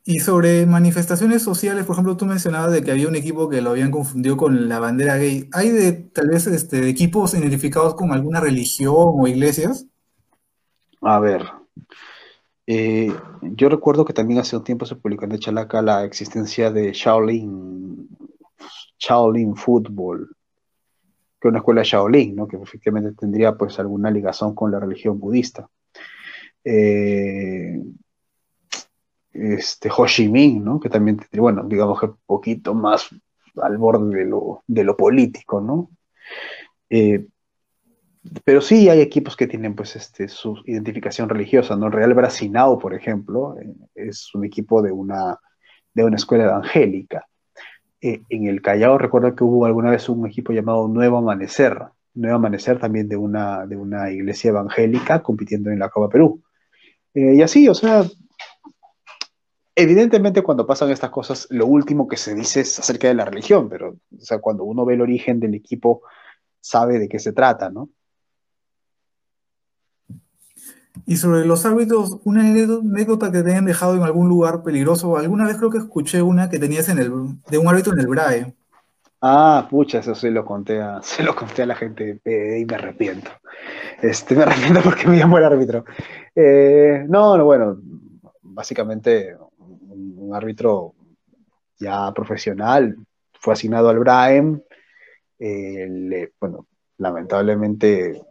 Y 0.05 0.21
sobre 0.21 0.67
manifestaciones 0.67 1.43
sociales, 1.43 1.85
por 1.85 1.95
ejemplo, 1.95 2.17
tú 2.17 2.27
mencionabas 2.27 2.73
de 2.73 2.83
que 2.83 2.93
había 2.93 3.09
un 3.09 3.17
equipo 3.17 3.49
que 3.49 3.61
lo 3.61 3.71
habían 3.71 3.91
confundido 3.91 4.37
con 4.37 4.69
la 4.69 4.79
bandera 4.79 5.17
gay. 5.17 5.49
¿Hay 5.53 5.71
de 5.71 5.93
tal 5.93 6.29
vez 6.29 6.47
este, 6.47 6.89
equipos 6.89 7.35
identificados 7.35 7.95
con 7.95 8.13
alguna 8.13 8.41
religión 8.41 8.95
o 8.97 9.27
iglesias? 9.27 9.87
A 11.01 11.19
ver. 11.21 11.45
eh, 12.67 13.13
yo 13.43 13.69
recuerdo 13.69 14.05
que 14.05 14.13
también 14.13 14.41
hace 14.41 14.57
un 14.57 14.65
tiempo 14.65 14.87
se 14.87 14.97
publicó 14.97 15.25
en 15.25 15.39
Chalaca 15.39 15.83
la 15.83 16.05
existencia 16.05 16.71
de 16.71 16.93
Shaolin, 16.93 18.09
Shaolin 18.99 19.57
Fútbol, 19.57 20.37
una 21.49 21.59
escuela 21.59 21.83
Shaolin, 21.85 22.35
¿no? 22.35 22.47
Que 22.47 22.57
efectivamente 22.57 23.13
tendría 23.13 23.55
pues 23.55 23.79
alguna 23.79 24.11
ligación 24.11 24.55
con 24.55 24.71
la 24.71 24.81
religión 24.81 25.19
budista. 25.19 25.69
Eh, 26.65 27.81
este 29.33 29.91
Ho 29.97 30.07
Chi 30.07 30.29
Minh, 30.29 30.65
¿no? 30.65 30.81
Que 30.81 30.89
también 30.89 31.17
tendría, 31.19 31.43
bueno, 31.43 31.65
digamos 31.65 32.01
que 32.01 32.07
un 32.07 32.19
poquito 32.27 32.75
más 32.75 33.09
al 33.63 33.79
borde 33.79 34.17
de 34.17 34.25
lo, 34.25 34.63
de 34.67 34.85
lo 34.85 34.97
político, 34.97 35.61
¿no? 35.61 35.91
Eh, 36.91 37.27
pero 38.45 38.61
sí 38.61 38.89
hay 38.89 39.01
equipos 39.01 39.37
que 39.37 39.47
tienen 39.47 39.75
pues 39.75 39.97
este, 39.97 40.29
su 40.29 40.61
identificación 40.67 41.29
religiosa, 41.29 41.77
¿no? 41.77 41.91
Real 41.91 42.15
Brasinao, 42.15 42.79
por 42.79 42.95
ejemplo, 42.95 43.57
eh, 43.61 43.73
es 43.95 44.35
un 44.35 44.45
equipo 44.45 44.83
de 44.83 44.93
una, 44.93 45.39
de 45.95 46.05
una 46.05 46.17
escuela 46.17 46.45
evangélica. 46.45 47.27
Eh, 48.01 48.23
en 48.29 48.47
el 48.47 48.61
Callao 48.61 48.99
recuerdo 48.99 49.35
que 49.35 49.45
hubo 49.45 49.65
alguna 49.67 49.91
vez 49.91 50.09
un 50.09 50.27
equipo 50.27 50.53
llamado 50.53 50.87
Nuevo 50.89 51.19
Amanecer, 51.19 51.79
Nuevo 52.15 52.37
Amanecer 52.37 52.79
también 52.79 53.09
de 53.09 53.17
una, 53.17 53.67
de 53.67 53.77
una 53.77 54.11
iglesia 54.11 54.51
evangélica 54.51 55.23
compitiendo 55.23 55.71
en 55.71 55.79
la 55.79 55.89
Copa 55.89 56.11
Perú. 56.11 56.43
Eh, 57.15 57.35
y 57.37 57.43
así, 57.43 57.69
o 57.69 57.75
sea, 57.75 58.05
evidentemente 59.75 60.43
cuando 60.43 60.67
pasan 60.67 60.91
estas 60.91 61.11
cosas, 61.11 61.47
lo 61.51 61.67
último 61.67 62.07
que 62.07 62.17
se 62.17 62.35
dice 62.35 62.61
es 62.61 62.79
acerca 62.79 63.09
de 63.09 63.15
la 63.15 63.25
religión, 63.25 63.69
pero 63.69 63.91
o 63.91 64.21
sea, 64.21 64.39
cuando 64.39 64.65
uno 64.65 64.85
ve 64.85 64.95
el 64.95 65.01
origen 65.01 65.41
del 65.41 65.55
equipo, 65.55 66.03
sabe 66.61 66.99
de 66.99 67.09
qué 67.09 67.19
se 67.19 67.33
trata, 67.33 67.71
¿no? 67.71 67.91
Y 71.07 71.17
sobre 71.17 71.45
los 71.47 71.65
árbitros, 71.67 72.19
una 72.25 72.43
anécdota 72.43 73.31
que 73.33 73.43
te 73.43 73.51
hayan 73.51 73.65
dejado 73.67 73.97
en 73.97 74.03
algún 74.03 74.29
lugar 74.29 74.63
peligroso. 74.63 75.17
Alguna 75.17 75.47
vez 75.47 75.57
creo 75.59 75.71
que 75.71 75.79
escuché 75.79 76.23
una 76.23 76.49
que 76.49 76.59
tenías 76.59 76.89
en 76.89 76.99
el, 76.99 77.13
de 77.51 77.59
un 77.59 77.69
árbitro 77.69 77.93
en 77.93 78.01
el 78.01 78.07
BRAE. 78.07 78.55
Ah, 79.21 79.67
pucha, 79.71 79.99
eso 80.01 80.15
se 80.15 80.31
lo 80.31 80.45
conté 80.45 80.81
a, 80.81 81.01
se 81.03 81.23
lo 81.23 81.35
conté 81.35 81.63
a 81.63 81.67
la 81.67 81.75
gente 81.77 82.17
PD 82.23 82.61
y 82.61 82.65
me 82.67 82.75
arrepiento. 82.77 83.31
Este, 84.03 84.35
me 84.37 84.43
arrepiento 84.45 84.83
porque 84.83 85.09
me 85.09 85.19
llamó 85.19 85.39
el 85.39 85.45
árbitro. 85.45 85.85
Eh, 86.35 87.05
no, 87.09 87.37
no, 87.37 87.45
bueno, 87.45 87.79
básicamente 88.43 89.37
un, 89.59 90.15
un 90.19 90.35
árbitro 90.35 90.95
ya 91.79 92.13
profesional 92.15 92.97
fue 93.41 93.55
asignado 93.55 93.89
al 93.91 93.99
Braem. 94.01 94.63
eh, 95.39 95.87
le- 95.91 96.33
bueno, 96.41 96.67
lamentablemente 96.99 98.23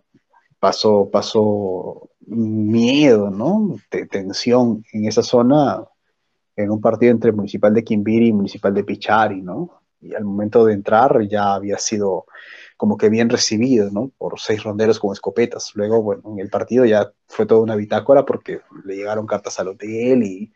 pasó, 0.59 1.09
pasó 1.11 2.09
miedo, 2.27 3.29
¿no? 3.29 3.75
De 3.91 4.05
tensión 4.07 4.83
en 4.91 5.05
esa 5.05 5.23
zona, 5.23 5.83
en 6.55 6.71
un 6.71 6.81
partido 6.81 7.11
entre 7.11 7.31
Municipal 7.31 7.73
de 7.73 7.83
Quimbiri 7.83 8.27
y 8.27 8.33
Municipal 8.33 8.73
de 8.73 8.83
Pichari, 8.83 9.41
¿no? 9.41 9.81
Y 10.01 10.13
al 10.13 10.23
momento 10.25 10.65
de 10.65 10.73
entrar 10.73 11.21
ya 11.27 11.53
había 11.55 11.77
sido 11.77 12.25
como 12.77 12.97
que 12.97 13.09
bien 13.09 13.29
recibido, 13.29 13.89
¿no? 13.91 14.11
Por 14.17 14.39
seis 14.39 14.63
ronderos 14.63 14.99
con 14.99 15.13
escopetas. 15.13 15.71
Luego, 15.75 16.01
bueno, 16.01 16.23
en 16.33 16.39
el 16.39 16.49
partido 16.49 16.85
ya 16.85 17.11
fue 17.27 17.45
toda 17.45 17.61
una 17.61 17.75
bitácora 17.75 18.25
porque 18.25 18.61
le 18.83 18.95
llegaron 18.95 19.25
cartas 19.25 19.59
al 19.59 19.69
hotel 19.69 20.23
y, 20.23 20.53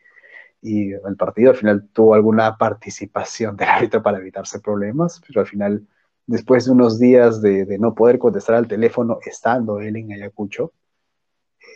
y 0.62 0.92
el 0.92 1.16
partido 1.16 1.50
al 1.50 1.56
final 1.56 1.88
tuvo 1.92 2.14
alguna 2.14 2.56
participación 2.58 3.56
del 3.56 3.68
árbitro 3.68 4.02
para 4.02 4.18
evitarse 4.18 4.60
problemas, 4.60 5.20
pero 5.26 5.40
al 5.40 5.46
final, 5.46 5.86
después 6.26 6.66
de 6.66 6.72
unos 6.72 6.98
días 6.98 7.40
de, 7.40 7.78
no 7.78 7.94
poder 7.94 8.18
contestar 8.18 8.56
al 8.56 8.68
teléfono 8.68 9.18
estando 9.24 9.80
él 9.80 9.96
en 9.96 10.12
Ayacucho, 10.12 10.72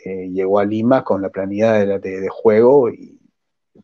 eh, 0.05 0.29
llegó 0.29 0.59
a 0.59 0.65
Lima 0.65 1.03
con 1.03 1.23
la 1.23 1.29
planilla 1.29 1.73
de, 1.73 1.97
de, 1.97 2.29
juego, 2.29 2.89
y, 2.91 3.19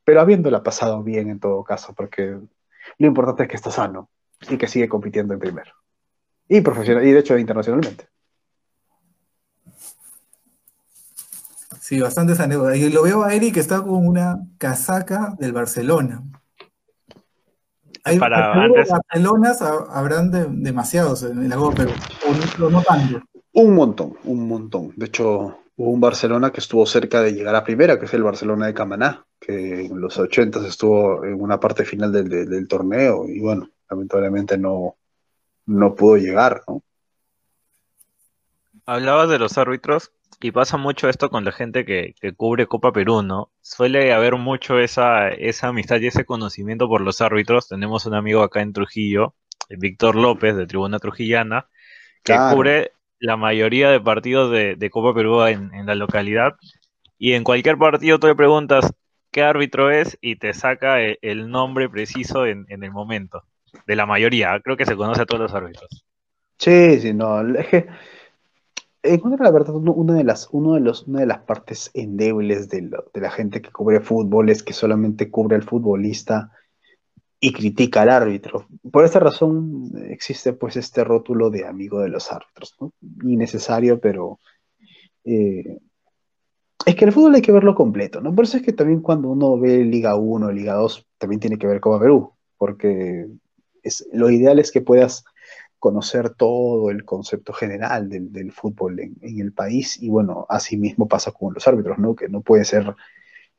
pero 0.04 0.22
habiéndola 0.22 0.62
pasado 0.62 1.02
bien 1.02 1.32
en 1.32 1.40
todo 1.40 1.64
caso, 1.64 1.96
porque 1.96 2.38
lo 3.00 3.08
importante 3.08 3.42
es 3.42 3.50
que 3.50 3.56
está 3.56 3.72
sano 3.72 4.08
y 4.48 4.56
que 4.56 4.68
sigue 4.68 4.88
compitiendo 4.88 5.34
en 5.34 5.40
primero. 5.40 5.72
Y 6.48 6.62
profesional, 6.62 7.08
y 7.08 7.12
de 7.12 7.20
hecho 7.20 7.40
internacionalmente. 7.40 8.08
Sí, 11.80 12.00
bastantes 12.00 12.40
anécdotas. 12.40 12.78
Y 12.78 12.92
lo 12.92 13.02
veo 13.02 13.24
a 13.24 13.34
Eric 13.34 13.56
que 13.56 13.60
está 13.60 13.82
con 13.82 14.06
una 14.06 14.46
casaca 14.60 15.36
del 15.40 15.54
Barcelona. 15.54 16.22
Hay 18.04 18.20
Para 18.20 18.54
Barcelonas 18.68 19.60
habrán 19.64 20.30
demasiados 20.62 21.24
en 21.24 21.50
la 21.50 21.56
Copa 21.56 21.78
Perú, 21.78 21.92
o 22.60 22.70
no, 22.70 22.84
tanto. 22.84 23.24
Un 23.54 23.74
montón, 23.74 24.14
un 24.24 24.48
montón. 24.48 24.94
De 24.96 25.08
hecho, 25.08 25.61
hubo 25.82 25.90
un 25.90 26.00
Barcelona 26.00 26.52
que 26.52 26.60
estuvo 26.60 26.86
cerca 26.86 27.24
de 27.24 27.34
llegar 27.34 27.56
a 27.56 27.64
primera, 27.64 27.98
que 27.98 28.06
es 28.06 28.14
el 28.14 28.22
Barcelona 28.22 28.68
de 28.68 28.74
Camaná, 28.74 29.26
que 29.40 29.86
en 29.86 30.00
los 30.00 30.18
80 30.18 30.68
estuvo 30.68 31.26
en 31.26 31.42
una 31.42 31.60
parte 31.60 31.86
final 31.86 32.12
del, 32.12 32.30
del, 32.30 32.68
torneo 32.68 33.28
y 33.28 33.40
bueno, 33.40 33.68
lamentablemente 33.90 34.60
no, 34.60 34.96
no 35.66 35.96
pudo 35.96 36.18
llegar, 36.18 36.62
¿no? 36.68 36.84
Hablabas 38.86 39.30
de 39.30 39.40
los 39.40 39.58
árbitros 39.58 40.12
y 40.40 40.52
pasa 40.52 40.78
mucho 40.78 41.10
esto 41.10 41.32
con 41.32 41.46
la 41.46 41.52
gente 41.52 41.84
que, 41.84 42.14
cubre 42.36 42.68
Copa 42.68 42.92
Perú, 42.92 43.24
¿no? 43.24 43.52
Suele 43.62 44.14
haber 44.14 44.36
mucho 44.36 44.80
esa, 44.80 45.30
esa 45.30 45.70
amistad 45.70 46.00
y 46.00 46.08
ese 46.08 46.26
conocimiento 46.26 46.88
por 46.88 47.02
los 47.02 47.22
árbitros. 47.22 47.68
Tenemos 47.68 48.06
un 48.06 48.14
amigo 48.14 48.44
acá 48.44 48.62
en 48.62 48.74
Trujillo, 48.74 49.34
Víctor 49.70 50.16
López, 50.16 50.56
de 50.56 50.68
Tribuna 50.68 51.00
Trujillana, 51.00 51.68
que 52.24 52.36
cubre 52.52 52.92
la 53.22 53.38
mayoría 53.38 53.90
de 53.90 54.02
partidos 54.02 54.52
de, 54.52 54.90
Copa 54.90 55.14
Perú 55.14 55.44
en, 55.44 55.86
la 55.86 55.96
localidad. 55.96 56.56
Y 57.18 57.34
en 57.34 57.44
cualquier 57.44 57.78
partido 57.78 58.20
tú 58.20 58.28
le 58.28 58.36
preguntas 58.36 58.92
qué 59.32 59.44
árbitro 59.44 59.92
es 59.92 60.18
y 60.22 60.36
te 60.36 60.54
saca 60.54 61.02
e, 61.02 61.20
el, 61.22 61.50
nombre 61.50 61.88
preciso 61.88 62.46
en, 62.46 62.66
en, 62.70 62.84
el 62.84 62.92
momento. 62.92 63.44
De 63.88 63.96
la 63.96 64.06
mayoría, 64.06 64.60
creo 64.60 64.76
que 64.76 64.86
se 64.86 64.98
conoce 64.98 65.22
a 65.22 65.26
todos 65.26 65.42
los 65.42 65.54
árbitros. 65.54 66.06
Sí, 66.58 67.00
sí, 67.00 67.14
no. 67.14 67.42
Es 67.58 67.68
que 67.68 67.88
la 69.04 69.52
verdad, 69.52 69.76
una 69.76 70.14
de 70.14 70.24
las, 70.24 70.48
uno 70.52 70.76
de 70.76 70.82
los, 70.82 71.08
una 71.08 71.22
de 71.22 71.26
las 71.26 71.40
partes 71.40 71.90
endebles 71.94 72.70
de, 72.70 72.90
la 73.14 73.32
gente 73.32 73.62
que 73.62 73.72
cubre 73.72 74.00
fútbol 74.00 74.50
es 74.50 74.62
que 74.62 74.74
solamente 74.74 75.32
cubre 75.32 75.56
al 75.56 75.64
futbolista 75.64 76.52
y 77.44 77.52
critica 77.52 78.04
al 78.04 78.12
árbitro. 78.12 78.68
Por 78.92 79.04
esta 79.04 79.20
razón 79.20 79.92
existe 80.10 80.54
pues 80.54 80.78
este 80.78 81.04
rótulo 81.04 81.50
de 81.50 81.66
amigo 81.66 82.00
de 82.00 82.10
los 82.10 82.32
árbitros, 82.32 82.76
¿no? 82.80 82.94
Innecesario, 83.24 84.00
pero 84.00 84.40
eh, 85.26 85.80
es 86.86 86.96
que 86.96 87.06
el 87.06 87.12
fútbol 87.12 87.34
hay 87.34 87.42
que 87.42 87.52
verlo 87.52 87.74
completo, 87.74 88.22
¿no? 88.22 88.34
Por 88.36 88.46
eso 88.46 88.58
es 88.58 88.64
que 88.64 88.74
también 88.74 89.02
cuando 89.02 89.30
uno 89.30 89.60
ve 89.60 89.84
Liga 89.84 90.16
1, 90.16 90.52
Liga 90.52 90.76
2, 90.76 91.08
también 91.18 91.40
tiene 91.40 91.58
que 91.58 91.66
ver 91.66 91.82
Copa 91.82 92.00
Perú, 92.00 92.32
porque 92.58 93.28
es, 93.82 94.08
lo 94.14 94.30
ideal 94.30 94.60
es 94.60 94.72
que 94.72 94.82
puedas 94.82 95.26
conocer 95.80 96.36
todo 96.36 96.92
el 96.92 97.06
concepto 97.06 97.54
general 97.54 98.08
del, 98.08 98.52
fútbol 98.52 99.00
en, 99.00 99.18
el 99.24 99.52
país 99.52 100.00
y 100.00 100.10
bueno, 100.10 100.46
así 100.48 100.78
mismo 100.78 101.08
pasa 101.08 101.32
con 101.32 101.56
los 101.56 101.68
árbitros, 101.68 101.98
¿no? 101.98 102.16
Que 102.16 102.30
no 102.30 102.42
puede 102.42 102.66
ser 102.66 102.96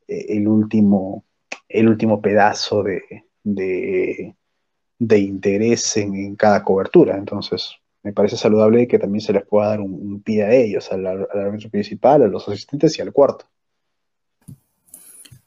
eh, 0.06 0.26
el, 0.28 0.46
último, 0.46 1.24
el 1.68 1.88
último 1.88 2.22
pedazo 2.22 2.84
de, 2.84 3.24
de, 3.44 4.34
interés 4.98 5.96
en, 5.96 6.36
cada 6.36 6.64
cobertura. 6.64 7.16
Entonces, 7.16 7.74
me 8.02 8.12
parece 8.12 8.36
saludable 8.36 8.88
que 8.88 8.98
también 8.98 9.20
se 9.20 9.32
les 9.32 9.46
pueda 9.46 9.68
dar 9.68 9.80
un, 9.80 10.22
pie 10.22 10.44
a 10.44 10.52
ellos, 10.52 10.90
al, 10.92 11.06
al, 11.06 11.26
árbitro 11.32 11.70
principal, 11.70 12.22
a 12.22 12.28
los 12.28 12.48
asistentes 12.48 12.98
y 12.98 13.02
al 13.02 13.12
cuarto. 13.12 13.46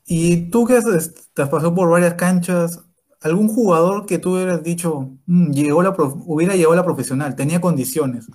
Y 0.05 0.49
tú 0.51 0.65
que 0.65 0.77
has, 0.77 1.13
te 1.33 1.41
has 1.41 1.49
pasado 1.49 1.73
por 1.73 1.89
varias 1.89 2.13
canchas, 2.13 2.85
algún 3.21 3.47
jugador 3.47 4.05
que 4.05 4.19
tú 4.19 4.35
hubieras 4.35 4.61
dicho, 4.61 5.09
mm, 5.25 5.51
llegó 5.51 5.81
la 5.81 5.95
hubiera 5.97 6.55
llegado 6.55 6.73
a 6.73 6.77
la 6.77 6.85
profesional, 6.85 7.35
tenía 7.35 7.59
condiciones. 7.59 8.27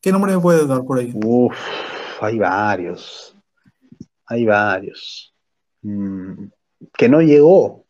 ¿Qué 0.00 0.10
nombre 0.10 0.34
me 0.34 0.40
puedes 0.40 0.66
dar 0.66 0.84
por 0.84 0.98
ahí? 0.98 1.12
Uf, 1.14 1.54
hay 2.20 2.38
varios. 2.38 3.36
Hay 4.26 4.44
varios. 4.44 5.34
Mm, 5.82 6.46
que 6.96 7.08
no 7.08 7.20
llegó. 7.20 7.84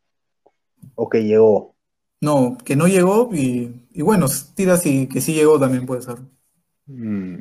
O 1.00 1.08
que 1.08 1.24
llegó. 1.24 1.74
No, 2.20 2.58
que 2.64 2.76
no 2.76 2.86
llegó 2.86 3.30
y, 3.32 3.86
bueno, 4.02 4.26
tira 4.54 4.78
y 4.84 5.06
que 5.06 5.20
sí 5.20 5.32
llegó 5.32 5.58
también 5.58 5.86
puede 5.86 6.02
ser. 6.02 6.16
Mm, 6.86 7.36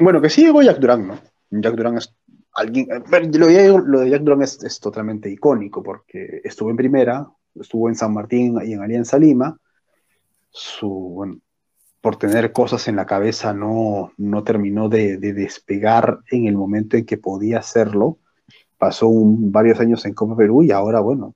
bueno, 0.00 0.22
que 0.22 0.30
sí 0.30 0.42
llegó 0.42 0.62
Jack 0.62 0.78
Durán, 0.78 1.06
¿no? 1.06 1.18
Jack 1.50 1.74
Durán 1.74 1.98
es 1.98 2.14
alguien. 2.54 2.88
Lo 2.88 3.46
de, 4.00 4.10
Jack 4.10 4.22
Durán 4.22 4.42
es 4.42 4.80
totalmente 4.80 5.30
icónico 5.30 5.82
porque 5.82 6.40
estuvo 6.44 6.70
en 6.70 6.76
primera, 6.76 7.28
estuvo 7.54 7.88
en 7.88 7.94
San 7.94 8.14
Martín 8.14 8.58
y 8.64 8.72
en 8.72 8.82
Alianza 8.82 9.18
Lima, 9.18 9.58
su, 10.50 11.40
por 12.02 12.16
tener 12.16 12.52
cosas 12.52 12.88
en 12.88 12.96
la 12.96 13.06
cabeza 13.06 13.54
no, 13.54 14.12
no 14.18 14.44
terminó 14.44 14.88
de, 14.88 15.16
despegar 15.18 16.18
en 16.30 16.46
el 16.46 16.56
momento 16.56 16.96
en 16.96 17.06
que 17.06 17.16
podía 17.16 17.58
hacerlo. 17.58 18.18
Pasó 18.76 19.08
varios 19.12 19.78
años 19.78 20.04
en 20.04 20.12
Copa 20.12 20.36
Perú 20.36 20.62
y 20.64 20.72
ahora, 20.72 21.00
bueno, 21.00 21.34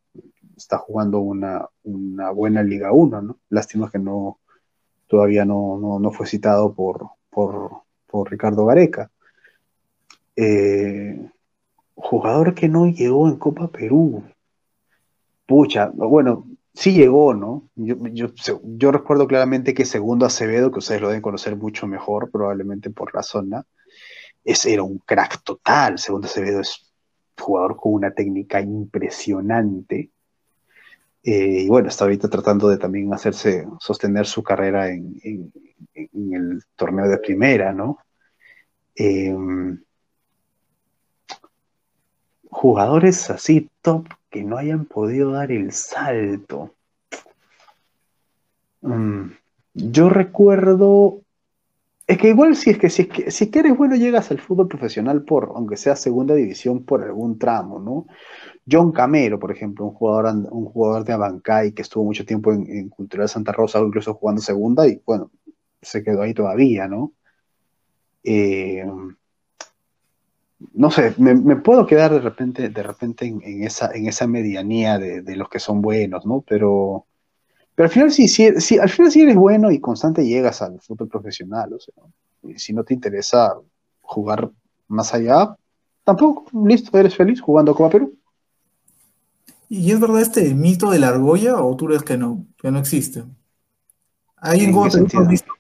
está 0.57 0.79
jugando 0.79 1.21
una, 1.21 1.69
buena 2.33 2.63
Liga 2.63 2.93
1, 2.93 3.23
¿no? 3.23 3.39
Lástima 3.51 3.91
que 3.91 3.99
no, 3.99 4.41
todavía 5.07 5.45
no, 5.45 6.11
fue 6.13 6.27
citado 6.27 6.75
por, 6.75 7.09
por, 7.31 7.85
Ricardo 8.31 8.65
Gareca. 8.65 9.11
Eh, 10.35 11.31
jugador 11.95 12.55
que 12.55 12.69
no 12.69 12.87
llegó 12.87 13.29
en 13.29 13.37
Copa 13.37 13.69
Perú. 13.69 14.25
Pucha, 15.47 15.91
bueno, 15.95 16.47
sí 16.73 16.93
llegó, 16.93 17.35
¿no? 17.35 17.69
Yo, 17.75 18.93
recuerdo 18.93 19.27
claramente 19.27 19.75
que 19.75 19.85
Segundo 19.85 20.27
Acevedo, 20.27 20.71
que 20.71 20.79
ustedes 20.79 21.01
lo 21.01 21.09
deben 21.09 21.23
conocer 21.23 21.57
mucho 21.57 21.87
mejor, 21.87 22.31
probablemente 22.31 22.91
por 22.91 23.15
la 23.15 23.23
zona, 23.23 23.67
era 24.45 24.83
un 24.83 24.99
crack 24.99 25.43
total. 25.43 25.99
Segundo 25.99 26.27
Acevedo 26.27 26.61
es 26.61 26.93
jugador 27.39 27.77
con 27.77 27.93
una 27.95 28.13
técnica 28.13 28.61
impresionante. 28.61 30.11
Eh, 31.29 31.63
y 31.63 31.69
bueno, 31.69 31.89
está 31.89 32.05
ahorita 32.05 32.29
tratando 32.29 32.69
de 32.69 32.79
también 32.79 33.13
hacerse, 33.13 33.67
sostener 33.81 34.27
su 34.27 34.45
carrera 34.45 34.89
en, 34.91 35.51
el 35.93 36.63
torneo 36.77 37.09
de 37.09 37.19
primera, 37.19 37.73
¿no? 37.73 37.99
Em, 38.95 39.83
jugadores 42.49 43.29
así 43.29 43.69
top 43.83 44.07
que 44.31 44.45
no 44.45 44.57
hayan 44.57 44.85
podido 44.85 45.33
dar 45.33 45.51
el 45.51 45.73
salto. 45.73 46.77
Mm, 48.83 49.33
yo 49.75 50.09
recuerdo. 50.09 51.23
Es 52.07 52.19
que 52.19 52.29
igual 52.29 52.55
si 52.55 52.71
es 52.71 52.79
que 52.79 52.89
si 52.89 53.03
es 53.03 53.09
que 53.09 53.31
si 53.33 53.51
eres 53.53 53.77
bueno 53.77 53.97
llegas 53.97 54.31
al 54.31 54.39
fútbol 54.39 54.69
profesional 54.69 55.25
por, 55.25 55.51
aunque 55.57 55.77
sea 55.77 55.97
segunda 55.97 56.37
división, 56.37 56.85
por 56.85 57.03
algún 57.03 57.37
tramo, 57.37 57.81
¿no? 57.81 58.07
John 58.71 58.91
Camero, 58.91 59.39
por 59.39 59.53
ejemplo, 59.53 59.85
un 59.87 60.65
jugador, 60.67 61.05
de 61.05 61.13
Abancay 61.13 61.73
que 61.73 61.83
estuvo 61.83 62.05
mucho 62.05 62.25
tiempo 62.25 62.53
en, 62.53 62.89
Cultural 62.89 63.29
Santa 63.29 63.53
Rosa, 63.53 63.79
incluso 63.79 64.15
jugando 64.15 64.43
segunda, 64.43 64.89
y 64.89 65.01
bueno, 65.07 65.31
se 65.81 66.03
quedó 66.03 66.23
ahí 66.23 66.35
todavía, 66.35 66.89
¿no? 66.89 67.13
Eh, 68.25 68.85
no 70.73 70.91
sé, 70.91 71.15
me, 71.19 71.57
puedo 71.57 71.87
quedar 71.87 72.13
de 72.13 72.21
repente, 72.21 72.69
de 72.69 72.83
repente 72.83 73.27
en, 73.27 73.63
esa, 73.63 73.91
en 73.95 74.31
medianía 74.31 74.99
de, 74.99 75.37
los 75.37 75.49
que 75.49 75.61
son 75.61 75.81
buenos, 75.81 76.27
¿no? 76.27 76.43
Pero, 76.47 77.07
al 77.77 77.89
final 77.89 78.11
sí, 78.11 78.27
al 78.79 78.89
final 78.89 79.13
sí 79.13 79.23
eres 79.23 79.37
bueno 79.37 79.71
y 79.71 79.81
constante 79.81 80.27
llegas 80.27 80.61
al 80.63 80.81
fútbol 80.81 81.09
profesional, 81.09 81.73
o 81.75 81.79
sea, 81.79 81.95
si 82.57 82.73
no 82.73 82.83
te 82.83 82.95
interesa 82.95 83.55
jugar 84.01 84.51
más 84.89 85.15
allá, 85.15 85.57
tampoco, 86.03 86.47
listo, 86.67 86.99
eres 86.99 87.15
feliz 87.15 87.41
jugando 87.41 87.75
como 87.75 87.91
Perú. 87.91 88.17
¿Y 89.69 89.91
es 89.93 90.01
verdad 90.01 90.21
este 90.21 90.55
mito 90.55 90.91
de 90.91 90.99
la 90.99 91.09
argolla 91.09 91.57
o 91.63 91.77
tú 91.77 91.87
crees 91.87 92.03
que 92.03 92.17
no, 92.17 92.47
que 92.59 92.71
no 92.71 92.79
existe? 92.79 93.25
¿Hay 94.37 94.61
en, 94.65 94.71
en 94.71 95.29
visto? 95.29 95.53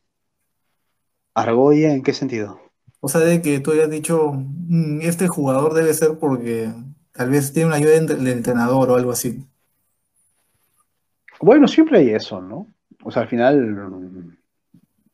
¿Argolla 1.35 1.93
en 1.93 2.03
qué 2.03 2.13
sentido? 2.13 2.61
O 3.01 3.09
sea, 3.09 3.21
de 3.21 3.43
que 3.43 3.61
tú 3.61 3.73
hayas 3.73 3.91
dicho, 3.91 4.33
"Mm, 4.33 5.01
este 5.03 5.29
jugador 5.29 5.75
debe 5.75 5.93
ser 5.95 6.19
porque 6.19 6.73
tal 7.13 7.31
vez 7.31 7.53
tiene 7.53 7.69
una 7.69 7.77
ayuda 7.77 7.93
del 8.01 8.29
entrenador 8.29 8.91
o 8.91 8.97
algo 8.97 9.11
así. 9.11 9.45
Bueno, 11.41 11.67
siempre 11.69 11.99
hay 11.99 12.11
eso, 12.11 12.41
¿no? 12.41 12.69
O 13.05 13.11
sea, 13.11 13.23
al 13.23 13.29
final 13.29 13.59
mm, 13.67 14.37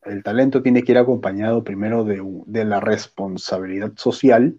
el 0.05 0.23
talento 0.23 0.63
tiene 0.63 0.83
que 0.83 0.93
ir 0.93 0.99
acompañado 0.99 1.65
primero 1.65 2.05
de, 2.05 2.23
de 2.47 2.65
la 2.65 2.81
responsabilidad 2.81 3.93
social 3.97 4.59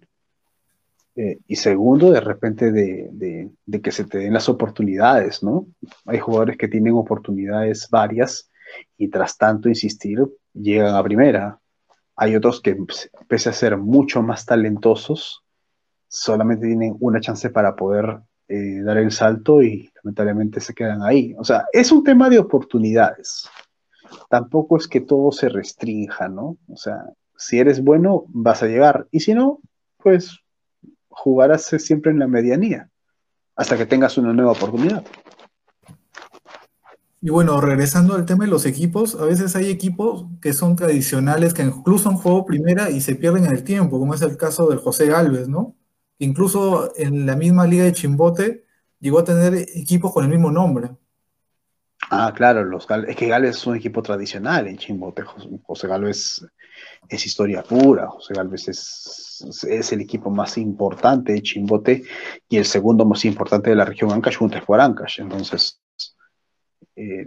eh, 1.16 1.38
y 1.46 1.56
segundo, 1.56 2.10
de 2.12 2.20
repente, 2.20 2.72
de, 2.72 3.08
de- 3.12 3.80
que 3.82 3.92
se 3.92 4.04
te 4.04 4.18
den 4.18 4.32
las 4.34 4.48
oportunidades, 4.48 5.42
¿no? 5.42 5.66
Hay 6.06 6.18
jugadores 6.18 6.56
que 6.56 6.68
tienen 6.68 6.94
oportunidades 6.94 7.88
varias 7.90 8.50
y 8.96 9.08
tras 9.08 9.36
tanto 9.36 9.68
insistir 9.68 10.24
llegan 10.54 10.94
a 10.94 11.02
primera. 11.02 11.60
Hay 12.16 12.36
otros 12.36 12.60
que, 12.60 12.76
pues, 12.76 13.10
pese 13.28 13.50
a 13.50 13.52
ser 13.52 13.76
mucho 13.76 14.22
más 14.22 14.46
talentosos, 14.46 15.42
solamente 16.08 16.66
tienen 16.66 16.96
una 17.00 17.20
chance 17.20 17.50
para 17.50 17.74
poder 17.76 18.20
eh, 18.48 18.80
dar 18.82 18.98
el 18.98 19.10
salto 19.10 19.62
y 19.62 19.90
lamentablemente 20.02 20.60
se 20.60 20.74
quedan 20.74 21.02
ahí. 21.02 21.34
O 21.38 21.44
sea, 21.44 21.66
es 21.72 21.90
un 21.92 22.04
tema 22.04 22.30
de 22.30 22.38
oportunidades. 22.38 23.48
Tampoco 24.28 24.76
es 24.76 24.88
que 24.88 25.00
todo 25.00 25.32
se 25.32 25.48
restrinja, 25.48 26.28
¿no? 26.28 26.56
O 26.68 26.76
sea, 26.76 27.04
si 27.36 27.58
eres 27.58 27.82
bueno, 27.82 28.24
vas 28.28 28.62
a 28.62 28.66
llegar. 28.66 29.06
Y 29.10 29.20
si 29.20 29.34
no, 29.34 29.60
pues 29.98 30.38
jugarás 31.14 31.64
siempre 31.64 32.12
en 32.12 32.18
la 32.18 32.26
medianía 32.26 32.90
hasta 33.56 33.76
que 33.76 33.86
tengas 33.86 34.18
una 34.18 34.32
nueva 34.32 34.52
oportunidad. 34.52 35.04
Y 37.20 37.30
bueno, 37.30 37.58
regresando 37.60 38.14
al 38.14 38.26
tema 38.26 38.44
de 38.44 38.50
los 38.50 38.66
equipos, 38.66 39.14
a 39.14 39.24
veces 39.24 39.56
hay 39.56 39.70
equipos 39.70 40.26
que 40.42 40.52
son 40.52 40.76
tradicionales, 40.76 41.54
que 41.54 41.62
incluso 41.62 42.10
han 42.10 42.16
jugado 42.16 42.44
primera 42.44 42.90
y 42.90 43.00
se 43.00 43.14
pierden 43.14 43.46
en 43.46 43.52
el 43.52 43.64
tiempo, 43.64 43.98
como 43.98 44.12
es 44.12 44.20
el 44.20 44.36
caso 44.36 44.68
del 44.68 44.78
José 44.78 45.06
Galvez, 45.06 45.48
¿no? 45.48 45.74
Incluso 46.18 46.92
en 46.96 47.24
la 47.24 47.34
misma 47.34 47.66
liga 47.66 47.84
de 47.84 47.94
Chimbote 47.94 48.64
llegó 49.00 49.20
a 49.20 49.24
tener 49.24 49.54
equipos 49.54 50.12
con 50.12 50.24
el 50.24 50.30
mismo 50.30 50.50
nombre. 50.50 50.90
Ah, 52.16 52.32
claro, 52.32 52.64
los 52.64 52.86
es 53.08 53.16
que 53.16 53.26
Gales 53.26 53.56
es 53.56 53.66
un 53.66 53.76
equipo 53.76 54.02
tradicional 54.02 54.68
en 54.68 54.76
Chimbote. 54.76 55.22
José, 55.22 55.88
Galvez 55.88 56.46
es 57.08 57.26
historia 57.26 57.62
pura. 57.62 58.06
José 58.08 58.34
Galvez 58.34 58.68
es, 58.68 59.64
es 59.68 59.92
el 59.92 60.00
equipo 60.00 60.30
más 60.30 60.56
importante 60.56 61.32
de 61.32 61.42
Chimbote 61.42 62.04
y 62.48 62.56
el 62.56 62.64
segundo 62.64 63.04
más 63.04 63.24
importante 63.24 63.70
de 63.70 63.76
la 63.76 63.84
región 63.84 64.12
Ancash 64.12 64.36
junto 64.36 64.56
a 64.56 64.60
Sport 64.60 64.80
Ancash. 64.80 65.20
Entonces, 65.20 65.80
eh, 66.94 67.26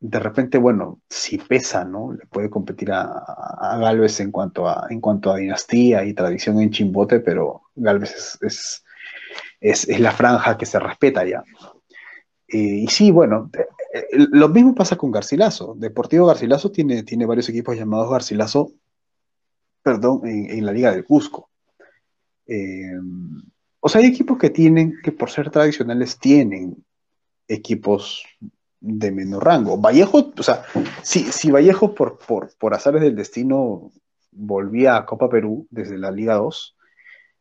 de 0.00 0.18
repente, 0.18 0.58
bueno, 0.58 1.00
si 1.08 1.38
pesa, 1.38 1.84
¿no? 1.84 2.12
Le 2.12 2.26
puede 2.26 2.48
competir 2.48 2.92
a, 2.92 3.04
a 3.04 3.78
Galvez 3.78 4.20
en 4.20 4.30
cuanto 4.30 4.68
a, 4.68 4.86
en 4.88 5.00
cuanto 5.00 5.30
a 5.30 5.36
dinastía 5.36 6.04
y 6.04 6.14
tradición 6.14 6.60
en 6.60 6.70
Chimbote, 6.70 7.20
pero 7.20 7.62
Galvez 7.74 8.14
es, 8.14 8.38
es, 8.42 8.84
es, 9.60 9.88
es 9.88 10.00
la 10.00 10.12
franja 10.12 10.56
que 10.56 10.66
se 10.66 10.78
respeta 10.78 11.24
ya. 11.26 11.44
Eh, 12.48 12.58
y 12.58 12.86
sí, 12.88 13.10
bueno, 13.10 13.50
eh, 13.52 13.66
eh, 13.92 14.26
lo 14.30 14.48
mismo 14.48 14.74
pasa 14.74 14.96
con 14.96 15.10
Garcilaso. 15.10 15.74
Deportivo 15.76 16.26
Garcilaso 16.26 16.70
tiene, 16.70 17.02
tiene 17.02 17.26
varios 17.26 17.48
equipos 17.48 17.76
llamados 17.76 18.10
Garcilaso, 18.10 18.72
perdón, 19.82 20.22
en, 20.24 20.64
la 20.64 20.72
Liga 20.72 20.92
del 20.92 21.04
Cusco. 21.04 21.50
O 23.80 23.88
sea, 23.88 24.00
hay 24.00 24.06
equipos 24.06 24.38
que 24.38 24.50
tienen, 24.50 24.98
que 25.02 25.12
por 25.12 25.30
ser 25.30 25.50
tradicionales 25.50 26.18
tienen 26.18 26.84
equipos 27.48 28.24
de 28.80 29.10
menor 29.10 29.44
rango. 29.44 29.78
Vallejo, 29.78 30.32
o 30.36 30.42
sea, 30.42 30.62
si, 31.02 31.24
si 31.32 31.50
Vallejo 31.50 31.94
por, 31.94 32.18
por, 32.18 32.54
por 32.56 32.74
azares 32.74 33.02
del 33.02 33.16
destino 33.16 33.90
volvía 34.30 34.96
a 34.96 35.06
Copa 35.06 35.28
Perú 35.28 35.66
desde 35.70 35.98
la 35.98 36.10
Liga 36.10 36.34
2, 36.34 36.76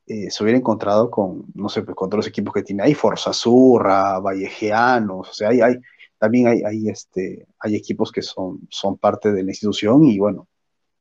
eh, 0.05 0.29
se 0.29 0.43
hubiera 0.43 0.57
encontrado 0.57 1.09
con, 1.09 1.45
no 1.53 1.69
sé, 1.69 1.81
pues, 1.81 1.95
con 1.95 2.09
todos 2.09 2.19
los 2.19 2.27
equipos 2.27 2.53
que 2.53 2.63
tiene 2.63 2.83
ahí, 2.83 2.93
Forza 2.93 3.31
Surra, 3.31 4.19
Vallejeanos, 4.19 5.29
o 5.29 5.33
sea, 5.33 5.49
hay, 5.49 5.61
hay 5.61 5.75
también 6.23 6.47
hay, 6.47 6.63
hay, 6.63 6.87
este, 6.87 7.45
hay 7.59 7.75
equipos 7.75 8.09
que 8.09 8.21
son, 8.21 8.61
son 8.69 8.97
parte 8.97 9.33
de 9.33 9.43
la 9.43 9.51
institución 9.51 10.05
y 10.05 10.17
bueno, 10.19 10.47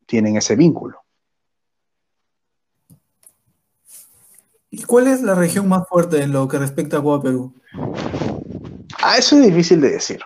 tienen 0.04 0.36
ese 0.36 0.56
vínculo. 0.56 0.98
¿Y 4.68 4.82
cuál 4.82 5.06
es 5.06 5.22
la 5.22 5.36
región 5.36 5.68
más 5.68 5.86
fuerte 5.88 6.22
en 6.22 6.32
lo 6.32 6.48
que 6.48 6.58
respecta 6.58 6.98
a 6.98 7.02
Copa 7.02 7.22
Perú? 7.22 7.54
Ah, 9.00 9.16
eso 9.16 9.36
es 9.36 9.44
difícil 9.44 9.80
de 9.80 9.90
decir. 9.90 10.20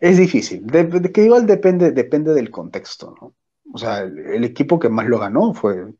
Es 0.00 0.16
difícil, 0.16 0.66
de, 0.66 0.84
de 0.84 1.12
que 1.12 1.24
igual 1.24 1.46
depende, 1.46 1.90
depende 1.90 2.32
del 2.32 2.50
contexto, 2.50 3.14
¿no? 3.20 3.34
O 3.74 3.76
sea, 3.76 3.98
el, 3.98 4.18
el 4.18 4.44
equipo 4.44 4.78
que 4.78 4.88
más 4.88 5.06
lo 5.06 5.18
ganó 5.18 5.52
fue 5.52 5.92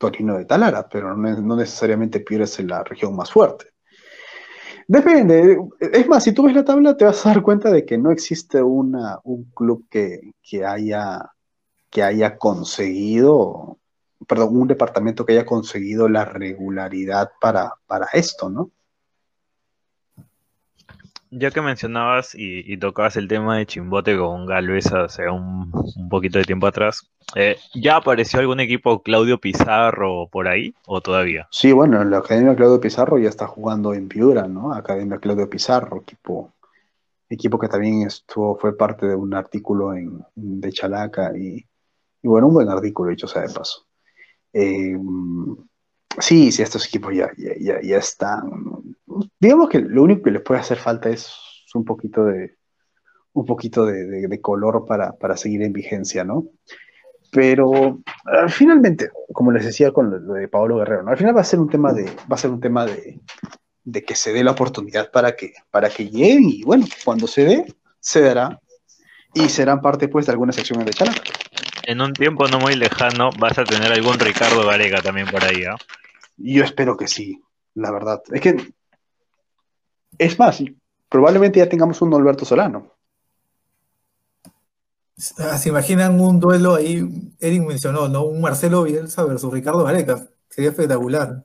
Torino 0.00 0.38
de 0.38 0.46
Talara, 0.46 0.88
pero 0.88 1.14
no, 1.14 1.56
necesariamente 1.56 2.20
Piura 2.20 2.44
es 2.44 2.58
la 2.60 2.82
región 2.82 3.14
más 3.14 3.30
fuerte. 3.30 3.66
Depende, 4.88 5.58
es 5.78 6.08
más, 6.08 6.24
si 6.24 6.32
tú 6.32 6.44
ves 6.44 6.54
la 6.54 6.64
tabla 6.64 6.96
te 6.96 7.04
vas 7.04 7.24
a 7.24 7.28
dar 7.28 7.42
cuenta 7.42 7.70
de 7.70 7.84
que 7.84 7.98
no 7.98 8.10
existe 8.10 8.62
una, 8.62 9.20
un 9.24 9.44
club 9.54 9.86
que, 9.90 10.32
que, 10.42 10.64
haya, 10.64 11.30
que 11.90 12.02
haya 12.02 12.38
conseguido, 12.38 13.78
perdón, 14.26 14.56
un 14.56 14.68
departamento 14.68 15.24
que 15.26 15.34
haya 15.34 15.46
conseguido 15.46 16.08
la 16.08 16.24
regularidad 16.24 17.30
para, 17.38 17.74
para 17.86 18.06
esto, 18.14 18.48
¿no? 18.48 18.70
Ya 21.32 21.52
que 21.52 21.60
mencionabas 21.60 22.34
y, 22.34 22.76
tocabas 22.78 23.16
el 23.16 23.28
tema 23.28 23.56
de 23.56 23.66
Chimbote 23.66 24.18
con 24.18 24.46
Galvez 24.46 24.92
hace 24.92 25.28
un, 25.28 25.70
poquito 26.10 26.38
de 26.38 26.44
tiempo 26.44 26.66
atrás, 26.66 27.08
eh, 27.36 27.56
¿ya 27.72 27.96
apareció 27.96 28.40
algún 28.40 28.58
equipo 28.58 29.00
Claudio 29.02 29.38
Pizarro 29.38 30.28
por 30.28 30.48
ahí 30.48 30.74
o 30.86 31.00
todavía? 31.00 31.46
Sí, 31.52 31.70
bueno, 31.70 32.02
la 32.02 32.18
Academia 32.18 32.56
Claudio 32.56 32.80
Pizarro 32.80 33.16
ya 33.18 33.28
está 33.28 33.46
jugando 33.46 33.94
en 33.94 34.08
Piura, 34.08 34.48
¿no? 34.48 34.72
Academia 34.72 35.18
Claudio 35.18 35.48
Pizarro, 35.48 35.98
equipo, 35.98 36.52
equipo 37.28 37.60
que 37.60 37.68
también 37.68 38.02
estuvo, 38.02 38.56
fue 38.56 38.76
parte 38.76 39.06
de 39.06 39.14
un 39.14 39.32
artículo 39.32 39.94
en, 39.94 40.24
de 40.34 40.72
Chalaca 40.72 41.36
y, 41.38 41.64
y 42.22 42.28
bueno, 42.28 42.48
un 42.48 42.54
buen 42.54 42.68
artículo, 42.68 43.10
dicho 43.10 43.28
sea 43.28 43.42
de 43.42 43.54
paso. 43.54 43.86
Eh, 44.52 44.98
sí, 46.18 46.50
sí, 46.50 46.62
estos 46.62 46.86
equipos 46.86 47.14
ya, 47.14 47.30
ya, 47.36 47.52
ya, 47.58 47.80
ya 47.82 47.98
están. 47.98 48.96
Digamos 49.38 49.68
que 49.68 49.80
lo 49.80 50.02
único 50.02 50.22
que 50.22 50.30
les 50.30 50.42
puede 50.42 50.60
hacer 50.60 50.78
falta 50.78 51.08
es 51.08 51.30
un 51.74 51.84
poquito 51.84 52.24
de 52.24 52.56
un 53.32 53.46
poquito 53.46 53.86
de, 53.86 54.06
de, 54.06 54.28
de 54.28 54.40
color 54.40 54.84
para, 54.86 55.12
para, 55.12 55.36
seguir 55.36 55.62
en 55.62 55.72
vigencia, 55.72 56.24
¿no? 56.24 56.46
Pero 57.30 57.68
uh, 57.68 58.02
finalmente, 58.48 59.10
como 59.32 59.52
les 59.52 59.64
decía 59.64 59.92
con 59.92 60.10
lo, 60.10 60.18
lo, 60.18 60.34
de 60.34 60.48
Pablo 60.48 60.78
Guerrero, 60.78 61.04
¿no? 61.04 61.12
al 61.12 61.16
final 61.16 61.36
va 61.36 61.42
a 61.42 61.44
ser 61.44 61.60
un 61.60 61.68
tema 61.68 61.92
de, 61.92 62.06
va 62.06 62.34
a 62.34 62.38
ser 62.38 62.50
un 62.50 62.60
tema 62.60 62.86
de, 62.86 63.20
de 63.84 64.02
que 64.02 64.16
se 64.16 64.32
dé 64.32 64.42
la 64.42 64.50
oportunidad 64.50 65.10
para 65.12 65.36
que, 65.36 65.52
para 65.70 65.88
que 65.90 66.08
lleguen 66.08 66.44
y 66.44 66.64
bueno, 66.64 66.86
cuando 67.04 67.28
se 67.28 67.44
dé, 67.44 67.74
se 68.00 68.20
dará 68.20 68.60
y 69.32 69.48
serán 69.48 69.80
parte 69.80 70.08
pues 70.08 70.26
de 70.26 70.32
alguna 70.32 70.52
sección 70.52 70.84
de 70.84 70.92
Chalaca. 70.92 71.22
En 71.84 72.00
un 72.00 72.12
tiempo 72.12 72.48
no 72.48 72.58
muy 72.58 72.74
lejano 72.74 73.30
vas 73.38 73.58
a 73.58 73.64
tener 73.64 73.92
algún 73.92 74.18
Ricardo 74.18 74.66
Gareca 74.66 75.00
también 75.02 75.28
por 75.28 75.42
ahí, 75.44 75.62
¿no? 75.62 75.76
Yo 76.36 76.64
espero 76.64 76.96
que 76.96 77.06
sí, 77.06 77.40
la 77.74 77.90
verdad. 77.90 78.22
Es 78.32 78.40
que 78.40 78.72
es 80.18 80.38
más, 80.38 80.62
probablemente 81.08 81.58
ya 81.58 81.68
tengamos 81.68 82.00
un 82.02 82.14
Alberto 82.14 82.44
Solano. 82.44 82.92
¿Se 85.16 85.68
imaginan 85.68 86.18
un 86.18 86.40
duelo 86.40 86.76
ahí? 86.76 87.06
Eric 87.40 87.62
mencionó, 87.62 88.08
¿no? 88.08 88.24
Un 88.24 88.40
Marcelo 88.40 88.84
Bielsa 88.84 89.22
versus 89.24 89.52
Ricardo 89.52 89.84
Gareca. 89.84 90.26
Sería 90.48 90.70
espectacular. 90.70 91.44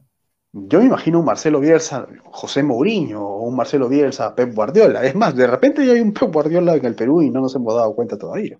Yo 0.53 0.79
me 0.79 0.85
imagino 0.85 1.19
un 1.19 1.25
Marcelo 1.25 1.59
Bielsa, 1.59 2.07
José 2.31 2.63
Mourinho, 2.63 3.21
o 3.21 3.41
un 3.43 3.57
Marcelo 3.57 3.89
Bielsa, 3.89 4.33
Pep 4.33 4.55
Guardiola. 4.55 5.03
Es 5.03 5.13
más, 5.13 5.35
de 5.35 5.47
repente 5.47 5.85
ya 5.85 5.91
hay 5.91 5.99
un 5.99 6.13
Pep 6.13 6.31
Guardiola 6.31 6.75
en 6.75 6.85
el 6.85 6.95
Perú 6.95 7.21
y 7.21 7.29
no 7.29 7.41
nos 7.41 7.53
hemos 7.55 7.75
dado 7.75 7.93
cuenta 7.93 8.17
todavía. 8.17 8.57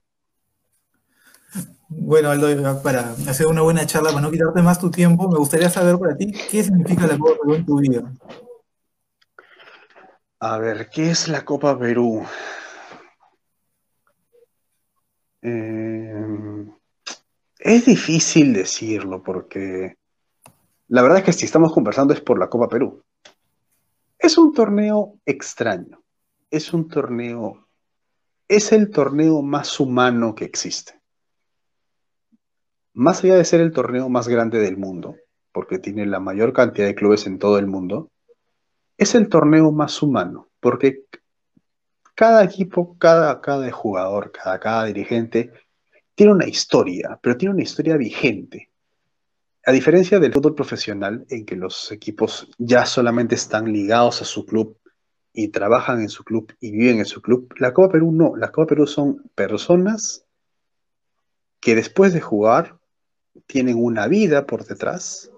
Bueno, 1.87 2.31
Aldo, 2.31 2.81
para 2.81 3.11
hacer 3.29 3.47
una 3.47 3.61
buena 3.61 3.85
charla, 3.85 4.09
para 4.09 4.21
no 4.21 4.31
quitarte 4.31 4.61
más 4.61 4.79
tu 4.79 4.91
tiempo, 4.91 5.29
me 5.29 5.37
gustaría 5.37 5.69
saber 5.69 5.97
para 5.97 6.17
ti 6.17 6.33
qué 6.51 6.61
significa 6.61 7.07
la 7.07 7.17
Copa 7.17 7.35
Perú 7.41 7.55
en 7.55 7.65
tu 7.65 7.79
vida. 7.79 8.11
A 10.39 10.57
ver, 10.57 10.89
¿qué 10.89 11.11
es 11.11 11.27
la 11.29 11.45
Copa 11.45 11.77
Perú? 11.79 12.25
Eh, 15.41 16.65
es 17.59 17.85
difícil 17.85 18.53
decirlo 18.53 19.23
porque 19.23 19.97
la 20.87 21.01
verdad 21.01 21.19
es 21.19 21.23
que 21.23 21.33
si 21.33 21.45
estamos 21.45 21.73
conversando 21.73 22.13
es 22.13 22.21
por 22.21 22.37
la 22.37 22.49
Copa 22.49 22.67
Perú. 22.67 23.01
Es 24.19 24.37
un 24.37 24.53
torneo 24.53 25.19
extraño. 25.25 26.03
Es 26.49 26.73
un 26.73 26.89
torneo. 26.89 27.67
Es 28.47 28.71
el 28.71 28.91
torneo 28.91 29.41
más 29.41 29.79
humano 29.79 30.35
que 30.35 30.45
existe. 30.45 30.99
Más 32.93 33.23
allá 33.23 33.35
de 33.35 33.45
ser 33.45 33.61
el 33.61 33.71
torneo 33.71 34.09
más 34.09 34.27
grande 34.27 34.59
del 34.59 34.77
mundo, 34.77 35.15
porque 35.51 35.79
tiene 35.79 36.05
la 36.05 36.19
mayor 36.19 36.53
cantidad 36.53 36.87
de 36.87 36.95
clubes 36.95 37.25
en 37.25 37.39
todo 37.39 37.57
el 37.57 37.67
mundo, 37.67 38.11
es 38.97 39.15
el 39.15 39.29
torneo 39.29 39.71
más 39.71 40.01
humano, 40.01 40.49
porque 40.59 41.05
cada 42.15 42.43
equipo, 42.43 42.97
cada, 42.97 43.41
cada 43.41 43.69
jugador, 43.71 44.31
cada, 44.31 44.59
cada 44.59 44.85
dirigente 44.85 45.51
tiene 46.15 46.31
una 46.31 46.47
historia, 46.47 47.19
pero 47.21 47.37
tiene 47.37 47.53
una 47.53 47.63
historia 47.63 47.97
vigente. 47.97 48.71
A 49.65 49.71
diferencia 49.71 50.19
del 50.19 50.31
fútbol 50.31 50.55
profesional, 50.55 51.25
en 51.29 51.45
que 51.45 51.55
los 51.55 51.91
equipos 51.91 52.49
ya 52.57 52.85
solamente 52.85 53.35
están 53.35 53.71
ligados 53.71 54.21
a 54.21 54.25
su 54.25 54.45
club 54.45 54.77
y 55.33 55.49
trabajan 55.49 56.01
en 56.01 56.09
su 56.09 56.23
club 56.23 56.53
y 56.61 56.71
viven 56.71 56.99
en 56.99 57.05
su 57.05 57.21
club, 57.21 57.53
la 57.57 57.73
Copa 57.73 57.93
Perú 57.93 58.11
no. 58.11 58.35
La 58.37 58.51
Copa 58.51 58.67
Perú 58.67 58.87
son 58.87 59.29
personas 59.35 60.23
que 61.59 61.75
después 61.75 62.13
de 62.13 62.21
jugar 62.21 62.79
tienen 63.47 63.75
una 63.77 64.07
vida 64.07 64.45
por 64.45 64.65
detrás, 64.65 65.31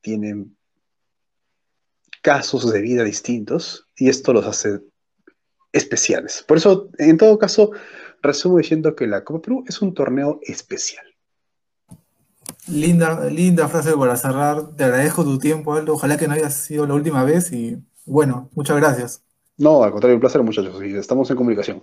tienen 0.00 0.56
casos 2.28 2.70
de 2.70 2.82
vida 2.82 3.04
distintos 3.04 3.86
y 3.96 4.10
esto 4.10 4.34
los 4.34 4.44
hace 4.44 4.82
especiales. 5.72 6.44
Por 6.46 6.58
eso, 6.58 6.90
en 6.98 7.16
todo 7.16 7.38
caso, 7.38 7.70
resumo 8.20 8.58
diciendo 8.58 8.94
que 8.94 9.06
la 9.06 9.24
Copa 9.24 9.40
Perú 9.40 9.64
es 9.66 9.80
un 9.80 9.94
torneo 9.94 10.38
especial. 10.42 11.06
Linda, 12.66 13.30
linda 13.30 13.66
frase 13.68 13.96
para 13.96 14.14
cerrar. 14.18 14.76
Te 14.76 14.84
agradezco 14.84 15.24
tu 15.24 15.38
tiempo, 15.38 15.72
Aldo. 15.72 15.94
Ojalá 15.94 16.18
que 16.18 16.28
no 16.28 16.34
haya 16.34 16.50
sido 16.50 16.86
la 16.86 16.92
última 16.92 17.24
vez 17.24 17.50
y 17.50 17.78
bueno, 18.04 18.50
muchas 18.54 18.76
gracias. 18.76 19.22
No, 19.56 19.82
al 19.82 19.90
contrario, 19.90 20.16
un 20.16 20.20
placer, 20.20 20.42
muchachos. 20.42 20.84
Y 20.84 20.96
estamos 20.96 21.30
en 21.30 21.36
comunicación. 21.38 21.82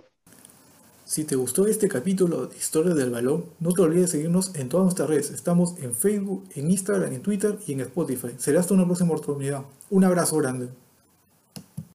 Si 1.06 1.22
te 1.22 1.36
gustó 1.36 1.68
este 1.68 1.86
capítulo 1.86 2.48
de 2.48 2.56
Historia 2.56 2.92
del 2.92 3.12
Balón, 3.12 3.44
no 3.60 3.70
te 3.70 3.80
olvides 3.80 4.10
de 4.10 4.18
seguirnos 4.18 4.52
en 4.56 4.68
todas 4.68 4.86
nuestras 4.86 5.08
redes. 5.08 5.30
Estamos 5.30 5.78
en 5.78 5.94
Facebook, 5.94 6.48
en 6.56 6.68
Instagram, 6.68 7.12
en 7.12 7.22
Twitter 7.22 7.56
y 7.64 7.74
en 7.74 7.80
Spotify. 7.82 8.30
Será 8.38 8.58
hasta 8.58 8.74
una 8.74 8.86
próxima 8.86 9.14
oportunidad. 9.14 9.62
Un 9.88 10.02
abrazo 10.02 10.36
grande. 10.38 10.68